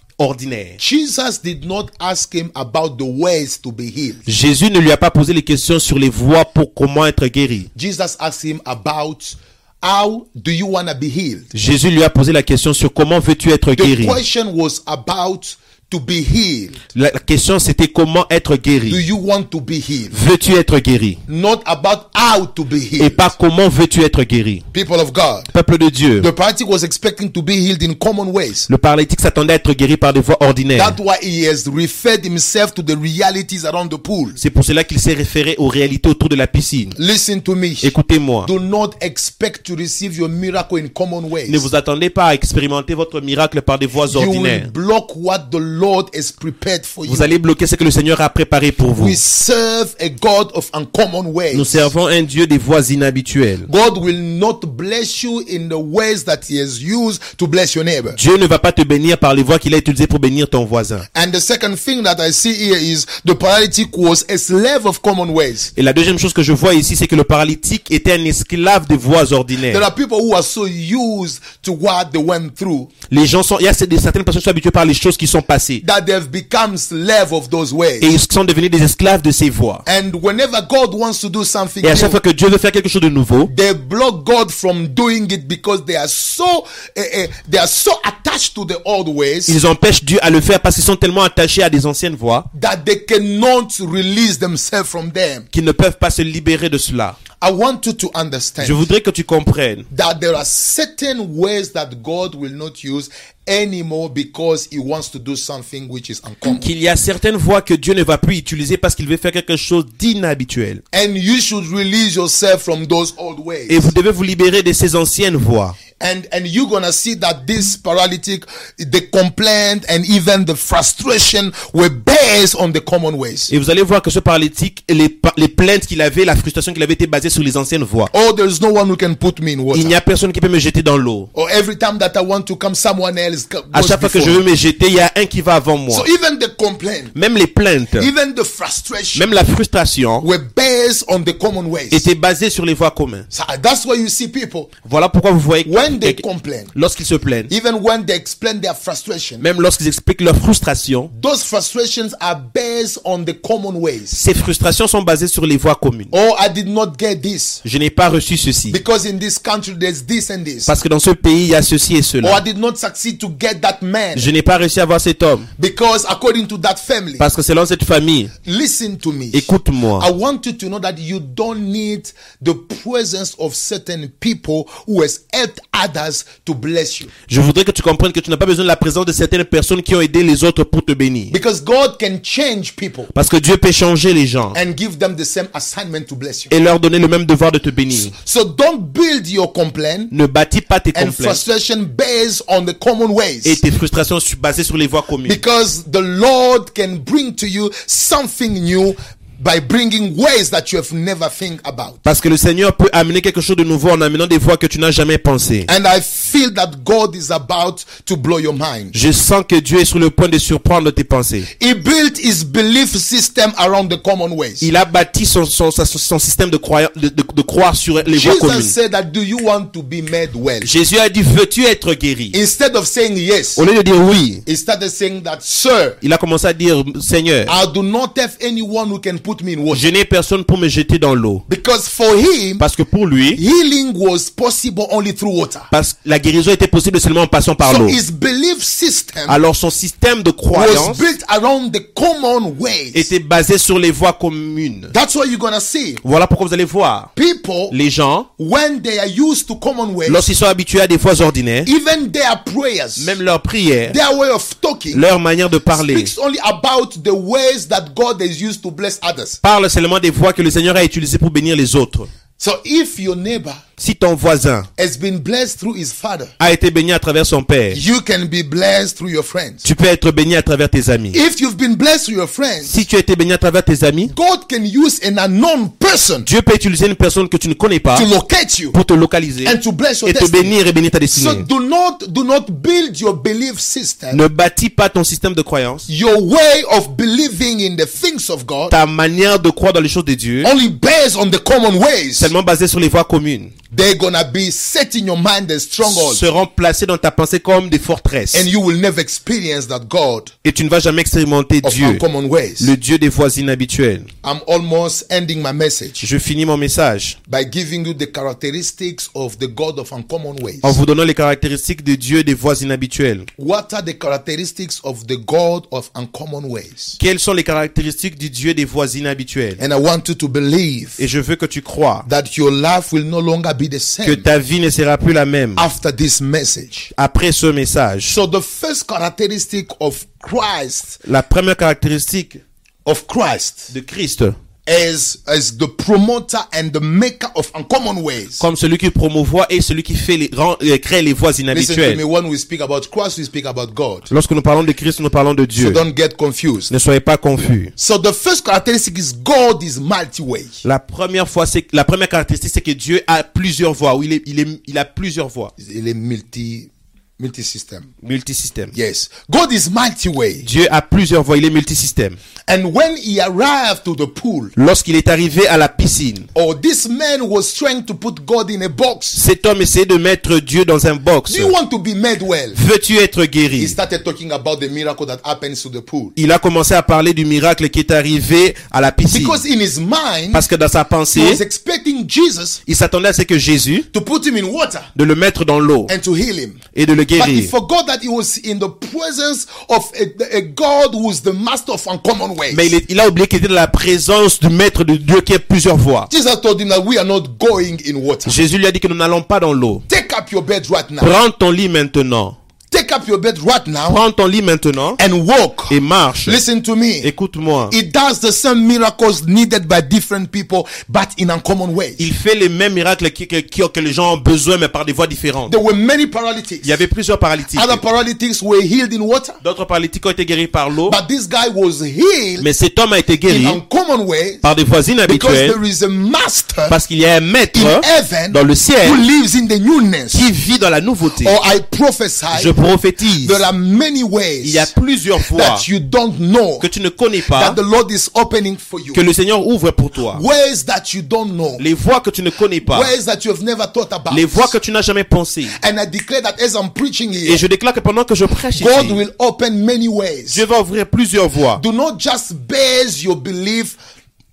Jesus 0.79 1.39
did 1.43 1.65
not 1.65 1.91
ask 1.99 2.33
him 2.35 2.51
about 2.55 2.97
the 2.99 3.05
ways 3.05 3.59
to 3.61 3.73
be 3.73 3.91
healed. 3.91 4.23
Jésus 4.27 4.71
ne 4.71 4.79
lui 4.79 4.93
a 4.93 4.97
pas 4.97 5.11
posé 5.11 5.33
les 5.33 5.43
questions 5.43 5.79
sur 5.79 5.99
les 5.99 6.09
voies 6.11 6.45
pour 6.45 6.73
comment 6.75 7.07
être 7.07 7.27
guéri. 7.27 7.69
Jesus 7.77 8.17
asked 8.21 8.45
him 8.49 8.61
about 8.65 9.37
how 9.83 10.27
do 10.35 10.53
you 10.53 10.67
want 10.67 10.87
to 10.87 10.95
be 10.95 11.09
healed? 11.09 11.47
Jésus 11.55 11.91
lui 11.91 12.05
a 12.05 12.11
posé 12.11 12.33
la 12.33 12.43
question 12.43 12.73
sur 12.73 12.93
comment 12.93 13.19
veux-tu 13.19 13.51
être 13.51 13.73
The 13.75 13.77
guéri. 13.83 14.07
question 14.07 14.55
was 14.55 14.81
about 14.87 15.57
to 15.93 16.01
be 16.01 16.23
healed. 16.25 16.73
La 16.97 17.11
question 17.11 17.59
c'était 17.59 17.89
comment 17.89 18.25
être 18.31 18.57
Do 18.57 18.63
guéri. 18.63 18.91
you 19.05 19.17
want 19.23 19.45
to 19.51 19.61
be 19.61 19.73
healed? 19.73 20.11
Veux-tu 20.13 20.55
être 20.55 20.79
guéri? 20.79 21.19
Not 21.29 21.61
about 21.67 22.09
how 22.15 22.47
to 22.47 22.65
be 22.65 22.75
Et 22.77 22.97
healed. 22.97 23.17
pas 23.17 23.31
comment 23.39 23.69
veux-tu 23.69 24.03
être 24.03 24.23
guéri. 24.25 24.63
People 24.73 24.95
of 25.01 25.13
God. 25.13 25.45
Peuple 25.53 25.77
de 25.79 25.89
Dieu, 25.91 26.21
The 26.23 26.31
paralytic 26.33 26.67
was 26.69 26.83
expecting 26.83 27.31
to 27.31 27.43
be 27.43 27.53
healed 27.53 27.83
in 27.83 27.95
common 27.95 28.29
ways. 28.33 28.67
le 28.71 28.79
paralytique 28.79 29.21
s'attendait 29.21 29.53
à 29.53 29.57
être 29.57 29.73
guéri 29.75 29.97
par 29.99 30.13
des 30.15 30.21
voies 30.21 30.39
ordinaires. 30.43 30.79
That's 30.79 31.01
why 31.01 31.17
he 31.23 31.47
has 31.47 31.69
referred 31.73 32.25
himself 32.25 32.73
to 32.75 32.83
the 32.83 32.97
realities 32.99 33.65
around 33.67 33.91
the 33.91 33.99
pool. 33.99 34.33
C'est 34.37 34.51
pour 34.51 34.65
cela 34.65 34.85
qu'il 34.85 34.99
s'est 34.99 35.13
référé 35.15 35.55
aux 35.59 35.69
réalités 35.69 36.09
autour 36.09 36.29
de 36.31 36.37
la 36.37 36.47
piscine. 36.47 36.95
Listen 36.99 37.43
to 37.43 37.55
me. 37.55 37.75
Écoutez-moi. 37.83 38.47
Do 38.49 38.59
not 38.59 38.91
expect 39.03 39.65
to 39.67 39.75
receive 39.77 40.17
your 40.17 40.29
miracle 40.31 40.79
in 40.79 40.89
common 40.89 41.25
ways. 41.29 41.51
Ne 41.51 41.59
vous 41.59 41.75
attendez 41.75 42.09
pas 42.11 42.27
à 42.29 42.35
expérimenter 42.35 42.95
votre 42.95 43.21
miracle 43.21 43.61
par 43.63 43.79
des 43.79 43.87
voies 43.87 44.07
You 44.07 44.21
will 44.21 44.29
ordinaires. 44.29 44.71
block 44.73 45.13
what 45.17 45.49
the 45.51 45.57
Lord 45.83 46.11
has 46.15 46.31
prepared 46.31 46.87
for 46.87 47.05
you. 47.05 47.11
Vous 47.13 47.23
allez 47.23 47.39
bloquer 47.41 47.67
ce 47.67 47.75
que 47.75 47.83
le 47.83 47.91
Seigneur 47.91 48.21
a 48.21 48.29
préparé 48.31 48.71
pour 48.71 48.95
vous. 48.95 49.05
We 49.07 49.19
serve 49.19 49.97
a 50.01 50.09
God 50.09 50.53
of 50.55 50.71
uncommon 50.73 51.27
ways. 51.33 51.57
Nous 51.57 51.65
servons 51.65 52.07
un 52.07 52.23
Dieu 52.23 52.47
des 52.47 52.57
voies 52.59 52.91
inhabituelles. 52.93 53.67
God 53.69 53.99
will 53.99 54.39
not 54.39 54.61
bless 54.65 55.25
you 55.25 55.41
in 55.51 55.69
the 55.69 55.77
ways 55.77 56.25
that 56.25 56.43
He 56.49 56.61
has 56.61 56.81
used 56.81 57.21
to 57.37 57.49
bless 57.49 57.75
your 57.75 57.85
neighbor. 57.85 58.15
Dieu 58.17 58.37
ne 58.37 58.47
va 58.47 58.61
pas 58.61 58.71
te 58.71 58.83
bénir 58.83 59.19
par 59.19 59.35
les 59.35 59.43
voies 59.43 59.59
qu'il 59.59 59.75
a 59.75 59.79
utilisées 59.79 60.07
pour 60.07 60.21
bénir 60.21 60.49
ton 60.49 60.65
voisin. 60.65 61.01
And 61.17 61.33
the 61.33 61.41
second 61.41 61.75
thing 61.77 62.05
that 62.05 62.17
I 62.21 62.33
see 62.33 62.55
here 62.55 62.79
is 62.81 63.05
the 63.25 63.35
paralytic 63.35 63.97
was 63.97 64.25
a 64.29 64.37
slave 64.39 64.87
of 64.87 65.01
common 65.03 65.31
ways. 65.31 65.73
Et 65.77 65.83
la 65.83 65.93
deuxième 65.93 66.19
chose 66.19 66.33
que 66.33 66.45
je 66.45 66.53
vois 66.53 66.75
ici, 66.75 66.95
c'est 66.95 67.09
que 67.09 67.17
le 67.17 67.25
paralytique 67.25 67.91
était 67.91 68.13
un 68.13 68.25
esclave 68.25 68.87
des 68.87 68.97
voies 68.97 69.25
There 69.27 69.39
ordinaires. 69.39 69.83
are 69.83 69.93
people 69.95 70.19
who 70.21 70.33
are 70.35 70.45
so 70.45 70.67
used 70.67 71.41
to 71.63 71.73
what 71.73 72.11
they 72.13 72.23
went 72.23 72.51
through 72.55 72.89
Les 73.11 73.27
gens 73.27 73.43
sont, 73.43 73.59
il 73.59 73.65
y 73.65 73.69
a 73.69 73.73
certaines 73.73 74.23
personnes 74.23 74.41
qui 74.41 74.45
sont 74.45 74.51
habituées 74.51 74.71
par 74.71 74.85
les 74.85 74.95
choses 74.95 75.17
qui 75.17 75.27
sont 75.27 75.43
passées. 75.43 75.72
That 75.81 76.03
they've 76.03 76.31
become 76.31 76.77
slave 76.77 77.33
of 77.33 77.49
those 77.49 77.73
Et 77.73 77.77
ways. 77.77 77.99
ils 78.03 78.21
sont 78.21 78.45
devenus 78.45 78.71
des 78.71 78.83
esclaves 78.83 79.23
de 79.23 79.31
ces 79.31 79.51
voies. 79.51 79.83
And 79.87 80.13
whenever 80.23 80.61
God 80.69 80.95
wants 80.95 81.21
to 81.21 81.29
do 81.29 81.45
something 81.45 81.85
Et 81.85 81.89
à 81.89 81.95
chaque 81.97 82.05
new, 82.05 82.11
fois 82.11 82.21
que 82.21 82.31
Dieu 82.31 82.49
veut 82.49 82.59
faire 82.59 82.73
quelque 82.73 82.89
chose 82.89 83.03
de 83.03 83.09
nouveau, 83.09 83.49
they 83.57 83.73
block 83.75 84.25
God 84.25 84.51
from 84.51 84.89
doing 84.89 85.27
it 85.31 85.49
because 85.49 85.85
they 85.85 85.97
are 85.97 86.09
so 86.09 86.65
eh, 86.97 87.03
eh, 87.13 87.29
they 87.51 87.59
are 87.59 87.69
so 87.69 87.93
attached 88.05 88.55
to 88.55 88.65
the 88.65 88.79
old 88.85 89.09
ways 89.09 89.49
ils 89.49 89.67
empêchent 89.67 90.05
Dieu 90.05 90.19
à 90.23 90.31
le 90.31 90.41
faire 90.41 90.61
parce 90.61 90.75
qu'ils 90.77 90.85
sont 90.85 90.97
tellement 90.97 91.23
attachés 91.23 91.63
à 91.63 91.71
des 91.71 91.87
anciennes 91.87 92.17
voies 92.17 92.45
that 92.61 92.79
they 92.85 93.05
cannot 93.05 93.69
release 93.81 94.39
themselves 94.39 94.89
from 94.89 95.11
them. 95.13 95.45
qu'ils 95.51 95.65
ne 95.65 95.73
peuvent 95.73 95.99
pas 95.99 96.11
se 96.11 96.23
libérer 96.23 96.69
de 96.69 96.79
cela. 96.79 97.17
I 97.45 97.51
want 97.51 97.81
you 97.87 97.93
to 97.95 98.11
understand 98.15 98.65
Je 98.67 98.73
voudrais 98.73 99.01
que 99.01 99.11
tu 99.11 99.25
comprennes 99.25 99.85
that 99.97 100.15
there 100.21 100.35
are 100.37 100.47
certain 100.47 101.27
ways 101.35 101.73
that 101.73 101.89
God 102.03 102.37
will 102.37 102.53
not 102.55 102.85
use 102.85 103.09
anymore 103.47 104.11
because 104.11 104.69
he 104.71 104.79
wants 104.79 105.11
to 105.11 105.19
do 105.19 105.37
something 105.37 105.89
which 105.89 106.11
is 106.11 106.21
uncommon. 106.25 106.61
Qu'il 106.61 106.79
y 106.79 106.89
a 106.89 106.97
certaines 106.97 107.37
voies 107.37 107.63
que 107.63 107.75
Dieu 107.75 107.95
ne 107.95 108.03
va 108.03 108.19
plus 108.19 108.37
utiliser 108.37 108.77
parce 108.77 108.95
qu'il 108.95 109.09
veut 109.09 109.17
faire 109.17 109.33
quelque 109.33 109.57
chose 109.57 109.87
d'inhabituel. 109.99 110.83
And 110.95 111.15
you 111.15 111.41
should 111.41 111.67
release 111.73 112.15
yourself 112.15 112.63
from 112.63 112.87
those 112.87 113.15
old 113.19 113.41
Et 113.41 113.43
ways. 113.43 113.79
vous 113.79 113.93
devez 113.93 114.11
vous 114.11 114.23
libérer 114.23 114.63
de 114.63 114.73
ces 114.73 114.95
anciennes 114.97 115.37
voies. 115.37 115.75
And 116.03 116.23
and 116.33 116.47
you're 116.47 116.69
gonna 116.69 116.91
see 116.91 117.15
that 117.21 117.47
this 117.47 117.77
paralytic, 117.77 118.45
the 118.77 119.09
complaint 119.13 119.85
and 119.89 120.05
even 120.05 120.45
the 120.45 120.57
frustration 120.57 121.53
were 121.73 121.91
based 121.91 122.57
on 122.59 122.73
the 122.73 122.81
common 122.81 123.15
ways. 123.15 123.51
Et 123.53 123.59
vous 123.59 123.71
allez 123.71 123.83
voir 123.83 124.03
que 124.03 124.11
ce 124.11 124.19
paralytique, 124.19 124.85
les, 124.89 125.09
plaintes 125.49 125.87
qu'il 125.87 126.03
avait, 126.03 126.25
la 126.25 126.35
frustration 126.35 126.73
qu'il 126.73 126.83
avait 126.83 126.95
été 126.95 127.07
basée 127.07 127.31
sur 127.31 127.43
les 127.43 127.57
anciennes 127.57 127.85
voies. 127.85 128.09
Oh, 128.15 128.33
there's 128.33 128.61
no 128.61 128.71
one 128.71 128.91
who 128.91 128.97
can 128.97 129.15
put 129.15 129.41
me 129.41 129.53
in 129.53 129.75
Il 129.77 129.87
n'y 129.87 129.95
a 129.95 130.01
personne 130.01 130.33
qui 130.33 130.41
peut 130.41 130.49
me 130.49 130.59
jeter 130.59 130.83
dans 130.83 130.97
l'eau. 130.97 131.29
Or 131.35 131.49
every 131.51 131.79
time 131.79 131.99
that 131.99 132.13
I 132.17 132.25
want 132.25 132.43
to 132.47 132.57
come, 132.57 132.75
someone 132.75 133.17
else 133.17 133.32
À 133.73 133.83
chaque 133.83 134.01
fois 134.01 134.09
que 134.09 134.21
je 134.21 134.31
veux 134.31 134.43
me 134.43 134.55
jeter, 134.55 134.87
il 134.89 134.95
y 134.95 135.01
a 135.01 135.11
un 135.17 135.27
qui 135.27 135.41
va 135.41 135.55
avant 135.55 135.77
moi. 135.77 135.97
So 135.97 136.05
even 136.07 136.39
the 136.39 136.57
complaint, 136.57 137.15
Même 137.15 137.37
les 137.37 137.47
plaintes, 137.47 137.95
even 137.95 138.35
the 138.35 138.45
frustration 138.45 139.21
même 139.21 139.33
la 139.35 139.45
frustration 139.45 140.21
were 140.25 140.41
based 140.57 141.05
on 141.09 141.21
the 141.23 141.37
common 141.39 141.67
ways. 141.67 141.89
étaient 141.93 142.15
basées 142.15 142.51
sur 142.51 142.65
les 142.65 142.75
voies 142.75 142.91
communes. 142.91 143.27
So 143.29 143.43
that's 143.63 143.85
why 143.85 143.97
you 143.99 144.09
see 144.09 144.29
people 144.29 144.67
Voilà 144.89 145.09
pourquoi 145.09 145.31
vous 145.33 145.41
voyez 145.41 145.65
when 145.69 145.99
they 145.99 146.15
que- 146.15 146.23
complain, 146.23 146.65
lorsqu'ils 146.75 147.07
se 147.07 147.15
plaignent, 147.15 147.47
even 147.51 147.77
when 147.81 148.05
they 148.05 148.15
explain 148.17 148.59
their 148.61 148.77
frustration, 148.77 149.39
même 149.39 149.61
lorsqu'ils 149.61 149.89
expliquent 149.89 150.21
leur 150.23 150.37
frustration, 150.37 151.11
those 151.23 151.43
frustrations 151.43 152.11
are 152.21 152.37
based 152.55 153.01
on 153.05 153.25
the 153.25 153.35
common 153.41 153.77
ways. 153.77 154.07
ces 154.07 154.35
frustrations 154.35 154.87
sont 154.87 155.03
basées 155.03 155.29
sur 155.29 155.47
les 155.47 155.57
voies 155.57 155.75
communes. 155.81 156.09
Oh, 156.13 156.35
I 156.39 156.49
did 156.49 156.69
not 156.69 156.93
get 156.99 157.17
this 157.17 157.61
Je 157.65 157.79
n'ai 157.79 157.91
pas 157.91 158.09
reçu 158.09 158.37
ceci. 158.37 158.71
because 158.71 159.07
in 159.07 159.19
this 159.19 159.39
country 159.39 159.75
there's 159.79 160.05
this 160.05 160.31
and 160.31 160.45
this. 160.45 160.65
Parce 160.67 160.81
que 160.81 160.89
dans 160.89 160.99
ce 161.01 161.11
pays, 161.11 161.43
il 161.45 161.49
y 161.49 161.55
a 161.55 161.63
ceci 161.63 161.95
et 161.97 161.99
I 161.99 162.03
cela. 162.03 162.41
did 162.41 162.59
not 162.59 162.77
succeed 162.77 163.19
to 163.23 163.29
get 163.41 163.61
that 163.61 163.79
man 163.83 164.19
Je 164.19 164.31
n'ai 164.31 164.43
pas 164.43 164.57
réussi 164.57 164.81
à 164.81 164.85
voir 164.85 165.01
cet 165.01 165.23
homme. 165.23 165.47
because 165.59 166.05
according 166.09 166.47
to 166.47 166.59
that 166.59 166.77
family. 166.77 167.17
Parce 167.19 167.35
que 167.37 167.43
selon 167.43 167.65
cette 167.65 167.85
famille, 167.85 168.29
Listen 168.47 168.97
to 168.99 169.13
me. 169.13 169.31
écoute-moi. 169.33 170.01
I 170.07 170.11
want 170.13 170.41
you 170.45 170.53
to 170.53 170.67
know 170.67 170.81
that 170.81 170.95
you 170.99 171.21
don't 171.21 171.61
need 171.61 172.09
the 172.43 172.55
presence 172.83 173.35
of 173.39 173.55
certain 173.55 174.09
people 174.21 174.65
who 174.87 175.03
has 175.03 175.21
helped 175.33 175.61
others 175.73 176.25
to 176.45 176.55
bless 176.55 177.01
you. 177.01 177.07
Je 177.29 177.41
voudrais 177.41 177.65
que 177.65 177.71
tu 177.71 177.83
comprennes 177.83 178.13
que 178.13 178.21
tu 178.21 178.31
n'as 178.31 178.37
pas 178.37 178.47
besoin 178.47 178.65
de 178.65 178.69
la 178.69 178.77
présence 178.77 179.07
de 179.07 179.13
certaines 179.13 179.45
personnes 179.45 179.83
qui 179.83 179.95
ont 179.95 180.01
aidé 180.01 180.23
les 180.23 180.43
autres 180.45 180.65
pour 180.65 180.85
te 180.85 180.93
bénir. 180.93 181.33
Because 181.33 181.63
God 181.63 181.97
can 182.01 182.19
change 182.23 182.75
people 182.75 183.05
Parce 183.15 183.29
que 183.29 183.37
Dieu 183.37 183.57
peut 183.57 183.73
changer 183.73 184.13
les 184.13 184.27
gens 184.27 184.53
and 184.57 184.73
give 184.77 184.99
them 184.99 185.15
the 185.17 185.25
same 185.25 185.47
assignment 185.55 186.07
to 186.09 186.17
bless 186.17 186.45
you. 186.45 186.49
et 186.51 186.59
leur 186.59 186.81
donner 186.81 186.99
le 186.99 187.09
même 187.09 187.25
devoir 187.25 187.53
de 187.53 187.59
te 187.59 187.71
bénir. 187.71 188.11
So 188.25 188.45
don't 188.45 188.81
build 188.93 189.29
your 189.29 189.53
complaint 189.53 190.09
Ne 190.11 190.27
bâtis 190.27 190.61
pas 190.61 190.81
tes 190.81 190.91
and 190.97 191.07
complexes 191.07 191.23
frustration 191.45 191.83
based 191.97 192.43
on 192.49 192.65
the 192.65 192.75
common 192.79 193.12
et 193.13 193.49
ways. 193.51 193.61
tes 193.61 193.71
frustrations 193.71 194.21
su- 194.21 194.37
basées 194.37 194.65
sur 194.65 194.77
les 194.77 194.87
voies 194.87 195.03
communes. 195.09 195.29
Because 195.29 195.85
the 195.91 196.01
Lord 196.01 196.73
can 196.75 196.97
bring 196.99 197.35
to 197.37 197.47
you 197.47 197.71
something 197.87 198.53
new 198.63 198.95
by 199.43 199.59
bringing 199.61 200.17
ways 200.17 200.51
that 200.51 200.73
you 200.73 200.79
have 200.79 200.93
never 200.93 201.29
think 201.29 201.61
about. 201.65 201.99
Parce 202.03 202.21
que 202.21 202.29
le 202.29 202.37
Seigneur 202.37 202.77
peut 202.77 202.89
amener 202.93 203.21
quelque 203.21 203.41
chose 203.41 203.57
de 203.57 203.65
nouveau 203.65 203.91
en 203.91 204.01
amenant 204.01 204.27
des 204.27 204.39
voies 204.39 204.57
que 204.57 204.67
tu 204.67 204.79
n'as 204.79 204.91
jamais 204.91 205.19
pensées. 205.19 205.67
And 205.69 205.85
I 205.85 206.01
feel 206.01 206.53
that 206.55 206.71
God 206.85 207.15
is 207.17 207.31
about 207.31 207.85
to 208.07 208.17
blow 208.17 208.39
your 208.39 208.55
mind. 208.55 208.91
Je 208.93 209.11
sens 209.11 209.45
que 209.49 209.57
Dieu 209.57 209.81
est 209.81 209.85
sur 209.85 209.99
le 209.99 210.11
point 210.11 210.29
de 210.29 210.39
surprendre 210.39 210.91
tes 210.91 211.05
pensées. 211.05 211.45
He 211.61 211.75
built 211.75 212.19
his 212.19 212.45
belief 212.45 212.97
system 212.97 213.53
around 213.59 213.89
the 213.91 214.01
common 214.01 214.31
ways. 214.33 214.59
Il 214.63 214.77
a 214.77 214.85
bâti 214.85 215.27
son, 215.27 215.45
son, 215.45 215.71
son, 215.71 215.85
son 215.85 216.19
système 216.19 216.51
de, 216.51 216.57
croyance, 216.57 216.93
de, 216.97 217.09
de, 217.09 217.23
de 217.35 217.43
croire 217.43 217.75
sur 217.75 217.97
les 217.97 218.03
voies 218.03 218.19
Jesus 218.19 218.39
communes. 218.39 218.63
said 218.63 218.93
that 218.93 219.05
do 219.13 219.23
you 219.23 219.39
want 219.43 219.67
to 219.73 219.83
be 219.83 220.03
made 220.03 220.31
well? 220.35 220.61
Jésus 220.65 220.99
a 220.99 221.09
dit, 221.09 221.23
veux-tu 221.23 221.65
être 221.65 221.95
guéri? 221.95 222.33
Instead 222.35 222.77
of 222.77 222.87
saying 222.87 223.17
yes, 223.17 223.59
Au 223.59 223.65
lieu 223.65 223.75
de 223.75 223.83
dire 223.83 223.97
oui, 223.97 224.43
he 224.47 224.57
started 224.57 224.89
saying 224.89 225.23
that, 225.23 225.39
sir, 225.41 225.97
il 226.03 226.13
a 226.13 226.19
commencé 226.19 226.47
à 226.47 226.53
dire, 226.53 226.83
Seigneur, 227.01 227.47
I 227.49 227.67
do 227.73 227.83
not 227.83 228.13
have 228.19 228.37
anyone 228.41 228.91
who 228.91 228.99
can 228.99 229.19
put 229.19 229.32
me 229.43 229.55
in 229.55 229.61
water. 229.61 229.81
je 229.81 229.89
n'ai 229.89 230.05
personne 230.05 230.45
pour 230.45 230.59
me 230.59 230.69
jeter 230.69 230.99
dans 230.99 231.15
l'eau. 231.15 231.43
Because 231.49 231.89
for 231.89 232.15
him, 232.17 232.59
Parce 232.59 232.77
que 232.77 232.83
pour 232.83 233.07
lui, 233.07 233.35
healing 233.39 233.93
was 233.97 234.31
possible 234.37 234.83
only 234.91 235.15
through 235.15 235.35
water. 235.35 235.61
parce 235.71 235.95
que 235.95 235.99
la 236.05 236.19
guérison 236.19 236.51
était 236.51 236.67
possible 236.69 237.01
seulement 237.01 237.23
en 237.23 237.27
passant 237.27 237.55
par 237.55 237.73
So 237.73 237.79
l'eau. 237.79 237.89
his 237.89 238.11
belief 238.13 238.63
system 238.63 239.23
Alors 239.29 239.57
son 239.57 239.71
système 239.71 240.23
de 240.23 240.31
was 240.31 240.37
croyance 240.37 240.99
built 240.99 241.25
around 241.29 241.73
the 241.73 241.83
common 241.95 242.55
ways. 242.59 242.91
était 242.95 243.21
basé 243.21 243.57
sur 243.59 243.79
les 243.79 243.91
voies 243.91 244.13
communes. 244.13 244.89
That's 244.93 245.15
what 245.15 245.27
you're 245.27 245.39
gonna 245.39 245.61
see. 245.61 245.97
Voilà 246.05 246.27
pourquoi 246.27 246.49
vous 246.49 246.55
allez 246.55 246.65
voir. 246.65 247.13
People, 247.15 247.69
Les 247.73 247.91
gens, 247.91 248.29
when 248.39 248.83
they 248.83 248.99
are 248.99 249.07
used 249.07 249.47
to 249.47 249.55
common 249.57 249.95
ways, 249.95 250.09
lorsqu'ils 250.11 250.35
sont 250.37 250.47
habitués 250.47 250.81
à 250.81 250.87
des 250.87 250.97
voies 250.97 251.21
ordinaires, 251.23 251.65
even 251.69 252.11
their 252.11 252.43
prayers, 252.45 253.01
même 253.07 253.23
leur 253.23 253.41
prière, 253.43 253.93
their 253.93 254.17
way 254.19 254.29
of 254.31 254.45
talking, 254.61 254.97
leur 254.99 255.19
manière 255.21 255.49
de 255.49 255.59
parler, 255.59 255.95
speaks 255.95 256.19
only 256.19 256.39
about 256.45 256.91
the 257.05 257.13
ways 257.13 257.69
that 257.69 257.87
God 257.95 258.21
has 258.21 258.41
used 258.41 258.63
to 258.63 258.71
bless 258.71 258.99
others. 259.03 259.22
Parle 259.43 259.69
seulement 259.71 259.99
des 259.99 260.11
voies 260.11 260.33
que 260.33 260.43
le 260.43 260.51
Seigneur 260.51 260.77
a 260.77 260.85
utilisées 260.85 261.19
pour 261.19 261.31
bénir 261.31 261.57
les 261.57 261.75
autres. 261.77 262.07
So 262.39 262.53
if 262.65 262.99
your 262.99 263.17
neighbor 263.17 263.55
Si 263.85 263.97
ton 263.97 264.15
voisin 264.15 264.63
has 264.79 264.97
been 264.97 265.19
blessed 265.19 265.59
through 265.59 265.75
his 265.77 265.93
father, 265.93 266.27
a 266.39 266.53
été 266.53 266.71
béni 266.71 266.93
à 266.93 267.01
travers 267.01 267.27
son 267.27 267.43
père, 267.43 267.77
you 267.77 268.01
can 268.07 268.27
be 268.31 268.45
blessed 268.49 268.97
through 268.97 269.11
your 269.11 269.25
friends. 269.25 269.57
tu 269.65 269.75
peux 269.75 269.87
être 269.87 270.13
béni 270.13 270.37
à 270.37 270.43
travers 270.43 270.71
tes 270.71 270.89
amis. 270.89 271.11
If 271.17 271.41
you've 271.41 271.57
been 271.57 271.75
blessed 271.75 272.05
through 272.05 272.19
your 272.19 272.29
friends, 272.29 272.63
Si 272.63 272.87
tu 272.87 272.95
as 272.95 273.01
été 273.01 273.17
béni 273.17 273.33
à 273.33 273.39
travers 273.39 273.65
tes 273.65 273.83
amis, 273.83 274.07
God 274.15 274.47
can 274.49 274.63
use 274.63 275.01
an 275.05 275.17
unknown 275.19 275.69
person 275.81 276.21
Dieu 276.25 276.43
peut 276.43 276.55
utiliser 276.55 276.87
une 276.87 276.95
personne 276.95 277.29
que 277.29 277.37
tu 277.37 277.49
ne 277.49 277.55
connais 277.55 277.81
pas 277.81 277.99
to 277.99 278.05
locate 278.07 278.57
you 278.61 278.71
pour 278.71 278.87
te 278.87 278.93
localiser 278.95 279.49
and 279.49 279.57
to 279.59 279.73
bless 279.73 280.01
your 280.03 280.11
et 280.11 280.13
te 280.15 280.21
destiny. 280.21 280.43
bénir 280.43 280.67
et 280.69 280.73
bénir 280.73 280.93
ta 280.93 280.99
So 280.99 281.01
destinée. 281.01 281.43
do 281.49 281.59
not 281.59 281.99
do 282.07 282.23
not 282.23 282.43
build 282.53 282.97
your 283.01 283.17
belief 283.17 283.59
system, 283.59 284.15
Ne 284.17 284.29
bâtis 284.29 284.71
pas 284.71 284.91
ton 284.91 285.03
système 285.03 285.35
de 285.35 285.43
croyance, 285.43 285.87
your 285.89 286.23
way 286.23 286.63
of 286.71 286.91
believing 286.97 287.59
in 287.61 287.75
the 287.75 287.89
things 287.89 288.31
of 288.31 288.47
God, 288.47 288.71
ta 288.71 288.87
manière 288.87 289.41
de 289.41 289.51
croire 289.51 289.73
dans 289.73 289.81
les 289.81 289.89
choses 289.89 290.05
de 290.05 290.15
Dieu, 290.15 290.45
only 290.47 290.69
based 290.69 291.17
on 291.17 291.29
the 291.29 291.43
common 291.43 291.81
ways. 291.81 292.13
seulement 292.13 292.45
basée 292.45 292.69
sur 292.69 292.79
les 292.79 292.89
voies 292.89 293.03
communes, 293.03 293.51
They're 293.75 293.95
gonna 293.97 294.25
be 294.25 294.51
set 294.51 294.95
in 294.95 295.07
your 295.07 295.17
mind 295.17 295.51
as 295.51 295.61
strongholds, 295.61 296.19
seront 296.19 296.47
placées 296.47 296.85
dans 296.85 296.99
ta 296.99 297.11
pensée 297.11 297.41
comme 297.41 297.71
des 297.71 297.79
forteresses. 297.79 298.35
and 298.35 298.47
you 298.47 298.61
will 298.61 298.79
never 298.79 299.01
experience 299.01 299.67
that 299.69 299.81
God 299.89 300.31
Et 300.45 300.53
tu 300.53 300.63
ne 300.65 300.69
vas 300.69 300.81
jamais 300.81 301.01
expérimenter 301.01 301.61
of 301.65 301.73
Dieu, 301.73 301.87
uncommon 301.87 302.27
ways. 302.27 302.57
le 302.61 302.77
Dieu 302.77 302.99
des 302.99 303.09
voies 303.09 303.31
inhabituelles. 303.39 304.05
I'm 304.25 304.41
almost 304.47 305.07
ending 305.11 305.43
my 305.43 305.53
message 305.55 305.93
Je 306.05 306.19
finis 306.19 306.45
mon 306.45 306.59
message 306.59 307.19
by 307.27 307.45
giving 307.51 307.87
you 307.87 307.95
the 307.95 308.07
characteristics 308.13 309.09
of 309.15 309.39
the 309.39 309.47
God 309.49 309.79
of 309.79 309.91
uncommon 309.93 310.37
ways. 310.43 310.61
en 310.63 310.71
vous 310.73 310.85
donnant 310.85 311.05
les 311.05 311.15
caractéristiques 311.15 311.83
de 311.83 311.95
Dieu 311.95 312.23
des 312.25 312.35
voies 312.35 312.61
inhabituelles. 312.63 313.25
What 313.39 313.69
are 313.73 313.83
the 313.83 313.99
characteristics 313.99 314.81
of 314.85 315.07
the 315.07 315.17
God 315.17 315.65
of 315.71 315.91
uncommon 315.95 316.45
ways? 316.45 316.97
Quelles 316.99 317.19
sont 317.21 317.33
les 317.33 317.45
caractéristiques 317.45 318.19
du 318.19 318.29
Dieu 318.29 318.53
des 318.53 318.65
voies 318.67 318.95
inhabituelles? 318.97 319.57
And 319.63 319.71
I 319.71 319.81
want 319.81 320.03
you 320.09 320.15
to 320.15 320.29
believe 320.29 320.91
Et 320.99 321.09
je 321.09 321.19
veux 321.21 321.37
que 321.37 321.47
tu 321.47 321.63
crois 321.63 322.05
that 322.11 322.25
your 322.37 322.51
life 322.51 322.93
will 322.93 323.05
no 323.07 323.21
longer 323.21 323.55
be 323.55 323.62
que 323.69 324.15
ta 324.15 324.39
vie 324.39 324.61
ne 324.61 324.71
sera 324.71 324.97
plus 324.99 325.13
la 325.13 325.25
même 325.27 325.55
after 325.57 325.93
this 325.95 326.21
message. 326.21 326.93
après 326.97 327.33
ce 327.33 327.47
message. 327.47 328.13
So 328.15 328.27
the 328.27 328.41
first 328.41 328.87
characteristic 328.89 329.69
of 329.81 330.07
Christ, 330.21 330.99
La 331.07 331.23
première 331.23 331.57
caractéristique 331.57 332.39
of 332.85 333.07
Christ, 333.07 333.73
de 333.75 333.81
Christ, 333.81 334.25
as 334.67 335.19
as 335.27 335.57
the 335.59 335.67
promoter 335.67 336.39
and 336.53 336.71
the 336.73 336.81
maker 336.81 337.29
of 337.35 337.51
uncommon 337.55 338.01
ways. 338.03 338.39
comme 338.41 338.55
celui 338.57 338.79
qui 338.79 338.91
promouvoit 338.91 339.47
et 339.51 339.61
celui 339.61 339.83
qui 339.83 339.95
fait 339.97 340.17
les, 340.17 340.31
rend- 340.35 340.57
euh, 340.63 340.79
crée 340.79 341.03
les 341.03 341.13
voies 341.13 341.31
Listen 341.31 341.47
to 341.47 341.53
me. 341.55 341.59
inhabituelles. 341.63 342.05
When 342.05 342.27
we 342.27 342.39
speak 342.39 342.61
about 342.61 342.83
Christ, 342.91 343.19
we 343.19 343.25
speak 343.27 343.47
about 343.47 343.73
God. 343.75 344.03
Lorsque 344.11 344.31
nous 344.31 344.43
parlons 344.43 344.63
de 344.63 344.73
Christ, 344.73 345.01
nous 345.01 345.11
parlons 345.11 345.35
de 345.35 345.43
So 345.43 345.47
Dieu. 345.47 345.71
don't 345.73 345.97
get 345.97 346.11
confused. 346.17 346.71
Ne 346.73 346.79
soyez 346.79 347.01
pas 347.01 347.17
confus. 347.17 347.73
So 347.75 347.99
the 347.99 348.13
first 348.13 348.45
characteristic 348.47 348.97
is 348.99 349.13
God 349.13 349.63
is 349.63 349.81
multi-way. 349.81 350.45
La 350.65 350.79
première 350.79 351.29
fois, 351.29 351.45
c'est 351.47 351.67
la 351.73 351.85
première 351.85 352.09
caractéristique, 352.09 352.51
c'est 352.55 352.61
que 352.61 352.71
Dieu 352.71 353.03
a 353.09 353.25
plusieurs 353.25 353.73
voies. 353.73 353.97
Ou 353.97 354.05
il 354.05 354.13
est, 354.13 354.23
il 354.27 354.39
est, 354.39 354.61
il 354.67 354.79
a 354.79 354.85
plusieurs 354.85 355.29
voies. 355.29 355.53
Il 355.75 355.89
est 355.89 355.95
multi 355.95 356.71
multi-system. 357.19 357.85
Multisystème. 358.03 358.71
Yes. 358.75 359.09
God 359.31 359.53
is 359.53 359.69
multi-way. 359.71 360.43
Dieu 360.45 360.67
a 360.71 360.83
plusieurs 360.83 361.23
voies. 361.23 361.37
Il 361.39 361.45
est 361.45 361.51
multisystème. 361.51 362.17
And 362.49 362.65
when 362.75 362.97
he 362.97 363.21
arrived 363.21 363.85
to 363.85 363.95
the 363.95 364.07
pool, 364.07 364.51
Lorsqu'il 364.57 364.97
est 364.97 365.07
arrivé 365.09 365.47
à 365.47 365.57
la 365.57 365.69
piscine, 365.69 366.27
or 366.35 366.61
this 366.61 366.89
man 366.89 367.23
was 367.23 367.53
trying 367.55 367.85
to 367.85 367.95
put 367.95 368.25
God 368.27 368.51
in 368.51 368.63
a 368.63 368.69
box. 368.69 369.07
cet 369.07 369.47
homme 369.47 369.63
essayait 369.63 369.87
de 369.87 369.97
mettre 369.97 370.39
Dieu 370.41 370.65
dans 370.65 370.85
un 370.87 370.97
box. 370.97 371.33
Do 371.33 371.39
you 371.39 371.53
want 371.53 371.69
to 371.69 371.79
be 371.79 371.95
made 371.95 372.21
well? 372.23 372.53
Veux-tu 372.57 372.97
être 372.99 373.23
He 373.23 373.29
guéri? 373.29 373.69
started 373.69 374.03
talking 374.03 374.33
about 374.33 374.57
the 374.59 374.69
miracle 374.69 375.07
that 375.07 375.21
happens 375.25 375.63
to 375.63 375.69
the 375.69 375.81
pool. 375.81 376.11
Il 376.17 376.33
a 376.33 376.39
commencé 376.41 376.75
à 376.75 376.83
parler 376.83 377.15
du 377.15 377.25
miracle 377.25 377.69
qui 377.71 377.79
est 377.79 377.91
arrivé 377.93 378.57
à 378.73 378.81
la 378.81 378.91
piscine. 378.91 379.23
Because 379.23 379.47
in 379.47 379.61
his 379.61 379.79
mind, 379.79 380.33
Parce 380.33 380.49
que 380.49 380.57
dans 380.57 380.69
sa 380.69 380.81
he 380.81 380.83
was 380.83 380.89
pensée, 380.99 381.41
expecting 381.43 382.05
Jesus 382.09 382.63
il 382.67 382.75
s'attendait 382.75 383.09
à 383.09 383.13
ce 383.13 383.23
que 383.23 383.39
Jésus, 383.39 383.85
to 383.93 384.01
put 384.01 384.27
him 384.27 384.37
in 384.37 384.45
water 384.47 384.81
de 384.97 385.05
le 385.05 385.15
mettre 385.15 385.45
dans 385.45 385.61
l'eau 385.61 385.87
and 385.91 386.01
to 386.01 386.17
heal 386.17 386.39
him. 386.41 386.55
et 386.75 386.87
de 386.87 386.93
le 386.93 387.02
But 387.19 387.29
he 387.29 387.43
forgot 387.49 387.87
that 387.87 388.03
he 388.03 388.09
was 388.09 388.39
in 388.39 388.59
the 388.59 388.69
presence 388.69 389.47
of 389.69 389.91
a, 389.95 390.37
a 390.37 390.41
God 390.43 390.95
who 390.95 391.11
is 391.11 391.21
the 391.23 391.33
master 391.33 391.73
of 391.73 391.87
uncommon 391.87 392.37
ways. 392.37 392.55
Mais 392.57 392.67
il, 392.67 392.75
est- 392.75 392.87
il 392.89 393.01
a 393.01 393.09
oublié 393.09 393.27
qu'il 393.27 393.39
était 393.39 393.49
dans 393.49 393.55
la 393.55 393.67
présence 393.69 394.39
du 394.41 394.49
maître 394.49 394.85
de 394.85 394.97
Dieu 394.97 395.21
qui 395.21 395.35
a 395.35 395.39
plusieurs 395.39 395.77
voies. 395.77 396.09
Jesus 396.13 396.37
told 396.43 396.61
him 396.61 396.69
that 396.69 396.81
we 396.85 396.97
are 396.99 397.05
not 397.07 397.23
going 397.39 397.77
in 397.87 397.97
water. 397.97 398.31
Jésus 398.31 398.59
lui 398.59 398.67
a 398.67 398.73
dit 398.73 398.81
que 398.81 398.89
nous 398.89 398.95
n'allons 398.97 399.23
pas 399.23 399.41
dans 399.41 399.53
l'eau. 399.53 399.83
Take 399.89 400.13
up 400.17 400.31
your 400.31 400.43
bed 400.43 400.67
right 400.71 400.91
now. 400.91 401.01
Prends 401.03 401.31
ton 401.31 401.51
lit 401.51 401.69
maintenant. 401.69 402.37
Take 402.73 402.91
up 402.91 403.07
your 403.07 403.19
bed 403.19 403.39
right 403.45 403.67
now 403.67 403.91
Prends 403.93 404.13
ton 404.17 404.27
lit 404.27 404.43
maintenant 404.43 404.97
and 404.99 405.13
walk. 405.27 405.67
et 405.71 405.79
marche. 405.81 406.27
Listen 406.27 406.63
to 406.63 406.75
me. 406.75 407.01
Écoute-moi. 407.05 407.69
It 407.73 407.93
does 407.93 408.21
the 408.21 408.33
same 408.33 408.67
miracles 408.67 409.27
needed 409.27 409.69
by 409.69 409.83
different 409.83 410.31
people, 410.31 410.67
but 410.89 411.09
in 411.19 411.29
uncommon 411.31 411.75
ways. 411.75 411.95
Il 411.99 412.13
fait 412.13 412.35
les 412.35 412.49
mêmes 412.49 412.73
miracles 412.73 413.11
que, 413.11 413.81
les 413.81 413.93
gens 413.93 414.15
ont 414.15 414.17
besoin, 414.17 414.57
mais 414.57 414.69
par 414.69 414.85
des 414.85 414.93
voies 414.93 415.07
différentes. 415.07 415.53
There 415.53 415.63
were 415.63 415.77
many 415.77 416.07
paralytics. 416.07 416.61
Il 416.65 416.69
y 416.69 416.73
avait 416.73 416.87
plusieurs 416.87 417.19
paralytiques. 417.19 417.61
Other 417.63 417.79
paralytics 417.79 418.41
were 418.43 418.63
healed 418.63 418.93
in 418.95 419.01
water, 419.03 419.33
D'autres 419.45 419.67
paralytiques 419.67 420.05
ont 420.07 420.11
été 420.11 420.25
guéris 420.25 420.49
par 420.49 420.71
l'eau. 420.71 420.91
but 420.91 421.07
this 421.09 421.29
guy 421.29 421.49
was 421.55 421.83
healed 421.85 422.43
Mais 422.43 422.53
cet 422.55 422.79
homme 422.79 422.95
a 422.95 422.99
été 422.99 423.19
guéri 423.19 423.47
in 423.47 423.57
uncommon 423.57 424.05
ways 424.07 424.39
par 424.41 424.57
des 424.57 424.65
voies 424.65 424.79
because 424.81 424.89
inhabituelles 424.89 425.53
there 425.53 425.65
is 425.69 425.85
a 425.85 425.89
master 425.89 426.69
parce 426.69 426.87
qu'il 426.87 426.99
y 426.99 427.05
a 427.05 427.17
un 427.17 427.21
maître 427.21 427.61
in 427.61 427.81
heaven 427.83 428.33
dans 428.33 428.45
le 428.45 428.53
who 428.53 428.57
ciel 428.57 428.97
lives 429.03 429.37
in 429.37 429.47
the 429.47 429.61
newness. 429.61 430.13
qui 430.13 430.33
vit 430.33 430.59
dans 430.59 430.71
la 430.71 430.81
nouveauté. 430.81 431.27
Or 431.29 431.43
I 431.55 431.61
prophesy 431.71 432.27
Je 432.43 432.51
prophétise. 432.63 433.27
there 433.27 433.45
are 433.45 433.53
many 433.53 434.01
Il 434.03 434.51
y 434.51 434.59
a 434.59 434.63
ways 434.63 434.73
plusieurs 434.75 435.19
voies 435.19 435.39
that 435.39 435.69
you 435.69 435.79
don't 435.81 436.19
know 436.19 436.59
que 436.59 436.67
tu 436.67 436.81
ne 436.81 436.89
connais 436.89 437.23
pas 437.23 437.41
that 437.41 437.55
the 437.55 437.65
Lord 437.65 437.91
is 437.91 438.11
opening 438.15 438.57
for 438.57 438.81
you. 438.81 438.93
que 438.93 439.01
le 439.01 439.13
Seigneur 439.13 439.47
ouvre 439.47 439.71
pour 439.71 439.91
toi. 439.91 440.19
Ways 440.21 440.65
that 440.67 440.93
you 440.95 441.03
don't 441.03 441.33
know. 441.33 441.57
Les 441.61 441.75
voies 441.75 442.01
que 442.01 442.11
tu 442.11 442.23
ne 442.23 442.31
connais 442.31 442.61
pas. 442.61 442.81
Ways 442.81 443.05
that 443.07 443.25
you 443.25 443.33
have 443.33 443.43
never 443.43 443.65
thought 443.73 443.93
about. 443.93 444.15
Les 444.15 444.25
voies 444.25 444.49
que 444.49 444.59
tu 444.59 444.71
n'as 444.71 444.83
jamais 444.83 445.05
pensées. 445.05 445.47
And 445.65 445.77
I 445.79 445.87
declare 445.87 446.23
that 446.23 446.37
as 446.41 446.55
I'm 446.55 446.71
preaching 446.73 447.13
Et 447.13 447.37
je 447.37 447.47
déclare 447.47 447.75
que 447.75 447.81
pendant 447.81 448.05
que 448.05 448.15
je 448.15 448.25
prêche 448.25 448.57
ici, 448.57 448.65
God 448.65 448.91
will 448.91 449.13
open 449.19 449.65
many 449.65 449.89
ways. 449.89 450.25
Dieu 450.33 450.47
va 450.47 450.61
ouvrir 450.61 450.87
plusieurs 450.87 451.29
voies. 451.29 451.61
Do 451.63 451.73
not 451.73 451.99
just 451.99 452.35
base 452.35 453.03
your 453.03 453.17
belief, 453.17 453.77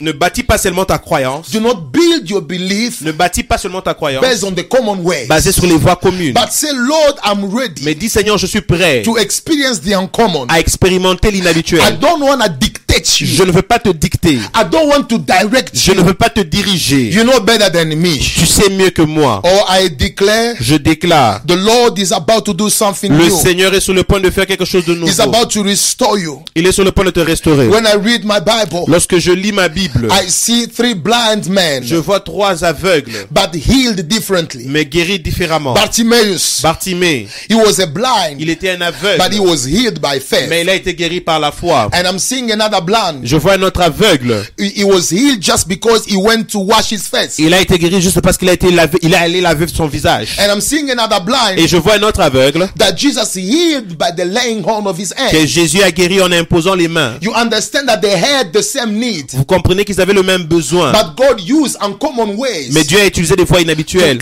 Ne 0.02 0.14
bâtis 0.14 0.44
pas 0.44 0.58
seulement 0.58 0.86
ta 0.86 0.98
croyance. 0.98 1.52
do 1.52 1.60
not 1.60 1.76
build 1.92 2.30
your 2.30 2.42
belief 2.42 3.02
Ne 3.02 3.12
bâtis 3.12 3.44
pas 3.44 3.58
seulement 3.58 3.82
ta 3.82 3.94
croyance 3.94 4.22
based 4.22 4.46
on 4.46 4.52
the 4.54 4.66
common 4.66 4.96
ways. 5.04 5.28
basée 5.28 5.52
sur 5.52 5.66
les 5.66 5.76
voies 5.76 5.98
communes. 5.98 6.34
But 6.34 6.52
say, 6.52 6.70
Lord, 6.74 7.16
I'm 7.26 7.54
ready 7.54 7.84
Mais 7.84 7.96
dis 7.96 8.08
Seigneur, 8.08 8.38
je 8.38 8.46
suis 8.48 8.62
prêt 8.62 9.02
to 9.04 9.18
experience 9.18 9.82
the 9.82 9.92
uncommon. 9.94 10.46
à 10.48 10.62
expérimenter 10.62 11.28
I 11.28 11.32
l'inhabituel. 11.42 11.82
don't 12.00 12.22
want 12.22 12.38
to 12.40 12.48
dictate 12.58 13.20
you. 13.20 13.28
Je 13.28 13.44
ne 13.44 13.52
veux 13.52 13.62
pas 13.62 13.78
te 13.78 13.90
dicter. 13.90 14.36
I 14.36 14.64
don't 14.72 14.88
want 14.90 15.04
to 15.10 15.18
direct 15.18 15.72
Je 15.74 15.92
ne 15.92 15.98
you. 15.98 16.06
veux 16.06 16.14
pas 16.14 16.30
te 16.30 16.40
diriger. 16.40 17.10
You 17.10 17.24
know 17.26 17.42
better 17.42 17.70
than 17.70 17.94
me. 17.98 18.18
Tu 18.20 18.46
sais 18.46 18.70
mieux 18.70 18.92
que 18.92 19.02
moi. 19.02 19.42
Or 19.44 19.68
I 19.70 19.90
declare 19.90 20.56
Je 20.62 20.76
déclare, 20.76 21.42
the 21.46 21.58
Lord 21.58 22.00
is 22.00 22.14
about 22.14 22.44
to 22.46 22.54
do 22.54 22.70
something 22.70 23.12
le 23.12 23.26
new. 23.28 23.38
Seigneur 23.38 23.74
est 23.74 23.82
sur 23.82 23.94
le 23.94 24.04
point 24.06 24.22
de 24.22 24.30
faire 24.30 24.48
quelque 24.48 24.64
chose 24.64 24.86
de 24.86 24.94
He's 24.94 25.18
nouveau. 25.20 25.22
about 25.36 25.48
to 25.50 25.62
restore 25.62 26.18
you. 26.18 26.42
Il 26.56 26.66
est 26.66 26.72
sur 26.72 26.86
le 26.86 26.94
point 26.94 27.04
de 27.04 27.12
te 27.12 27.20
restaurer. 27.20 27.68
When 27.68 27.84
I 27.86 27.98
read 28.02 28.24
my 28.24 28.40
Bible, 28.40 28.86
Lorsque 28.88 29.18
je 29.20 29.32
lis 29.34 29.52
ma 29.52 29.68
Bible, 29.68 29.89
I 30.12 30.28
see 30.30 30.68
three 30.68 30.94
blind 30.94 31.48
men, 31.50 31.84
je 31.84 31.96
vois 31.96 32.20
trois 32.20 32.64
aveugles, 32.64 33.12
but 33.32 33.54
healed 33.56 34.08
differently. 34.08 34.66
mais 34.68 34.86
guéris 34.86 35.20
différemment. 35.20 35.74
Bartimaeus, 35.74 36.62
Bartimée, 36.64 37.28
he 37.50 37.56
was 37.56 37.80
a 37.82 37.86
blind, 37.86 38.40
il 38.40 38.50
était 38.50 38.72
un 38.72 38.78
but 38.78 39.32
he 39.32 39.38
aveugle, 39.38 39.40
was 39.42 39.66
healed 39.68 40.00
by 40.00 40.20
faith. 40.20 40.48
mais 40.50 40.62
il 40.62 40.70
a 40.70 40.76
été 40.76 40.94
guéri 40.94 41.22
par 41.22 41.40
la 41.40 41.52
foi. 41.52 41.90
And 41.94 42.06
I'm 42.06 42.20
seeing 42.20 42.52
another 42.52 42.82
blind. 42.82 43.22
Je 43.24 43.36
vois 43.38 43.54
un 43.54 43.62
autre 43.64 43.82
aveugle. 43.82 44.44
He 44.58 44.80
he 44.82 44.84
was 44.84 45.10
healed 45.12 45.42
just 45.42 45.68
because 45.68 46.06
he 46.06 46.16
went 46.18 46.46
to 46.52 46.60
wash 46.60 46.92
his 46.92 47.08
face. 47.10 47.38
Il 47.40 47.54
a 47.54 47.62
été 47.62 47.78
guéri 47.78 48.02
juste 48.02 48.22
parce 48.22 48.38
qu'il 48.38 48.50
a 48.50 48.54
été 48.54 48.72
lavé, 48.72 48.98
il 49.02 49.14
est 49.14 49.18
allé 49.18 49.42
laver 49.42 49.68
son 49.68 49.88
visage. 49.88 50.38
And 50.40 50.52
I'm 50.54 50.62
seeing 50.62 50.90
another 50.92 51.22
blind 51.22 51.58
Et 51.58 51.68
je 51.68 51.78
vois 51.78 51.96
un 51.96 52.04
autre 52.04 52.22
aveugle 52.22 52.68
that 52.78 52.96
Jesus 52.98 53.36
healed 53.36 53.98
by 53.98 54.12
the 54.16 54.26
laying 54.26 54.64
on 54.66 54.86
of 54.88 54.98
his 54.98 55.10
que 55.14 55.38
hand. 55.38 55.48
Jésus 55.48 55.82
a 55.82 55.92
guéri 55.92 56.22
en 56.22 56.32
imposant 56.32 56.76
les 56.76 56.88
mains. 56.88 57.16
You 57.22 57.34
understand 57.36 57.88
that 57.88 57.98
they 57.98 58.14
had 58.16 58.52
the 58.54 58.62
same 58.62 58.94
need, 58.94 59.26
Vous 59.34 59.46
comprenez 59.46 59.79
qu'ils 59.86 60.00
avaient 60.02 60.14
le 60.14 60.24
même 60.24 60.44
besoin. 60.44 60.92
but 60.92 61.16
God 61.18 61.40
used 61.42 61.78
uncommon 61.82 62.36
ways 62.38 62.70
Mais 62.72 62.84
Dieu 62.84 63.00
a 63.00 63.06
utilisé 63.06 63.36
des 63.36 63.44
voies 63.44 63.62
inhabituelles 63.62 64.18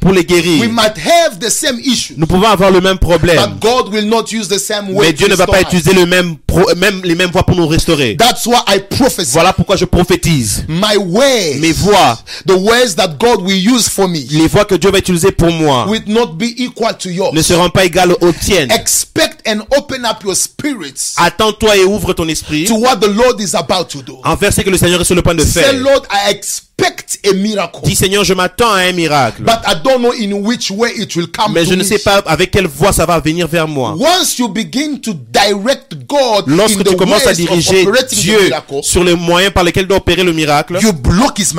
pour 0.00 0.12
les 0.12 0.20
We 0.20 0.26
guérir. 0.26 0.68
might 0.72 0.96
have 0.98 1.38
the 1.40 1.50
same 1.50 1.78
issue, 1.80 2.14
Nous 2.16 2.26
pouvons 2.26 2.46
avoir 2.48 2.70
le 2.70 2.80
même 2.80 2.98
problème. 2.98 3.36
but 3.36 3.60
God 3.60 3.92
will 3.92 4.06
not 4.08 4.24
use 4.32 4.48
the 4.48 4.58
same 4.58 4.90
way. 4.90 5.06
Mais 5.08 5.12
Dieu 5.12 5.28
ne 5.28 5.34
va 5.34 5.46
pas 5.46 5.60
utiliser 5.60 5.92
le 5.92 6.06
même, 6.06 6.36
pro- 6.46 6.74
même, 6.76 7.00
les 7.04 7.14
mêmes 7.14 7.30
voies 7.30 7.44
pour 7.44 7.56
nous 7.56 7.66
restaurer. 7.66 8.16
That's 8.16 8.46
why 8.46 8.58
I 8.68 8.80
prophesy. 8.80 9.32
Voilà 9.32 9.52
pourquoi 9.52 9.76
je 9.76 9.84
prophétise. 9.84 10.64
My 10.68 10.96
ways, 10.96 11.58
Mes 11.60 11.72
voies, 11.72 12.18
the 12.46 12.52
ways 12.56 12.94
that 12.96 13.16
God 13.18 13.42
will 13.42 13.56
use 13.56 13.88
for 13.88 14.08
me, 14.08 14.20
les 14.30 14.46
voies 14.48 14.64
que 14.64 14.74
Dieu 14.74 14.90
va 14.90 14.98
utiliser 14.98 15.32
pour 15.32 15.50
moi, 15.50 15.86
will 15.88 16.02
not 16.06 16.36
be 16.38 16.54
equal 16.58 16.96
to 16.98 17.08
yours. 17.10 17.32
ne 17.32 17.42
seront 17.42 17.70
pas 17.70 17.84
égales 17.84 18.14
aux 18.20 18.32
tiennes. 18.32 18.70
Expect 18.70 19.46
and 19.46 19.60
open 19.76 20.04
up 20.04 20.22
your 20.24 20.34
spirits 20.36 21.14
Attends-toi 21.16 21.76
et 21.76 21.84
ouvre 21.84 22.12
ton 22.14 22.28
esprit 22.28 22.64
to 22.64 22.74
what 22.76 22.96
the 22.96 23.08
Lord 23.08 23.40
is 23.40 23.54
about 23.54 23.84
to 23.90 24.02
do. 24.02 24.18
envers 24.24 24.52
ce 24.54 24.60
que 24.62 24.70
le 24.70 24.78
Seigneur 24.78 24.93
sur 25.02 25.14
le 25.14 25.22
point 25.22 25.34
de 25.34 25.42
faire. 25.42 25.72
Lord, 25.72 26.06
I 26.12 26.40
expect 26.78 27.18
a 27.24 27.32
miracle, 27.34 27.80
Dis 27.84 27.96
Seigneur, 27.96 28.24
je 28.24 28.34
m'attends 28.34 28.70
à 28.72 28.80
un 28.80 28.92
miracle. 28.92 29.42
but 29.42 29.60
I 29.66 29.74
don't 29.82 30.00
know 30.02 30.12
in 30.12 30.32
which 30.44 30.70
way 30.70 30.90
it 30.96 31.14
will 31.16 31.28
come 31.28 31.52
Mais 31.52 31.64
to 31.64 31.70
je 31.70 31.74
ne 31.74 31.82
sais 31.82 31.98
pas 31.98 32.22
avec 32.26 32.50
quelle 32.50 32.66
voie 32.66 32.92
ça 32.92 33.06
va 33.06 33.18
venir 33.20 33.46
vers 33.48 33.68
moi. 33.68 33.94
Once 33.98 34.38
you 34.38 34.48
begin 34.48 34.96
to 35.00 35.14
direct 35.32 35.94
God 36.08 36.48
in 36.48 36.56
Lorsque 36.56 36.82
the 36.82 36.88
tu 36.90 36.96
commences 36.96 37.26
à 37.26 37.32
diriger 37.32 37.86
Dieu 38.10 38.40
miracle, 38.42 38.80
sur 38.82 39.04
les 39.04 39.14
moyens 39.14 39.52
par 39.52 39.64
lesquels 39.64 39.86
doit 39.86 39.98
opérer 39.98 40.22
le 40.24 40.32
miracle, 40.32 40.78
you 40.82 40.92
block 40.92 41.38
his 41.38 41.52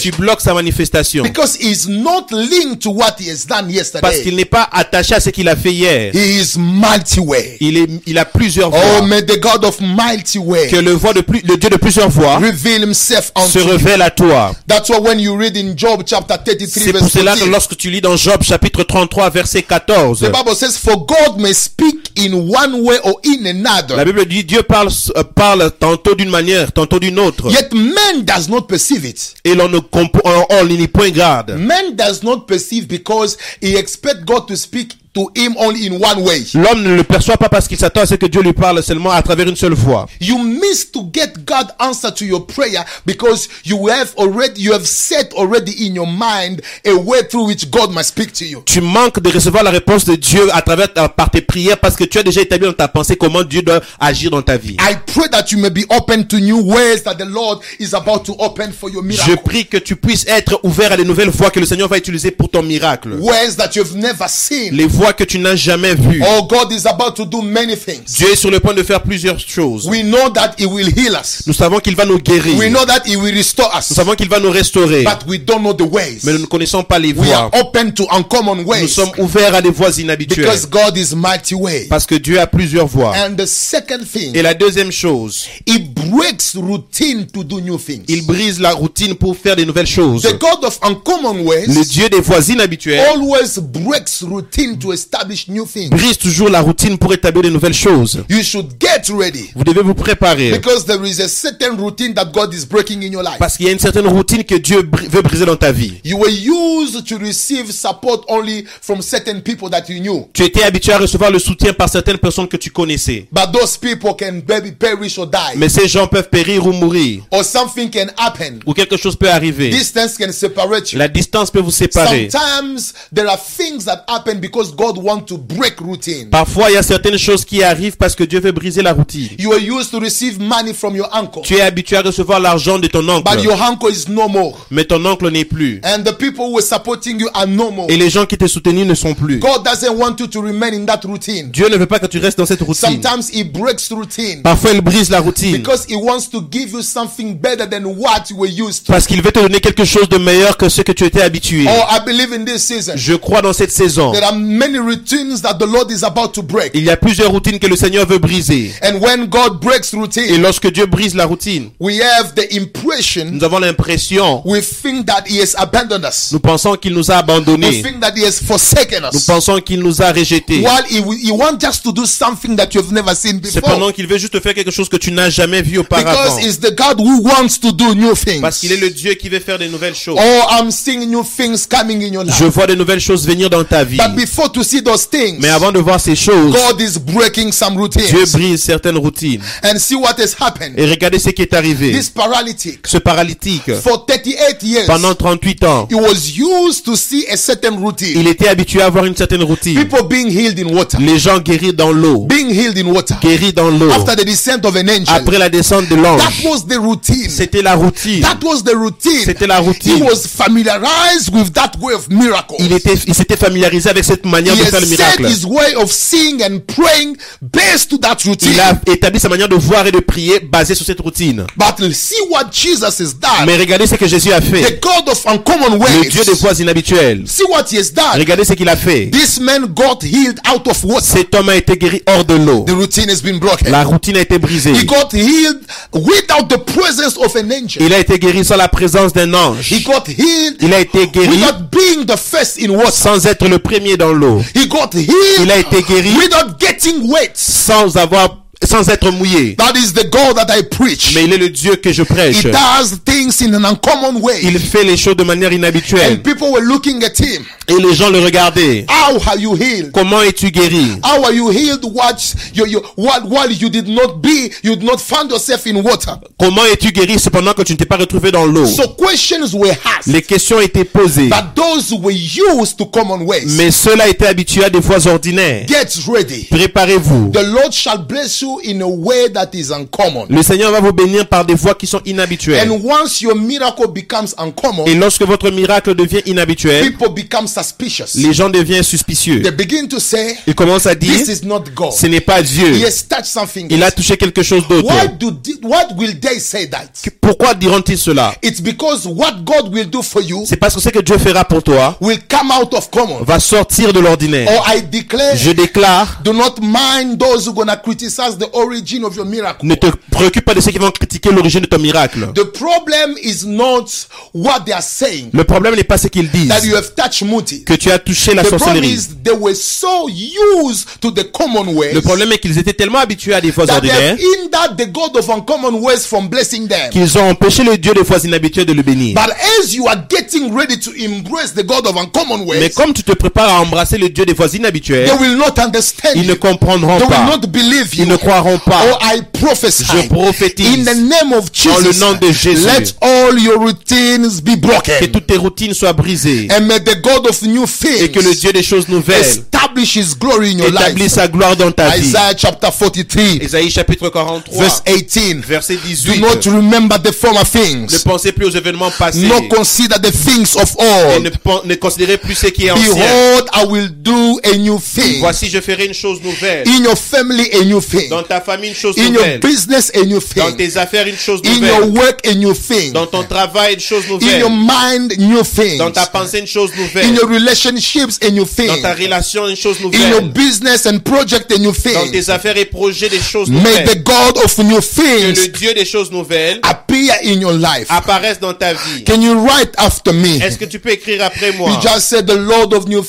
tu 0.00 0.10
bloques 0.12 0.40
sa 0.40 0.54
manifestation. 0.54 1.22
because 1.22 1.56
he's 1.56 1.88
not 1.88 2.26
linked 2.30 2.80
to 2.82 2.90
what 2.90 3.16
he 3.18 3.28
has 3.30 3.46
done 3.46 3.68
Parce 4.00 4.18
qu'il 4.20 4.36
n'est 4.36 4.44
pas 4.44 4.68
attaché 4.72 5.14
à 5.14 5.20
ce 5.20 5.30
qu'il 5.30 5.48
a 5.48 5.56
fait 5.56 5.72
hier. 5.72 6.12
He 6.14 6.40
is 6.40 6.56
mighty 6.58 7.20
way. 7.20 7.56
Il, 7.60 7.76
est, 7.76 7.88
il 8.06 8.18
a 8.18 8.24
plusieurs 8.24 8.68
Oh, 8.72 8.76
voies. 8.98 9.06
may 9.06 9.22
the 9.22 9.40
God 9.40 9.64
of 9.64 9.80
mighty 9.80 10.38
way 10.38 10.68
Que 10.68 10.76
le, 10.76 10.92
voix 10.92 11.12
de 11.12 11.20
plus, 11.20 11.40
le 11.44 11.56
Dieu 11.56 11.70
de 11.70 11.76
plusieurs 11.76 12.08
voies 12.08 12.36
reveal 12.38 12.82
himself 12.82 13.32
se 13.48 13.58
unto 13.58 13.68
révèle 13.70 14.02
à 14.02 14.10
toi. 14.10 14.52
That's 14.68 14.90
why 14.90 14.98
when 14.98 15.18
you 15.18 15.34
read 15.34 15.56
in 15.56 15.74
Job 15.76 16.02
chapter 16.04 16.36
33 16.36 16.66
C'est 16.68 16.92
pour 16.92 17.00
verse 17.00 17.12
cela 17.12 17.32
que 17.32 17.38
14, 17.38 17.50
lorsque 17.50 17.76
tu 17.78 17.90
lis 17.90 18.02
dans 18.02 18.16
Job 18.16 18.42
chapitre 18.42 18.82
33 18.82 19.30
verset 19.30 19.62
14, 19.62 20.20
the 20.20 20.30
Bible 20.30 20.54
says, 20.54 20.76
For 20.76 21.06
God 21.06 21.40
may 21.40 21.54
speak 21.54 22.12
in 22.18 22.34
one 22.50 22.82
way 22.84 22.98
or 23.02 23.14
in 23.24 23.46
another, 23.46 23.96
la 23.96 24.04
Bible 24.04 24.26
dit 24.26 24.44
Dieu 24.44 24.62
parle, 24.62 24.90
euh, 25.16 25.24
parle 25.24 25.70
tantôt 25.80 26.14
d'une 26.14 26.28
manière, 26.28 26.70
tantôt 26.72 26.98
d'une 27.00 27.18
autre. 27.18 27.50
yet 27.50 27.72
man 27.72 28.22
does 28.24 28.50
not 28.50 28.62
perceive 28.68 29.06
it. 29.06 29.36
Et 29.44 29.54
l'on 29.54 29.70
ne 29.70 29.78
comp- 29.78 30.20
on, 30.22 30.44
on 30.50 30.64
n'y 30.66 30.86
point 30.86 31.10
garde. 31.10 31.52
Man 31.52 31.96
does 31.96 32.22
not 32.22 32.40
perceive 32.46 32.86
because 32.86 33.38
he 33.62 33.74
expects 33.74 34.22
God 34.26 34.46
to 34.48 34.54
speak 34.54 34.92
to 35.14 35.30
him 35.34 35.54
only 35.58 35.86
in 35.86 35.92
one 36.00 36.22
way. 36.22 36.42
L'homme 36.54 36.82
ne 36.82 36.94
le 36.94 37.02
perçoit 37.02 37.36
pas 37.36 37.48
parce 37.48 37.66
qu'il 37.66 37.78
s'attend 37.78 38.02
à 38.02 38.06
ce 38.06 38.14
que 38.14 38.26
Dieu 38.26 38.42
lui 38.42 38.52
parle 38.52 38.82
seulement 38.82 39.10
à 39.10 39.22
travers 39.22 39.48
une 39.48 39.56
seule 39.56 39.74
voix. 39.74 40.06
You 40.20 40.38
miss 40.38 40.90
to 40.92 41.08
get 41.12 41.32
God 41.46 41.68
answer 41.78 42.10
to 42.14 42.24
your 42.24 42.46
prayer 42.46 42.84
because 43.06 43.48
you 43.64 43.88
have 43.88 44.12
already 44.16 44.60
you 44.62 44.72
have 44.72 44.86
set 44.86 45.32
already 45.34 45.86
in 45.86 45.94
your 45.94 46.06
mind 46.06 46.60
a 46.86 46.92
way 46.94 47.22
through 47.28 47.46
which 47.48 47.70
God 47.70 47.92
must 47.92 48.10
speak 48.10 48.32
to 48.34 48.44
you. 48.44 48.62
Tu 48.66 48.80
manques 48.80 49.20
de 49.20 49.30
recevoir 49.30 49.62
la 49.64 49.70
réponse 49.70 50.04
de 50.04 50.14
Dieu 50.14 50.48
à 50.52 50.62
travers 50.62 50.92
ta- 50.92 51.08
par 51.08 51.30
tes 51.30 51.40
prières 51.40 51.78
parce 51.78 51.96
que 51.96 52.04
tu 52.04 52.18
as 52.18 52.22
déjà 52.22 52.40
établi 52.42 52.66
dans 52.66 52.72
ta 52.72 52.88
pensée 52.88 53.16
comment 53.16 53.42
Dieu 53.42 53.62
doit 53.62 53.80
agir 53.98 54.30
dans 54.30 54.42
ta 54.42 54.56
vie. 54.56 54.76
I 54.80 54.94
pray 55.06 55.28
that 55.30 55.46
you 55.50 55.58
may 55.58 55.70
be 55.70 55.84
open 55.90 56.26
to 56.26 56.38
new 56.38 56.60
ways 56.60 57.02
that 57.04 57.14
the 57.16 57.26
Lord 57.26 57.60
is 57.80 57.94
about 57.94 58.24
to 58.24 58.34
open 58.38 58.72
for 58.72 58.90
your 58.90 59.02
Je 59.02 59.08
miracle. 59.08 59.42
prie 59.44 59.66
que 59.66 59.78
tu 59.78 59.96
puisses 59.96 60.26
être 60.28 60.60
ouvert 60.62 60.92
à 60.92 60.96
des 60.96 61.04
nouvelles 61.04 61.30
voies 61.30 61.50
que 61.50 61.60
le 61.60 61.66
Seigneur 61.66 61.88
va 61.88 61.98
utiliser 61.98 62.30
pour 62.30 62.50
ton 62.50 62.62
miracle. 62.62 63.14
Ways 63.20 63.56
that 63.56 63.70
you've 63.74 63.96
never 63.96 64.26
seen. 64.28 64.74
Les 64.74 64.86
voies 64.98 65.12
que 65.12 65.24
tu 65.24 65.38
n'as 65.38 65.54
jamais 65.56 65.94
vues. 65.94 66.22
Oh, 66.26 66.42
God 66.44 66.72
is 66.72 66.86
about 66.86 67.12
to 67.14 67.24
do 67.24 67.40
many 67.42 67.76
things. 67.76 68.04
Dieu 68.16 68.32
est 68.32 68.36
sur 68.36 68.50
le 68.50 68.58
point 68.60 68.74
de 68.74 68.82
faire 68.82 69.00
plusieurs 69.02 69.38
choses. 69.38 69.86
We 69.86 70.02
know 70.02 70.28
that 70.30 70.54
He 70.58 70.66
will 70.66 70.88
heal 70.88 71.12
us. 71.20 71.44
Nous 71.46 71.52
savons 71.54 71.78
qu'il 71.78 71.94
va 71.94 72.04
nous 72.04 72.18
guérir. 72.18 72.56
We 72.58 72.68
know 72.70 72.84
that 72.84 73.02
He 73.06 73.16
will 73.16 73.32
restore 73.34 73.70
Nous 73.72 73.78
us. 73.78 73.84
savons 73.94 74.14
qu'il 74.14 74.28
va 74.28 74.40
nous 74.40 74.50
restaurer. 74.50 75.04
But 75.04 75.26
we 75.28 75.38
don't 75.38 75.60
know 75.62 75.72
the 75.72 75.82
ways. 75.90 76.20
Mais 76.24 76.32
nous 76.32 76.40
ne 76.40 76.46
connaissons 76.46 76.82
pas 76.82 76.98
les 76.98 77.12
We 77.12 77.30
are 77.32 77.48
voies. 77.50 77.60
open 77.60 77.92
to 77.92 78.04
uncommon 78.10 78.56
Nous 78.56 78.64
ways 78.68 78.88
sommes 78.88 79.10
ouverts 79.18 79.54
à 79.54 79.62
des 79.62 79.70
voies 79.70 79.98
inhabituelles. 80.00 80.44
because 80.44 80.66
God 80.68 80.96
is 80.96 81.14
mighty 81.14 81.54
way. 81.54 81.86
Parce 81.88 82.06
que 82.06 82.16
Dieu 82.16 82.40
a 82.40 82.46
plusieurs 82.46 82.86
voies. 82.88 83.14
And 83.16 83.36
the 83.36 83.46
second 83.46 84.04
thing, 84.04 84.34
Et 84.34 84.42
la 84.42 84.54
deuxième 84.54 84.90
chose, 84.90 85.46
He 85.66 85.78
breaks 85.78 86.54
routine 86.56 87.26
to 87.26 87.44
do 87.44 87.60
new 87.60 87.78
things. 87.78 88.04
il 88.08 88.26
brise 88.26 88.58
la 88.60 88.72
routine 88.72 89.14
pour 89.14 89.36
faire 89.36 89.54
des 89.56 89.64
nouvelles 89.64 89.86
choses. 89.86 90.22
The 90.22 90.38
God 90.38 90.64
of 90.64 90.78
uncommon 90.82 91.34
Le 91.34 91.42
ways 91.44 91.86
Dieu 91.88 92.08
des 92.08 92.20
voies 92.20 92.48
inhabituelles 92.48 93.00
always 93.14 93.58
breaks 93.60 94.22
routine 94.22 94.78
to 94.78 94.87
establish 94.92 95.48
new 95.48 95.66
things. 95.66 95.90
brise 95.90 96.18
toujours 96.18 96.48
la 96.48 96.60
routine 96.60 96.98
pour 96.98 97.12
établir 97.12 97.42
de 97.44 97.50
nouvelles 97.50 97.74
choses. 97.74 98.22
You 98.28 98.42
should 98.42 98.72
get 98.80 99.10
ready 99.12 99.50
Vous 99.54 99.64
devez 99.64 99.82
vous 99.82 99.94
préparer. 99.94 100.50
because 100.52 100.84
there 100.84 101.04
is 101.04 101.20
a 101.20 101.28
certain 101.28 101.76
routine 101.76 102.14
that 102.14 102.26
God 102.32 102.52
is 102.54 102.64
breaking 102.66 103.02
in 103.02 103.10
your 103.12 103.22
life. 103.22 103.38
Parce 103.38 103.56
qu'il 103.56 103.66
y 103.66 103.68
a 103.68 103.72
une 103.72 103.78
certaine 103.78 104.06
routine 104.06 104.44
que 104.44 104.54
Dieu 104.56 104.82
br- 104.82 105.08
veut 105.08 105.22
briser 105.22 105.44
dans 105.46 105.56
ta 105.56 105.72
vie. 105.72 106.00
You 106.04 106.16
were 106.18 106.30
used 106.30 107.04
to 107.06 107.18
receive 107.18 107.70
support 107.72 108.24
only 108.28 108.64
from 108.80 109.02
certain 109.02 109.40
people 109.40 109.68
that 109.70 109.84
you 109.88 110.00
knew. 110.00 110.28
Tu 110.32 110.44
étais 110.44 110.62
habitué 110.62 110.92
à 110.92 110.98
recevoir 110.98 111.30
le 111.30 111.38
soutien 111.38 111.72
par 111.72 111.88
certaines 111.88 112.18
personnes 112.18 112.48
que 112.48 112.56
tu 112.56 112.70
connaissais. 112.70 113.26
But 113.32 113.52
those 113.52 113.76
people 113.76 114.14
can 114.18 114.42
maybe 114.48 114.72
perish 114.78 115.18
or 115.18 115.26
die. 115.26 115.56
Mais 115.56 115.68
ces 115.68 115.88
gens 115.88 116.06
peuvent 116.06 116.28
périr 116.30 116.66
ou 116.66 116.72
mourir. 116.72 117.22
Or 117.30 117.44
something 117.44 117.90
can 117.90 118.06
happen. 118.16 118.60
Ou 118.66 118.72
quelque 118.74 118.96
chose 118.96 119.16
peut 119.16 119.30
arriver. 119.30 119.70
Distance 119.70 120.16
can 120.16 120.32
separate 120.32 120.92
you. 120.92 120.98
La 120.98 121.08
distance 121.08 121.50
peut 121.50 121.60
vous 121.60 121.70
séparer. 121.70 122.28
Sometimes 122.30 122.92
there 123.14 123.28
are 123.28 123.38
things 123.38 123.84
that 123.84 124.04
happen 124.08 124.40
because 124.40 124.72
God 124.78 124.96
wants 124.98 125.26
to 125.26 125.36
break 125.36 125.80
routine. 125.80 126.30
Parfois, 126.30 126.70
il 126.70 126.74
y 126.74 126.76
a 126.76 126.84
certaines 126.84 127.18
choses 127.18 127.44
qui 127.44 127.64
arrivent 127.64 127.96
parce 127.96 128.14
que 128.14 128.22
Dieu 128.22 128.38
veut 128.38 128.52
briser 128.52 128.80
la 128.80 128.92
routine. 128.92 129.28
You 129.36 129.52
are 129.52 129.58
used 129.58 129.90
to 129.90 129.98
receive 129.98 130.38
money 130.40 130.72
from 130.72 130.94
your 130.94 131.08
uncle, 131.12 131.42
Tu 131.42 131.56
es 131.56 131.60
habitué 131.60 131.96
à 131.96 132.02
recevoir 132.02 132.38
l'argent 132.38 132.78
de 132.78 132.86
ton 132.86 133.02
but 133.02 133.10
oncle, 133.10 133.42
your 133.42 133.60
uncle 133.60 133.90
is 133.90 134.04
no 134.08 134.28
more. 134.28 134.56
mais 134.70 134.84
ton 134.84 135.04
oncle 135.04 135.28
n'est 135.32 135.44
plus. 135.44 135.80
And 135.82 136.04
the 136.04 136.12
people 136.16 136.46
who 136.46 136.54
were 136.54 136.62
supporting 136.62 137.18
you 137.18 137.28
are 137.34 137.48
no 137.48 137.72
more. 137.72 137.90
Et 137.90 137.96
les 137.96 138.08
gens 138.08 138.24
qui 138.24 138.38
t'ont 138.38 138.46
soutenu 138.46 138.84
ne 138.84 138.94
sont 138.94 139.14
plus. 139.14 139.40
God 139.40 139.64
doesn't 139.64 139.96
want 139.96 140.14
you 140.20 140.28
to 140.28 140.40
remain 140.40 140.72
in 140.72 140.84
that 140.86 141.00
routine. 141.04 141.50
Dieu 141.50 141.68
ne 141.68 141.76
veut 141.76 141.86
pas 141.86 141.98
que 141.98 142.06
tu 142.06 142.18
restes 142.18 142.38
dans 142.38 142.46
cette 142.46 142.62
routine. 142.62 143.02
Sometimes 143.02 143.30
He 143.32 143.42
breaks 143.42 143.88
routine 143.90 144.42
Parfois, 144.42 144.70
il 144.74 144.80
brise 144.80 145.10
la 145.10 145.18
routine 145.18 145.56
because 145.56 145.86
He 145.88 145.96
wants 145.96 146.28
to 146.30 146.40
give 146.52 146.70
you 146.70 146.82
something 146.82 147.34
better 147.34 147.66
than 147.68 147.84
what 147.84 148.30
you 148.30 148.36
were 148.36 148.48
used 148.48 148.86
to. 148.86 148.92
parce 148.92 149.08
qu'il 149.08 149.20
veut 149.22 149.32
te 149.32 149.40
donner 149.40 149.58
quelque 149.58 149.84
chose 149.84 150.08
de 150.08 150.18
meilleur 150.18 150.56
que 150.56 150.68
ce 150.68 150.82
que 150.82 150.92
tu 150.92 151.04
étais 151.04 151.22
habitué. 151.22 151.64
Oh, 151.68 151.84
I 151.90 151.98
believe 152.06 152.32
in 152.32 152.44
this 152.44 152.62
season. 152.62 152.92
Je 152.94 153.14
crois 153.14 153.42
dans 153.42 153.52
cette 153.52 153.72
saison. 153.72 154.12
There 154.12 154.24
are 154.24 154.36
many 154.36 154.67
routines 154.76 155.40
that 155.42 155.54
the 155.58 155.66
Lord 155.66 155.90
is 155.90 156.02
about 156.04 156.32
to 156.32 156.42
break. 156.42 156.72
Il 156.74 156.84
y 156.84 156.90
a 156.90 156.96
plusieurs 156.96 157.30
routines 157.30 157.58
que 157.58 157.66
le 157.66 157.76
Seigneur 157.76 158.06
veut 158.06 158.18
briser. 158.18 158.72
And 158.82 159.00
when 159.00 159.26
God 159.26 159.60
breaks 159.60 159.92
Et 160.16 160.38
lorsque 160.38 160.70
Dieu 160.70 160.86
brise 160.86 161.14
la 161.14 161.26
routine, 161.26 161.70
we 161.80 162.00
have 162.00 162.34
the 162.34 162.52
impression, 162.54 163.26
nous 163.32 163.44
avons 163.44 163.58
l'impression, 163.58 164.42
we 164.44 164.60
think 164.60 165.06
that 165.06 165.24
He 165.26 165.40
has 165.40 165.54
abandoned 165.56 166.04
us. 166.04 166.30
nous 166.32 166.40
pensons 166.40 166.76
qu'il 166.76 166.92
nous 166.94 167.10
a 167.10 167.14
We 167.14 167.20
abandonnés. 167.20 167.82
think 167.82 168.00
that 168.00 168.12
He 168.16 168.24
has 168.24 168.40
forsaken 168.44 169.02
Nous 169.12 169.18
us. 169.18 169.24
pensons 169.26 169.60
qu'il 169.60 169.80
nous 169.80 170.02
a 170.02 170.12
rejetés. 170.12 170.60
While 170.60 170.84
he, 170.88 171.02
he 171.26 171.30
wants 171.32 171.64
just 171.64 171.82
to 171.84 171.92
do 171.92 172.04
something 172.06 172.56
that 172.56 172.68
you've 172.74 172.92
never 172.92 173.14
seen 173.14 173.38
before. 173.38 173.62
Cependant 173.62 173.92
qu'il 173.92 174.06
veut 174.06 174.18
juste 174.18 174.38
faire 174.40 174.54
quelque 174.54 174.70
chose 174.70 174.88
que 174.88 174.96
tu 174.96 175.10
n'as 175.12 175.30
jamais 175.30 175.62
vu 175.62 175.78
auparavant. 175.78 176.10
Because 176.10 176.44
he's 176.44 176.58
the 176.60 176.74
God 176.74 177.00
who 177.00 177.22
wants 177.22 177.58
to 177.60 177.72
do 177.72 177.94
new 177.94 178.14
Parce 178.40 178.58
qu'il 178.58 178.72
est 178.72 178.76
le 178.76 178.90
Dieu 178.90 179.14
qui 179.14 179.28
veut 179.28 179.40
faire 179.40 179.58
des 179.58 179.68
nouvelles 179.68 179.94
choses. 179.94 180.18
Oh, 180.20 180.42
I'm 180.50 180.70
seeing 180.70 181.04
new 181.10 181.24
things 181.24 181.66
coming 181.66 182.02
in 182.02 182.12
your 182.12 182.24
Je 182.26 182.44
life. 182.44 182.54
vois 182.54 182.66
de 182.66 182.74
nouvelles 182.74 183.00
choses 183.00 183.26
venir 183.26 183.50
dans 183.50 183.64
ta 183.64 183.84
vie. 183.84 183.96
But 183.98 184.14
before 184.16 184.50
to 184.58 184.64
see 184.64 184.82
those 184.82 185.06
things, 185.08 185.38
Mais 185.40 185.48
avant 185.48 185.70
de 185.72 185.78
voir 185.78 186.00
ces 186.00 186.16
choses, 186.16 186.52
God 186.52 186.80
is 186.80 186.98
breaking 186.98 187.52
some 187.52 187.74
Dieu 187.74 187.80
routines. 187.82 188.32
brise 188.32 188.62
certaines 188.62 188.98
routines. 188.98 189.40
And 189.62 189.78
see 189.78 189.94
what 189.94 190.14
has 190.18 190.34
happened. 190.38 190.74
Et 190.76 190.86
regardez 190.86 191.18
ce 191.18 191.30
qui 191.30 191.42
est 191.42 191.54
arrivé. 191.54 191.92
This 191.92 192.10
paralytic, 192.10 192.86
Ce 192.86 192.98
paralytique, 192.98 193.72
for 193.82 194.04
38 194.06 194.62
years, 194.62 194.86
pendant 194.86 195.14
38 195.14 195.64
ans, 195.64 195.88
he 195.90 195.94
was 195.94 196.36
used 196.36 196.84
to 196.84 196.96
see 196.96 197.26
a 197.30 197.36
certain 197.36 197.76
routine. 197.76 198.18
il 198.20 198.26
était 198.28 198.48
habitué 198.48 198.82
à 198.82 198.86
avoir 198.86 199.04
une 199.04 199.16
certaine 199.16 199.42
routine. 199.42 199.74
People 199.78 200.06
being 200.08 200.28
healed 200.28 200.58
in 200.58 200.74
water. 200.74 200.98
Les 201.00 201.18
gens 201.18 201.38
guéris 201.38 201.72
dans 201.72 201.92
l'eau. 201.92 202.26
Being 202.26 202.50
healed 202.50 202.76
in 202.78 202.86
water. 202.92 203.14
Guéris 203.22 203.52
dans 203.52 203.68
l'eau. 203.70 203.90
After 203.90 204.16
the 204.16 204.24
descent 204.24 204.64
of 204.64 204.74
an 204.76 204.88
angel. 204.88 205.08
Après 205.14 205.38
la 205.38 205.48
descente 205.48 205.88
de 205.88 205.94
That 205.96 206.02
l'ange. 206.02 206.44
was 206.44 206.60
the 206.68 206.78
routine. 206.78 207.28
C'était 207.30 207.62
la 207.62 207.74
routine. 207.74 208.20
That 208.22 208.38
was 208.42 208.62
the 208.64 208.74
routine. 208.74 209.24
C'était 209.24 209.46
la 209.46 209.60
He 209.60 209.64
routine. 209.66 210.02
was 210.02 210.26
familiarized 210.26 211.32
with 211.32 211.52
that 211.54 211.72
way 211.80 211.94
of 211.94 212.08
miracles. 212.08 212.56
Il 212.58 212.72
était, 212.72 212.94
il 213.06 213.14
s'était 213.14 213.36
familiarisé 213.36 213.88
avec 213.90 214.04
cette 214.04 214.24
manière 214.26 214.47
He 214.54 214.58
de 214.58 214.64
faire 214.64 214.80
le 214.80 214.86
has 214.86 214.90
set 214.96 215.20
miracle. 215.20 215.26
his 215.26 215.44
way 215.46 215.74
of 215.74 215.90
seeing 215.90 216.42
and 216.42 216.60
praying 216.66 217.16
based 217.42 217.90
to 217.90 217.98
that 217.98 218.16
routine. 218.24 218.52
Il 218.52 218.60
a 218.60 218.80
établi 218.92 219.20
sa 219.20 219.28
manière 219.28 219.48
de 219.48 219.56
voir 219.56 219.86
et 219.86 219.92
de 219.92 220.00
prier 220.00 220.40
basée 220.40 220.74
sur 220.74 220.86
cette 220.86 221.00
routine. 221.00 221.44
But 221.56 221.92
see 221.92 222.20
what 222.30 222.50
Jesus 222.52 223.00
has 223.00 223.14
done. 223.14 223.46
Mais 223.46 223.56
regardez 223.56 223.86
ce 223.86 223.94
que 223.94 224.06
Jésus 224.06 224.32
a 224.32 224.40
fait. 224.40 224.62
The 224.62 224.82
God 224.82 225.08
of 225.08 225.26
uncommon 225.26 225.78
Le. 225.78 226.08
Dieu 226.08 226.24
des 226.24 226.32
voies 226.32 226.54
inhabituelles. 226.60 227.24
See 227.26 227.44
what 227.48 227.64
he 227.70 227.78
has 227.78 227.92
done. 227.92 228.18
Regardez 228.18 228.44
ce 228.44 228.52
qu'il 228.54 228.68
a 228.68 228.76
fait. 228.76 229.10
This 229.10 229.40
man 229.40 229.66
got 229.66 229.98
healed 230.02 230.38
out 230.48 230.66
of 230.68 230.84
water. 230.84 231.04
Cet 231.04 231.34
homme 231.34 231.48
a 231.48 231.56
été 231.56 231.76
guéri 231.76 232.02
hors 232.06 232.24
de 232.24 232.34
l'eau. 232.34 232.64
The 232.66 232.72
routine 232.72 233.08
has 233.10 233.22
been 233.22 233.38
broken. 233.38 233.70
La 233.70 233.84
routine 233.84 234.16
a 234.16 234.20
été 234.20 234.38
brisée. 234.38 234.72
He 234.72 234.84
got 234.84 235.08
healed 235.12 235.60
without 235.92 236.48
the 236.48 236.58
presence 236.58 237.16
of 237.16 237.34
an 237.36 237.50
angel. 237.50 237.82
Il 237.82 237.92
a 237.92 237.98
été 237.98 238.18
guéri 238.18 238.44
sans 238.44 238.56
la 238.56 238.68
présence 238.68 239.12
d'un 239.12 239.32
ange. 239.34 239.72
He 239.72 239.82
got 239.82 240.04
healed 240.06 240.56
Il 240.60 240.72
a 240.74 240.80
été 240.80 241.06
guéri 241.08 241.28
without 241.36 241.70
being 241.70 242.04
the 242.06 242.16
first 242.16 242.58
in 242.60 242.70
water. 242.70 242.92
sans 242.92 243.26
être 243.26 243.46
le 243.48 243.58
premier 243.58 243.96
dans 243.96 244.12
l'eau. 244.12 244.37
He 244.54 244.66
got 244.68 244.90
Il 244.94 245.10
healed 245.10 245.50
a 245.50 245.58
été 245.58 245.82
guéri 245.82 246.10
without 246.16 246.58
getting 246.58 247.10
wet. 247.10 247.32
sans 247.34 247.96
avoir, 247.96 248.44
sans 248.64 248.88
être 248.88 249.10
mouillé. 249.10 249.54
That 249.56 249.74
is 249.76 249.92
the 249.92 250.08
God 250.10 250.36
that 250.36 250.54
I 250.56 250.62
preach. 250.62 251.14
Mais 251.14 251.24
il 251.24 251.32
est 251.32 251.38
le 251.38 251.48
Dieu 251.50 251.76
que 251.76 251.92
je 251.92 252.02
He 252.02 252.06
prêche. 252.06 252.42
does 252.44 252.98
things 253.04 253.40
in 253.42 253.54
an 253.54 253.64
uncommon 253.64 254.20
way. 254.20 254.40
Il 254.42 254.58
fait 254.58 254.84
les 254.84 254.96
choses 254.96 255.16
de 255.16 255.24
manière 255.24 255.52
inhabituelle. 255.52 256.14
And 256.14 256.22
people 256.22 256.50
were 256.50 256.62
looking 256.62 257.02
at 257.04 257.18
him. 257.18 257.44
Et 257.68 257.80
les 257.80 257.94
gens 257.94 258.10
le 258.10 258.20
regardaient. 258.20 258.86
How 258.88 259.16
are 259.26 259.38
you 259.38 259.54
healed? 259.54 259.92
Comment 259.92 260.22
es-tu 260.22 260.50
guéri? 260.50 261.00
How 261.04 261.22
are 261.24 261.32
you 261.34 261.50
healed? 261.50 261.84
What 261.84 262.16
you, 262.54 262.66
you 262.66 262.80
what 262.96 263.22
while 263.28 263.52
you 263.52 263.68
did 263.68 263.88
not 263.88 264.20
be, 264.22 264.50
you 264.62 264.74
did 264.74 264.84
not 264.84 264.98
find 265.00 265.30
yourself 265.30 265.66
in 265.66 265.76
water? 265.82 266.12
Comment 266.38 266.64
es-tu 266.72 266.90
guéri 266.92 267.18
cependant 267.18 267.52
que 267.52 267.62
tu 267.62 267.72
ne 267.72 267.78
t'es 267.78 267.84
pas 267.86 267.96
retrouvé 267.96 268.30
dans 268.32 268.46
l'eau? 268.46 268.66
So 268.66 268.88
questions 268.88 269.52
were 269.54 269.76
asked. 269.98 270.06
Les 270.12 270.22
questions 270.22 270.60
étaient 270.60 270.84
posées. 270.84 271.28
But 271.28 271.54
those 271.54 271.92
were 271.92 272.12
used 272.12 272.78
to 272.78 272.86
common 272.86 273.22
ways. 273.26 273.44
Mais 273.56 273.70
ceux-là 273.70 274.08
étaient 274.08 274.26
habitués 274.26 274.64
à 274.64 274.70
des 274.70 274.80
voies 274.80 275.06
ordinaires. 275.06 275.66
Get 275.68 275.88
ready. 276.10 276.46
Préparez-vous. 276.50 277.30
The 277.32 277.42
Lord 277.44 277.72
shall 277.72 277.98
bless 277.98 278.40
you 278.40 278.47
in 278.64 278.80
a 278.82 278.86
way 278.86 279.28
that 279.32 279.50
is 279.54 279.70
uncommon. 279.72 280.26
Le 280.28 280.42
Seigneur 280.42 280.70
va 280.72 280.80
vous 280.80 280.92
bénir 280.92 281.26
par 281.28 281.44
des 281.44 281.54
voies 281.54 281.74
qui 281.74 281.86
sont 281.86 282.00
inhabituelles. 282.04 282.70
And 282.70 282.80
once 282.84 283.20
your 283.20 283.36
miracle 283.36 283.86
becomes 283.88 284.34
uncommon, 284.38 284.86
Et 284.86 284.94
lorsque 284.94 285.22
votre 285.22 285.50
miracle 285.50 285.94
devient 285.94 286.22
inhabituel, 286.26 286.90
people 286.92 287.10
become 287.14 287.46
suspicious. 287.46 288.14
les 288.16 288.32
gens 288.32 288.48
deviennent 288.50 288.82
suspicieux. 288.82 289.42
They 289.42 289.52
begin 289.52 289.86
to 289.88 290.00
say, 290.00 290.36
Ils 290.46 290.54
commencent 290.54 290.86
à 290.86 290.94
dire, 290.94 291.14
This 291.16 291.40
is 291.42 291.46
not 291.46 291.64
God. 291.74 291.92
ce 291.92 292.06
n'est 292.06 292.20
pas 292.20 292.42
Dieu. 292.42 292.74
He 292.76 292.84
has 292.84 293.04
touched 293.08 293.26
something. 293.26 293.66
Il 293.70 293.82
a 293.82 293.90
touché 293.90 294.16
quelque 294.16 294.42
chose 294.42 294.66
d'autre. 294.66 294.88
Why 294.88 295.08
do 295.18 295.32
what 295.62 295.88
will 295.96 296.18
they 296.18 296.38
say 296.40 296.66
that? 296.68 296.88
Pourquoi 297.20 297.54
diront-ils 297.54 297.98
cela? 297.98 298.34
It's 298.42 298.60
because 298.60 299.06
what 299.06 299.44
God 299.44 299.72
will 299.72 299.88
do 299.88 300.02
for 300.02 300.22
you 300.22 300.44
C'est 300.46 300.56
parce 300.56 300.74
que 300.74 300.80
ce 300.80 300.88
que 300.88 301.00
Dieu 301.00 301.18
fera 301.18 301.44
pour 301.44 301.62
toi 301.62 301.96
will 302.00 302.18
come 302.28 302.50
out 302.50 302.72
of 302.74 302.90
common. 302.90 303.22
va 303.24 303.38
sortir 303.38 303.92
de 303.92 304.00
l'ordinaire. 304.00 304.48
Or 304.50 304.66
I 304.74 304.82
declare, 304.82 305.36
Je 305.36 305.50
déclare, 305.50 306.20
do 306.24 306.32
not 306.32 306.54
mind 306.62 307.18
those 307.18 307.46
who 307.46 307.52
gonna 307.52 307.76
criticize 307.76 308.37
the 308.38 308.48
origin 308.52 309.04
of 309.04 309.16
your 309.16 309.26
miracle. 309.26 309.66
ne 309.66 309.74
te 309.74 309.86
préoccupe 310.10 310.44
pas 310.44 310.54
de 310.54 310.60
ceux 310.60 310.70
qui 310.70 310.78
vont 310.78 310.90
critiquer 310.90 311.30
l'origine 311.30 311.60
de 311.60 311.66
ton 311.66 311.78
miracle. 311.78 312.32
The 312.34 312.44
problem 312.44 313.16
is 313.22 313.44
not 313.46 313.86
what 314.34 314.60
they 314.64 314.72
are 314.72 314.82
saying 314.82 315.30
Le 315.32 315.44
problème 315.44 315.74
n'est 315.74 315.84
pas 315.84 315.98
ce 315.98 316.08
qu'ils 316.08 316.30
disent, 316.30 316.48
that 316.48 316.64
you 316.64 316.74
have 316.76 316.94
touched 316.94 317.22
Muti. 317.22 317.64
que 317.64 317.74
tu 317.74 317.90
as 317.90 317.98
touché 317.98 318.34
la 318.34 318.42
The 318.42 318.48
problem 318.48 318.74
sorcellerie. 318.76 318.92
is 318.94 319.08
they 319.24 319.34
were 319.34 319.54
so 319.54 320.08
used 320.08 321.00
to 321.00 321.10
the 321.10 321.24
common 321.32 321.74
ways 321.74 321.92
Le 321.94 322.00
problème 322.00 322.32
est 322.32 322.38
qu'ils 322.38 322.58
étaient 322.58 322.72
tellement 322.72 322.98
habitués 322.98 323.34
à 323.34 323.40
des 323.40 323.50
they 323.52 323.62
ordinaires 323.62 324.12
have 324.12 324.18
hindered 324.20 324.76
the 324.78 324.90
God 324.92 325.16
of 325.16 325.28
uncommon 325.28 325.80
ways 325.80 326.06
from 326.06 326.28
blessing 326.28 326.68
them. 326.68 326.90
qu'ils 326.90 327.18
ont 327.18 327.30
empêché 327.30 327.62
le 327.64 327.76
Dieu 327.78 327.94
des 327.94 328.02
voies 328.02 328.18
inhabituelles 328.24 328.66
de 328.66 328.72
le 328.72 328.82
bénir. 328.82 329.14
But 329.14 329.32
as 329.60 329.74
you 329.74 329.86
are 329.88 329.96
getting 330.08 330.54
ready 330.54 330.78
to 330.78 330.90
embrace 330.92 331.52
the 331.54 331.64
God 331.64 331.86
of 331.86 331.96
uncommon 331.96 332.38
Mais 332.44 332.60
ways, 332.60 332.70
comme 332.70 332.92
tu 332.92 333.02
te 333.02 333.12
prépares 333.12 333.48
à 333.56 333.60
embrasser 333.60 333.98
le 333.98 334.08
Dieu 334.08 334.24
des 334.24 334.32
voies 334.34 334.48
inhabituelles, 334.54 335.08
they 335.08 335.18
will 335.18 335.36
not 335.36 335.58
understand 335.62 336.12
ils 336.14 336.26
ne 336.26 336.34
comprendront 336.34 336.98
They 336.98 337.06
will 337.06 337.14
pas. 337.16 337.24
not 337.36 337.46
believe 337.48 337.94
you. 337.94 338.04
Ils 338.04 338.08
ne 338.08 338.16
croiront 338.28 338.58
pas. 338.58 338.80
Oh, 338.92 338.96
I 339.02 339.22
prophesy 339.32 339.84
Je 339.84 340.08
prophétise. 340.08 340.66
in 340.66 340.84
the 340.84 340.96
name 340.96 341.32
of 341.32 341.50
Dans 341.64 341.78
le 341.78 341.84
Jesus. 341.92 342.00
nom 342.00 342.12
de 342.14 342.32
Jésus. 342.32 342.66
Let 342.66 342.94
all 343.00 343.38
your 343.38 343.58
routines 343.58 344.40
be 344.42 344.52
Que 344.54 344.56
broken, 344.56 345.10
toutes 345.12 345.26
tes 345.26 345.36
routines 345.36 345.74
soient 345.74 345.92
brisées. 345.92 346.48
and 346.50 346.66
may 346.66 346.78
the 346.80 347.00
God 347.02 347.26
of 347.26 347.40
new 347.42 347.64
Et 347.64 348.10
que 348.10 348.20
le 348.20 348.30
things 348.30 348.40
Dieu 348.40 348.52
des 348.52 348.62
choses 348.62 348.88
nouvelles 348.88 349.24
establish 349.24 349.96
His 349.96 350.14
glory 350.18 350.52
in 350.52 350.58
your 350.58 350.68
établisse 350.68 351.02
life. 351.04 351.12
sa 351.14 351.28
gloire 351.28 351.56
dans 351.56 351.70
ta 351.72 351.90
vie. 351.90 352.08
Isaiah 352.08 352.34
chapter 352.36 352.68
43, 352.70 353.22
Ésaïe 353.42 353.70
chapitre 353.70 354.08
43, 354.08 354.62
verse 354.62 354.82
18. 354.84 355.44
verset 355.44 355.74
Do 355.76 355.80
18. 355.86 356.20
not 356.20 356.44
remember 356.52 356.98
the 356.98 357.12
former 357.12 357.40
Ne 357.40 357.44
things, 357.44 358.02
pensez 358.04 358.32
plus 358.32 358.46
aux 358.46 358.50
événements 358.50 358.90
passés. 358.98 359.28
consider 359.48 359.96
the 360.02 360.12
things 360.12 360.56
of 360.56 360.74
Et 360.78 361.16
old. 361.16 361.24
ne, 361.24 361.68
ne 361.68 361.74
considérez 361.76 362.18
plus 362.18 362.34
ce 362.34 362.46
qui 362.48 362.66
est 362.66 362.70
ancien. 362.70 362.94
Behold, 362.94 363.44
I 363.54 363.64
will 363.66 363.88
do 363.90 364.40
a 364.44 364.56
new 364.56 364.78
thing 364.78 365.20
Voici, 365.20 365.48
je 365.48 365.60
ferai 365.60 365.86
une 365.86 365.94
chose 365.94 366.20
nouvelle. 366.22 366.66
in 366.68 366.84
your 366.84 366.96
family, 366.96 367.48
a 367.52 367.64
new 367.64 367.80
thing 367.80 368.08
Dans 368.10 368.17
ta 368.22 368.40
famille, 368.40 368.70
une 368.70 368.74
chose 368.76 368.96
in 368.98 369.02
your 369.04 369.12
nouvelle. 369.12 369.40
business, 369.40 369.90
a 369.94 370.04
new 370.04 370.20
Dans 370.36 370.52
tes 370.52 370.76
affaires, 370.76 371.06
une 371.06 371.16
chose 371.16 371.40
in 371.44 371.54
your 371.64 371.80
nouvelle. 371.86 371.98
work, 372.04 372.26
a 372.26 372.34
new 372.34 372.54
thing 372.54 372.92
Dans 372.92 373.06
ton 373.06 373.22
travail, 373.24 373.74
une 373.74 373.80
chose 373.80 374.04
in 374.08 374.12
nouvelle. 374.14 374.40
your 374.40 374.50
mind, 374.50 375.14
new 375.18 375.42
things 375.42 375.78
Dans 375.78 375.90
ta 375.90 376.06
pensée, 376.06 376.38
une 376.40 376.46
chose 376.46 376.70
in 376.76 376.82
nouvelle. 376.82 377.14
your 377.14 377.28
relationships, 377.28 378.18
a 378.22 378.30
new 378.30 378.44
thing 378.44 378.66
Dans 378.68 378.80
ta 378.82 378.94
relation, 378.94 379.46
une 379.48 379.56
chose 379.56 379.76
in 379.80 379.90
your 380.10 380.22
nouvelle. 380.22 380.28
business 380.32 380.86
and 380.86 381.00
project, 381.00 381.50
a 381.52 381.58
new 381.58 381.72
Dans 381.72 382.10
tes 382.10 382.30
affaires 382.30 382.56
et 382.56 382.64
projets, 382.64 383.08
des 383.08 383.20
choses 383.20 383.48
May 383.50 383.58
nouvelles. 383.58 383.88
the 383.88 384.02
God 384.04 384.38
of 384.44 384.58
new 384.58 384.78
Que 384.80 385.26
le 385.28 385.34
things 385.34 385.48
Dieu 385.58 385.74
des 385.74 385.84
choses 385.84 386.10
nouvelles 386.10 386.60
appear 386.62 387.14
in 387.24 387.40
your 387.40 387.52
life. 387.52 387.86
apparaisse 387.88 388.40
dans 388.40 388.54
ta 388.54 388.72
vie. 388.74 389.04
Can 389.04 389.20
you 389.20 389.34
write 389.44 389.72
after 389.76 390.12
me? 390.12 390.40
Est-ce 390.42 390.58
que 390.58 390.64
tu 390.64 390.78
peux 390.78 390.90
écrire 390.90 391.22
après 391.24 391.52
moi? 391.52 391.70
You 391.70 391.76
just 391.82 392.08
said 392.08 392.26
the 392.26 392.36
Lord 392.36 392.72
of 392.74 392.86
new 392.88 393.00
Et 393.00 393.02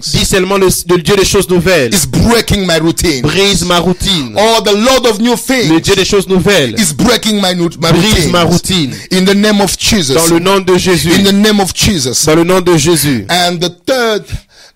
dis 0.12 0.24
seulement 0.24 0.56
le, 0.58 0.66
le 0.88 0.98
Dieu 1.02 1.16
des 1.16 1.24
choses 1.24 1.48
nouvelles. 1.48 1.92
is 1.94 2.06
breaking 2.06 2.66
my 2.66 2.78
routine. 2.78 3.22
Brise 3.22 3.64
ma 3.64 3.78
routine. 3.78 4.34
Or 4.56 4.62
the 4.62 4.72
Lord 4.72 5.06
of 5.06 5.20
new 5.20 5.32
Le 5.32 5.36
things 5.36 5.80
Dieu 5.82 5.94
des 5.94 6.04
choses 6.04 6.26
nouvelles. 6.28 6.74
is 6.78 6.92
breaking 6.94 7.40
my, 7.40 7.54
my 7.54 7.92
Brise 7.92 8.28
ma 8.30 8.44
routine. 8.44 8.94
In 9.10 9.24
the 9.24 9.34
name 9.34 9.60
of 9.60 9.76
Jesus. 9.78 10.14
Dans 10.14 10.26
le 10.32 10.38
nom 10.38 10.60
de 10.60 10.76
Jésus. 10.78 11.10
In 11.12 11.24
the 11.24 11.32
name 11.32 11.60
of 11.60 11.72
Jesus. 11.74 12.24
Dans 12.26 12.34
le 12.36 12.44
nom 12.44 12.60
de 12.60 12.76
Jésus. 12.76 13.26
And 13.28 13.58
the 13.58 13.70
third, 13.84 14.24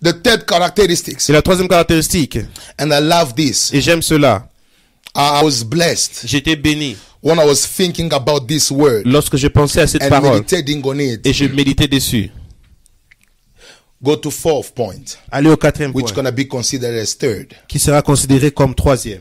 the 0.03 0.13
third 0.23 0.45
characteristics, 0.47 1.21
C'est 1.21 1.33
la 1.33 1.43
troisième 1.43 1.69
caractéristique. 1.69 2.39
and 2.79 2.91
I 2.93 3.01
love 3.01 3.35
this. 3.35 3.71
Et 3.73 3.81
j'aime 3.81 4.03
cela. 4.03 4.49
I 5.15 5.43
was 5.45 5.63
blessed 5.65 6.23
J'étais 6.25 6.57
béni 6.57 6.97
when 7.23 7.39
I 7.39 7.45
was 7.47 7.67
thinking 7.67 8.13
about 8.15 8.47
this 8.49 8.71
word 8.71 9.03
lorsque 9.05 9.37
je 9.37 9.47
pensais 9.49 9.81
à 9.83 9.87
cette 9.87 10.03
and 10.03 10.09
parole 10.09 10.35
meditating 10.39 10.81
on 10.85 10.99
it. 10.99 11.27
et 11.27 11.33
je 11.35 11.45
méditais 11.45 11.87
dessus. 11.87 12.31
Go 14.03 14.17
to 14.17 14.31
fourth 14.31 14.75
point, 14.75 15.05
Allez 15.31 15.49
au 15.51 15.57
quatrième 15.57 15.93
which 15.95 16.07
point, 16.07 16.15
gonna 16.25 16.31
be 16.33 16.49
considered 16.49 16.99
as 16.99 17.15
third. 17.17 17.55
qui 17.69 17.79
sera 17.79 18.03
considéré 18.03 18.51
comme 18.51 18.75
troisième. 18.75 19.21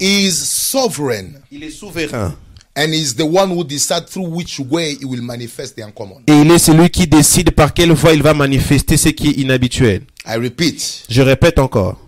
He 0.00 0.26
is 0.26 0.32
sovereign 0.32 1.40
Il 1.50 1.62
est 1.62 1.70
souverain. 1.70 2.34
and 2.76 2.92
is 2.92 3.14
the 3.16 3.22
one 3.24 3.50
who 3.50 3.64
decides 3.64 4.06
through 4.10 4.28
which 4.28 4.60
way 4.60 4.96
he 5.00 5.04
will 5.04 5.22
manifest 5.22 5.74
the 5.76 5.82
uncommon. 5.82 6.22
Et 6.26 6.32
il 6.40 6.50
est 6.50 6.58
celui 6.58 6.90
qui 6.90 7.06
décide 7.06 7.50
par 7.52 7.74
quelle 7.74 7.92
voie 7.92 8.12
il 8.12 8.22
va 8.22 8.34
manifester 8.34 8.96
ce 8.96 9.08
qui 9.08 9.28
est 9.28 9.38
inhabituel. 9.40 10.02
I 10.26 10.36
repeat, 10.36 11.04
Je 11.08 11.22
répète 11.22 11.58
encore. 11.58 11.98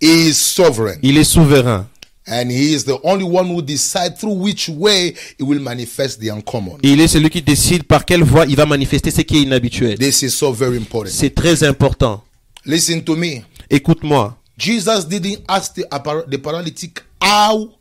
he 0.00 0.28
is 0.28 0.34
sovereign 0.34 0.98
Il 1.02 1.16
est 1.16 1.24
souverain. 1.24 1.86
and 2.26 2.50
he 2.50 2.72
is 2.74 2.84
the 2.84 2.98
only 3.02 3.24
one 3.24 3.46
who 3.48 3.60
decides 3.62 4.18
through 4.18 4.34
which 4.36 4.68
way 4.68 5.14
he 5.38 5.42
will 5.42 5.60
manifest 5.60 6.20
the 6.20 6.28
uncommon. 6.30 6.78
Et 6.82 6.90
il 6.92 7.00
est 7.00 7.08
celui 7.08 7.30
qui 7.30 7.40
décide 7.42 7.84
par 7.84 8.04
quelle 8.04 8.22
voie 8.22 8.44
il 8.46 8.54
va 8.56 8.66
manifester 8.66 9.10
ce 9.10 9.22
qui 9.22 9.38
est 9.38 9.42
inhabituel. 9.42 9.98
This 9.98 10.22
is 10.22 10.30
so 10.30 10.52
very 10.52 10.76
important. 10.76 11.10
C'est 11.12 11.34
très 11.34 11.64
important. 11.64 12.22
Listen 12.66 13.02
to 13.02 13.16
me. 13.16 13.40
Écoute-moi. 13.70 14.36
Jesus 14.62 15.04
didn't 15.08 15.42
ask 15.48 15.74
the, 15.74 15.84
the 16.28 16.38
paralytic 16.38 17.02
how 17.20 17.72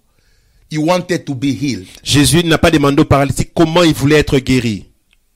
he 0.68 0.80
wanted 0.80 1.28
to 1.28 1.36
be 1.36 1.54
healed. 1.54 1.86
Jésus 2.04 2.44
n'a 2.44 2.58
pas 2.58 2.72
demandé 2.72 3.04
au 3.04 3.06
paralytique 3.06 3.52
comment 3.54 3.84
il 3.84 3.94
voulait 3.94 4.18
être 4.18 4.40
guéri. 4.40 4.88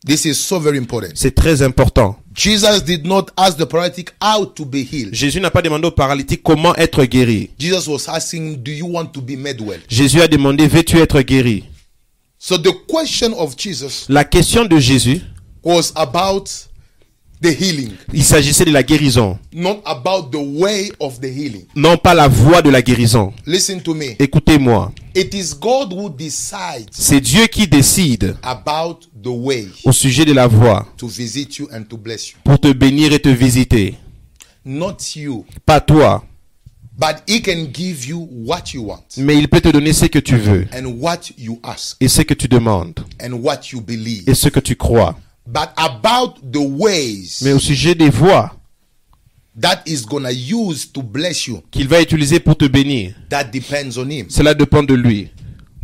This 0.03 0.25
is 0.25 0.33
so 0.33 0.59
very 0.59 0.79
important. 0.79 1.11
C'est 1.13 1.35
très 1.35 1.61
important. 1.61 2.15
Jesus 2.33 2.81
did 2.83 3.05
not 3.05 3.27
ask 3.37 3.57
the 3.57 3.65
paralytic 3.65 4.11
how 4.19 4.45
to 4.45 4.65
be 4.65 4.83
healed. 4.83 5.13
Jésus 5.13 5.39
n'a 5.39 5.51
pas 5.51 5.61
demandé 5.61 5.87
au 5.87 5.91
paralytique 5.91 6.41
comment 6.41 6.75
être 6.77 7.05
guéri. 7.05 7.51
Jesus 7.59 7.87
was 7.87 8.07
asking, 8.07 8.63
Do 8.63 8.71
you 8.71 8.87
want 8.87 9.07
to 9.13 9.21
be 9.21 9.37
made 9.37 9.61
well? 9.61 9.79
Jésus 9.87 10.21
a 10.21 10.27
demandé 10.27 10.67
veux-tu 10.67 10.97
être 10.97 11.21
guéri? 11.21 11.65
So 12.39 12.57
the 12.57 12.73
question 12.87 13.33
of 13.37 13.55
Jesus 13.55 14.07
La 14.09 14.23
question 14.23 14.65
de 14.65 14.79
Jésus, 14.79 15.21
was 15.63 15.91
about 15.95 16.49
the 17.45 17.61
healing, 17.61 17.91
il 18.13 18.23
s'agissait 18.23 18.65
de 18.65 18.71
la 18.71 18.83
guérison, 18.83 19.37
not 19.53 19.81
about 19.85 20.29
the 20.31 20.41
way 20.41 20.91
of 20.99 21.19
the 21.19 21.25
healing. 21.25 21.65
non 21.75 21.97
pas 21.97 22.13
la 22.13 22.27
voie 22.27 22.61
de 22.61 22.69
la 22.69 22.81
guérison. 22.81 23.33
Listen 23.45 23.81
to 23.81 23.93
me. 23.93 24.15
Écoutez-moi, 24.19 24.91
It 25.15 25.33
is 25.33 25.53
God 25.59 25.93
who 25.93 26.09
decides 26.09 26.89
c'est 26.91 27.21
Dieu 27.21 27.47
qui 27.47 27.67
décide 27.67 28.35
about 28.43 28.99
the 29.23 29.27
way 29.27 29.67
au 29.85 29.91
sujet 29.93 30.25
de 30.25 30.33
la 30.33 30.47
voie 30.47 30.85
to 30.97 31.07
visit 31.07 31.57
you 31.57 31.69
and 31.71 31.83
to 31.89 31.95
bless 31.97 32.31
you, 32.31 32.37
pour 32.43 32.59
te 32.59 32.71
bénir 32.73 33.13
et 33.13 33.19
te 33.19 33.29
visiter. 33.29 33.95
not 34.65 34.97
you. 35.15 35.45
Pas 35.65 35.79
toi, 35.79 36.23
But 36.97 37.23
He 37.27 37.41
can 37.41 37.67
give 37.73 38.05
you 38.07 38.25
what 38.31 38.73
you 38.73 38.83
want 38.87 39.03
mais 39.17 39.37
il 39.37 39.49
peut 39.49 39.59
te 39.59 39.67
donner 39.67 39.91
ce 39.91 40.05
que 40.05 40.19
tu 40.19 40.37
veux 40.37 40.65
and 40.73 40.85
what 41.01 41.19
you 41.37 41.59
ask 41.61 41.97
et 41.99 42.07
ce 42.07 42.21
que 42.21 42.33
tu 42.33 42.47
demandes 42.47 43.01
and 43.21 43.33
what 43.33 43.59
you 43.73 43.81
believe. 43.81 44.23
et 44.29 44.33
ce 44.33 44.47
que 44.47 44.61
tu 44.61 44.75
crois. 44.77 45.17
But 45.47 45.69
about 45.77 46.39
the 46.51 46.57
ways 46.57 47.39
Mais 47.41 47.53
au 47.53 47.59
sujet 47.59 47.93
des 47.95 48.09
voies 48.09 48.51
that 49.59 49.83
is 49.85 50.03
gonna 50.05 50.31
use 50.31 50.91
to 50.91 51.01
bless 51.01 51.47
you, 51.47 51.61
qu'il 51.71 51.87
va 51.87 52.01
utiliser 52.01 52.39
pour 52.39 52.57
te 52.57 52.65
bénir, 52.65 53.13
that 53.29 53.45
depends 53.45 53.97
on 53.97 54.09
Him. 54.09 54.25
cela 54.29 54.53
dépend 54.53 54.83
de 54.83 54.93
lui. 54.95 55.29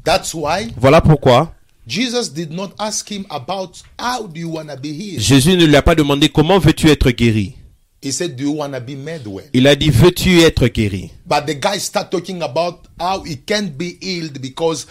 That's 0.04 0.34
why 0.34 0.74
Voilà 0.78 1.00
pourquoi 1.02 1.54
Jesus 1.88 2.30
did 2.34 2.52
not 2.52 2.72
ask 2.80 3.10
him 3.10 3.26
about 3.30 3.82
how 4.00 4.28
do 4.28 4.40
you 4.40 4.50
wanna 4.50 4.76
be 4.76 4.88
healed. 4.94 5.20
Jésus 5.20 5.56
ne 5.58 5.66
lui 5.66 5.76
a 5.76 5.82
pas 5.82 5.96
demandé 5.96 6.30
comment 6.30 6.60
veux-tu 6.60 6.88
être 6.90 7.10
guéri. 7.12 7.56
He 8.04 8.12
said, 8.12 8.36
Do 8.36 8.44
you 8.46 8.52
wanna 8.52 8.80
be 8.80 8.96
made 8.96 9.28
well? 9.28 9.46
Il 9.54 9.68
a 9.68 9.76
dit 9.76 9.92
veux-tu 9.92 10.42
être 10.42 10.68
guéri? 10.68 11.12
But 11.28 11.46
the 11.46 11.54
guy 11.54 11.78
start 11.78 12.10
talking 12.10 12.42
about 12.42 12.88
how 13.00 13.22
he 13.24 13.36
can't 13.38 13.78
be 13.78 14.00
healed 14.02 14.42
because 14.42 14.88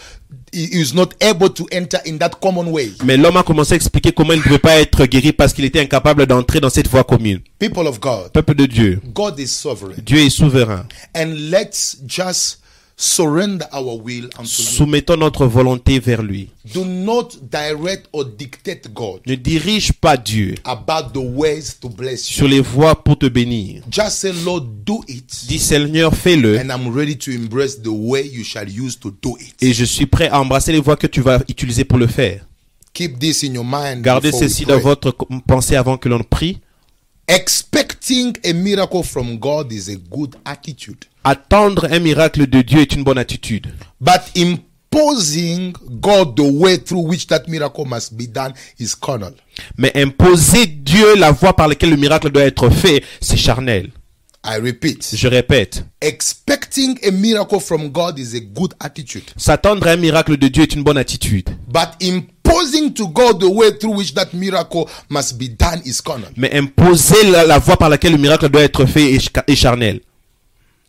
he 0.53 0.79
is 0.81 0.93
not 0.93 1.13
able 1.21 1.49
to 1.49 1.67
enter 1.73 1.99
in 2.05 2.17
that 2.19 2.39
common 2.39 2.71
way. 2.71 2.89
Mais 3.03 3.17
l'homme 3.17 3.35
a 3.35 3.43
commencé 3.43 3.73
à 3.73 3.75
expliquer 3.75 4.13
comment 4.13 4.31
il 4.31 4.39
ne 4.39 4.43
pouvait 4.43 4.59
pas 4.59 4.79
être 4.79 5.05
guéri 5.05 5.33
parce 5.33 5.51
qu'il 5.51 5.65
était 5.65 5.81
incapable 5.81 6.25
d'entrer 6.25 6.61
dans 6.61 6.69
cette 6.69 6.87
voie 6.87 7.03
commune. 7.03 7.41
People 7.59 7.85
of 7.85 7.99
God, 7.99 8.31
Peuple 8.31 8.55
de 8.55 8.65
Dieu, 8.65 9.01
God 9.13 9.37
is 9.37 9.47
sovereign. 9.47 9.95
Dieu 10.01 10.19
est 10.19 10.29
souverain. 10.29 10.85
And 11.13 11.33
let's 11.51 11.97
just 12.07 12.60
surrender 13.01 13.65
our 13.73 13.99
will 13.99 14.29
unto. 14.37 14.45
Soumettons 14.47 15.17
notre 15.17 15.45
volonté 15.47 15.99
vers 15.99 16.21
lui. 16.21 16.49
Do 16.73 16.85
not 16.85 17.29
direct 17.51 18.07
or 18.13 18.25
dictate 18.25 18.93
God 18.93 19.21
Ne 19.25 19.35
dirige 19.35 19.91
pas 19.93 20.17
Dieu 20.17 20.53
about 20.63 21.11
the 21.13 21.17
ways 21.23 21.77
to 21.81 21.89
bless 21.89 22.29
you. 22.29 22.35
sur 22.37 22.47
les 22.47 22.59
voies 22.61 22.95
pour 23.03 23.17
te 23.17 23.25
bénir. 23.25 23.81
Just 23.91 24.17
say, 24.17 24.31
Lord, 24.45 24.65
do 24.85 25.01
it. 25.07 25.45
Dis 25.47 25.59
Seigneur, 25.59 26.13
fais-le 26.15 26.59
And 26.59 26.69
I'm 26.69 26.95
ready 26.95 27.17
to 27.17 27.31
embrace 27.31 27.81
the 27.81 27.87
way 27.89 28.27
you 28.27 28.43
shall 28.43 28.67
use 28.69 28.99
to 28.99 29.11
do 29.21 29.35
it. 29.39 29.55
et 29.61 29.73
je 29.73 29.83
suis 29.85 30.05
prêt 30.05 30.29
à 30.29 30.39
embrasser 30.39 30.71
les 30.71 30.79
voies 30.79 30.95
que 30.97 31.07
tu 31.07 31.21
vas 31.21 31.39
utiliser 31.49 31.83
pour 31.85 31.97
le 31.97 32.07
faire. 32.07 32.45
Keep 32.93 33.19
this 33.19 33.43
in 33.43 33.53
your 33.53 33.65
mind. 33.65 34.03
Gardez 34.03 34.27
before 34.29 34.41
we 34.41 34.49
ceci 34.51 34.65
pray. 34.65 34.75
dans 34.75 34.81
votre 34.81 35.15
pensée 35.47 35.75
avant 35.75 35.97
que 35.97 36.07
l'on 36.09 36.21
prie. 36.23 36.59
Expecting 37.27 38.35
a 38.43 38.53
miracle 38.53 39.03
from 39.03 39.37
God 39.39 39.71
is 39.71 39.87
a 39.89 39.95
good 39.95 40.35
attitude. 40.45 41.05
Attendre 41.23 41.85
un 41.91 41.99
miracle 41.99 42.45
de 42.47 42.61
Dieu 42.61 42.81
est 42.81 42.93
une 42.93 43.03
bonne 43.03 43.17
attitude. 43.19 43.67
But 44.01 44.21
imposing 44.35 45.73
God 46.01 46.35
the 46.35 46.41
way 46.51 46.77
through 46.77 47.07
which 47.07 47.27
that 47.27 47.47
miracle 47.47 47.85
must 47.85 48.17
be 48.17 48.27
done 48.27 48.53
is 48.79 48.95
carnal. 48.95 49.33
Mais 49.77 49.91
imposer 49.95 50.65
Dieu 50.65 51.15
la 51.15 51.31
voie 51.31 51.55
par 51.55 51.67
laquelle 51.67 51.91
le 51.91 51.97
miracle 51.97 52.29
doit 52.31 52.43
être 52.43 52.69
fait, 52.69 53.03
c'est 53.21 53.37
charnel. 53.37 53.91
I 54.43 54.57
repeat. 54.59 55.07
Je 55.15 55.27
répète, 55.27 55.85
Expecting 56.01 56.97
a 57.07 57.11
miracle 57.11 57.59
from 57.59 57.89
God 57.89 58.17
is 58.17 58.35
a 58.35 58.39
good 58.39 58.73
attitude. 58.79 59.23
s'attendre 59.37 59.85
à 59.87 59.91
un 59.91 59.97
miracle 59.97 60.35
de 60.35 60.47
Dieu 60.47 60.63
est 60.63 60.73
une 60.73 60.83
bonne 60.83 60.97
attitude. 60.97 61.47
But 61.67 61.89
imposing 62.01 62.23
to 62.95 63.07
God 63.07 63.39
the 63.39 63.45
way 63.49 63.71
through 63.71 63.95
which 63.97 64.13
that 64.13 64.33
miracle 64.33 64.87
must 65.09 65.37
be 65.37 65.47
done 65.49 65.81
is 65.85 66.01
carnal. 66.01 66.29
Mais 66.35 66.53
imposer 66.53 67.29
la, 67.31 67.43
la 67.45 67.59
voie 67.59 67.77
par 67.77 67.89
laquelle 67.89 68.11
le 68.13 68.17
miracle 68.17 68.49
doit 68.49 68.61
être 68.63 68.85
fait 68.85 69.13
est, 69.13 69.19
ch- 69.19 69.43
est 69.47 69.55
charnel. 69.55 70.01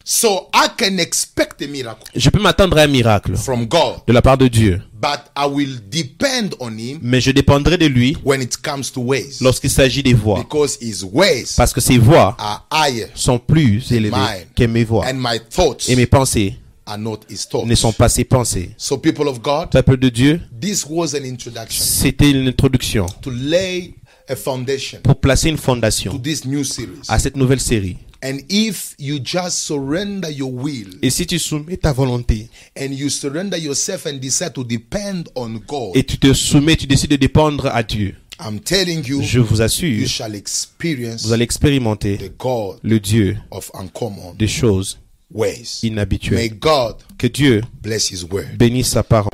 So 0.04 0.48
I 0.52 0.66
can 0.76 0.98
expect 0.98 1.62
a 1.62 1.68
miracle 1.68 2.02
Je 2.16 2.28
peux 2.28 2.40
m'attendre 2.40 2.76
à 2.76 2.82
un 2.82 2.86
miracle 2.88 3.36
from 3.36 3.66
God, 3.66 4.00
de 4.04 4.12
la 4.12 4.20
part 4.20 4.36
de 4.36 4.48
Dieu, 4.48 4.82
but 5.00 5.20
I 5.36 5.46
will 5.48 5.78
depend 5.88 6.56
on 6.58 6.76
Him 6.76 6.98
mais 7.02 7.20
je 7.20 7.30
dépendrai 7.30 7.78
de 7.78 7.86
lui 7.86 8.16
when 8.24 8.42
it 8.42 8.56
comes 8.60 8.90
to 8.92 9.00
ways. 9.00 9.38
lorsqu'il 9.40 9.70
s'agit 9.70 10.02
des 10.02 10.12
voies. 10.14 10.40
Because 10.40 10.76
His 10.80 11.04
ways 11.04 11.54
Parce 11.56 11.72
que 11.72 11.80
ses 11.80 11.98
voies 11.98 12.34
are 12.36 12.66
higher 12.72 13.10
sont 13.14 13.38
plus 13.38 13.92
élevées 13.92 14.46
que 14.56 14.64
mes 14.64 14.82
voies. 14.82 15.06
and 15.08 15.14
my 15.18 15.38
thoughts 15.38 15.88
Et 15.88 15.94
mes 15.94 16.06
pensées 16.06 16.56
are 16.86 16.98
not 16.98 17.20
His 17.28 17.46
ne 17.64 17.74
sont 17.74 17.92
pas 17.92 18.08
ses 18.08 18.24
pensées. 18.24 18.70
So, 18.76 18.98
people 18.98 19.28
of 19.28 19.40
God, 19.40 19.70
Peuple 19.70 19.96
de 19.96 20.08
Dieu, 20.08 20.40
this 20.60 20.84
was 20.88 21.14
an 21.14 21.24
introduction 21.24 21.82
c'était 21.84 22.30
une 22.30 22.48
introduction 22.48 23.06
to 23.22 23.30
lay 23.30 23.94
a 24.28 24.36
foundation 24.36 25.00
pour 25.02 25.20
placer 25.20 25.48
une 25.48 25.56
to 25.56 25.62
fondation 25.62 26.18
this 26.18 26.44
new 26.44 26.64
series. 26.64 27.02
à 27.08 27.18
cette 27.18 27.36
nouvelle 27.36 27.60
série. 27.60 27.96
And 28.24 28.38
if 28.48 28.94
you 29.00 29.18
just 29.22 29.64
surrender 29.66 30.30
your 30.30 30.52
will 30.52 30.96
Et 31.02 31.10
si 31.10 31.26
tu 31.26 31.40
soumets 31.40 31.76
ta 31.76 31.92
volonté 31.92 32.48
and 32.78 32.92
you 32.92 33.08
surrender 33.10 33.58
yourself 33.58 34.06
and 34.06 34.18
decide 34.20 34.52
to 34.52 34.62
depend 34.62 35.24
on 35.34 35.58
God, 35.66 35.96
et 35.96 36.04
tu 36.04 36.18
te 36.18 36.32
soumets, 36.32 36.76
tu 36.76 36.86
décides 36.86 37.10
de 37.10 37.16
dépendre 37.16 37.66
à 37.66 37.82
Dieu, 37.82 38.14
I'm 38.40 38.60
telling 38.60 39.04
you, 39.06 39.22
je 39.22 39.40
vous 39.40 39.56
you 39.56 39.62
assure, 39.62 40.06
shall 40.08 40.34
experience 40.36 41.24
vous 41.26 41.32
allez 41.32 41.44
expérimenter 41.44 42.16
the 42.18 42.32
God 42.38 42.78
le 42.82 43.00
Dieu 43.00 43.36
of 43.50 43.70
uncommon 43.74 44.34
des 44.38 44.48
choses 44.48 44.98
ways. 45.32 45.80
May 45.82 45.88
inhabituelles. 45.90 46.58
God 46.60 46.96
Que 47.18 47.28
Dieu 47.28 47.62
bless 47.82 48.10
His 48.12 48.24
word. 48.24 48.56
bénisse 48.58 48.90
sa 48.92 49.02
parole. 49.02 49.30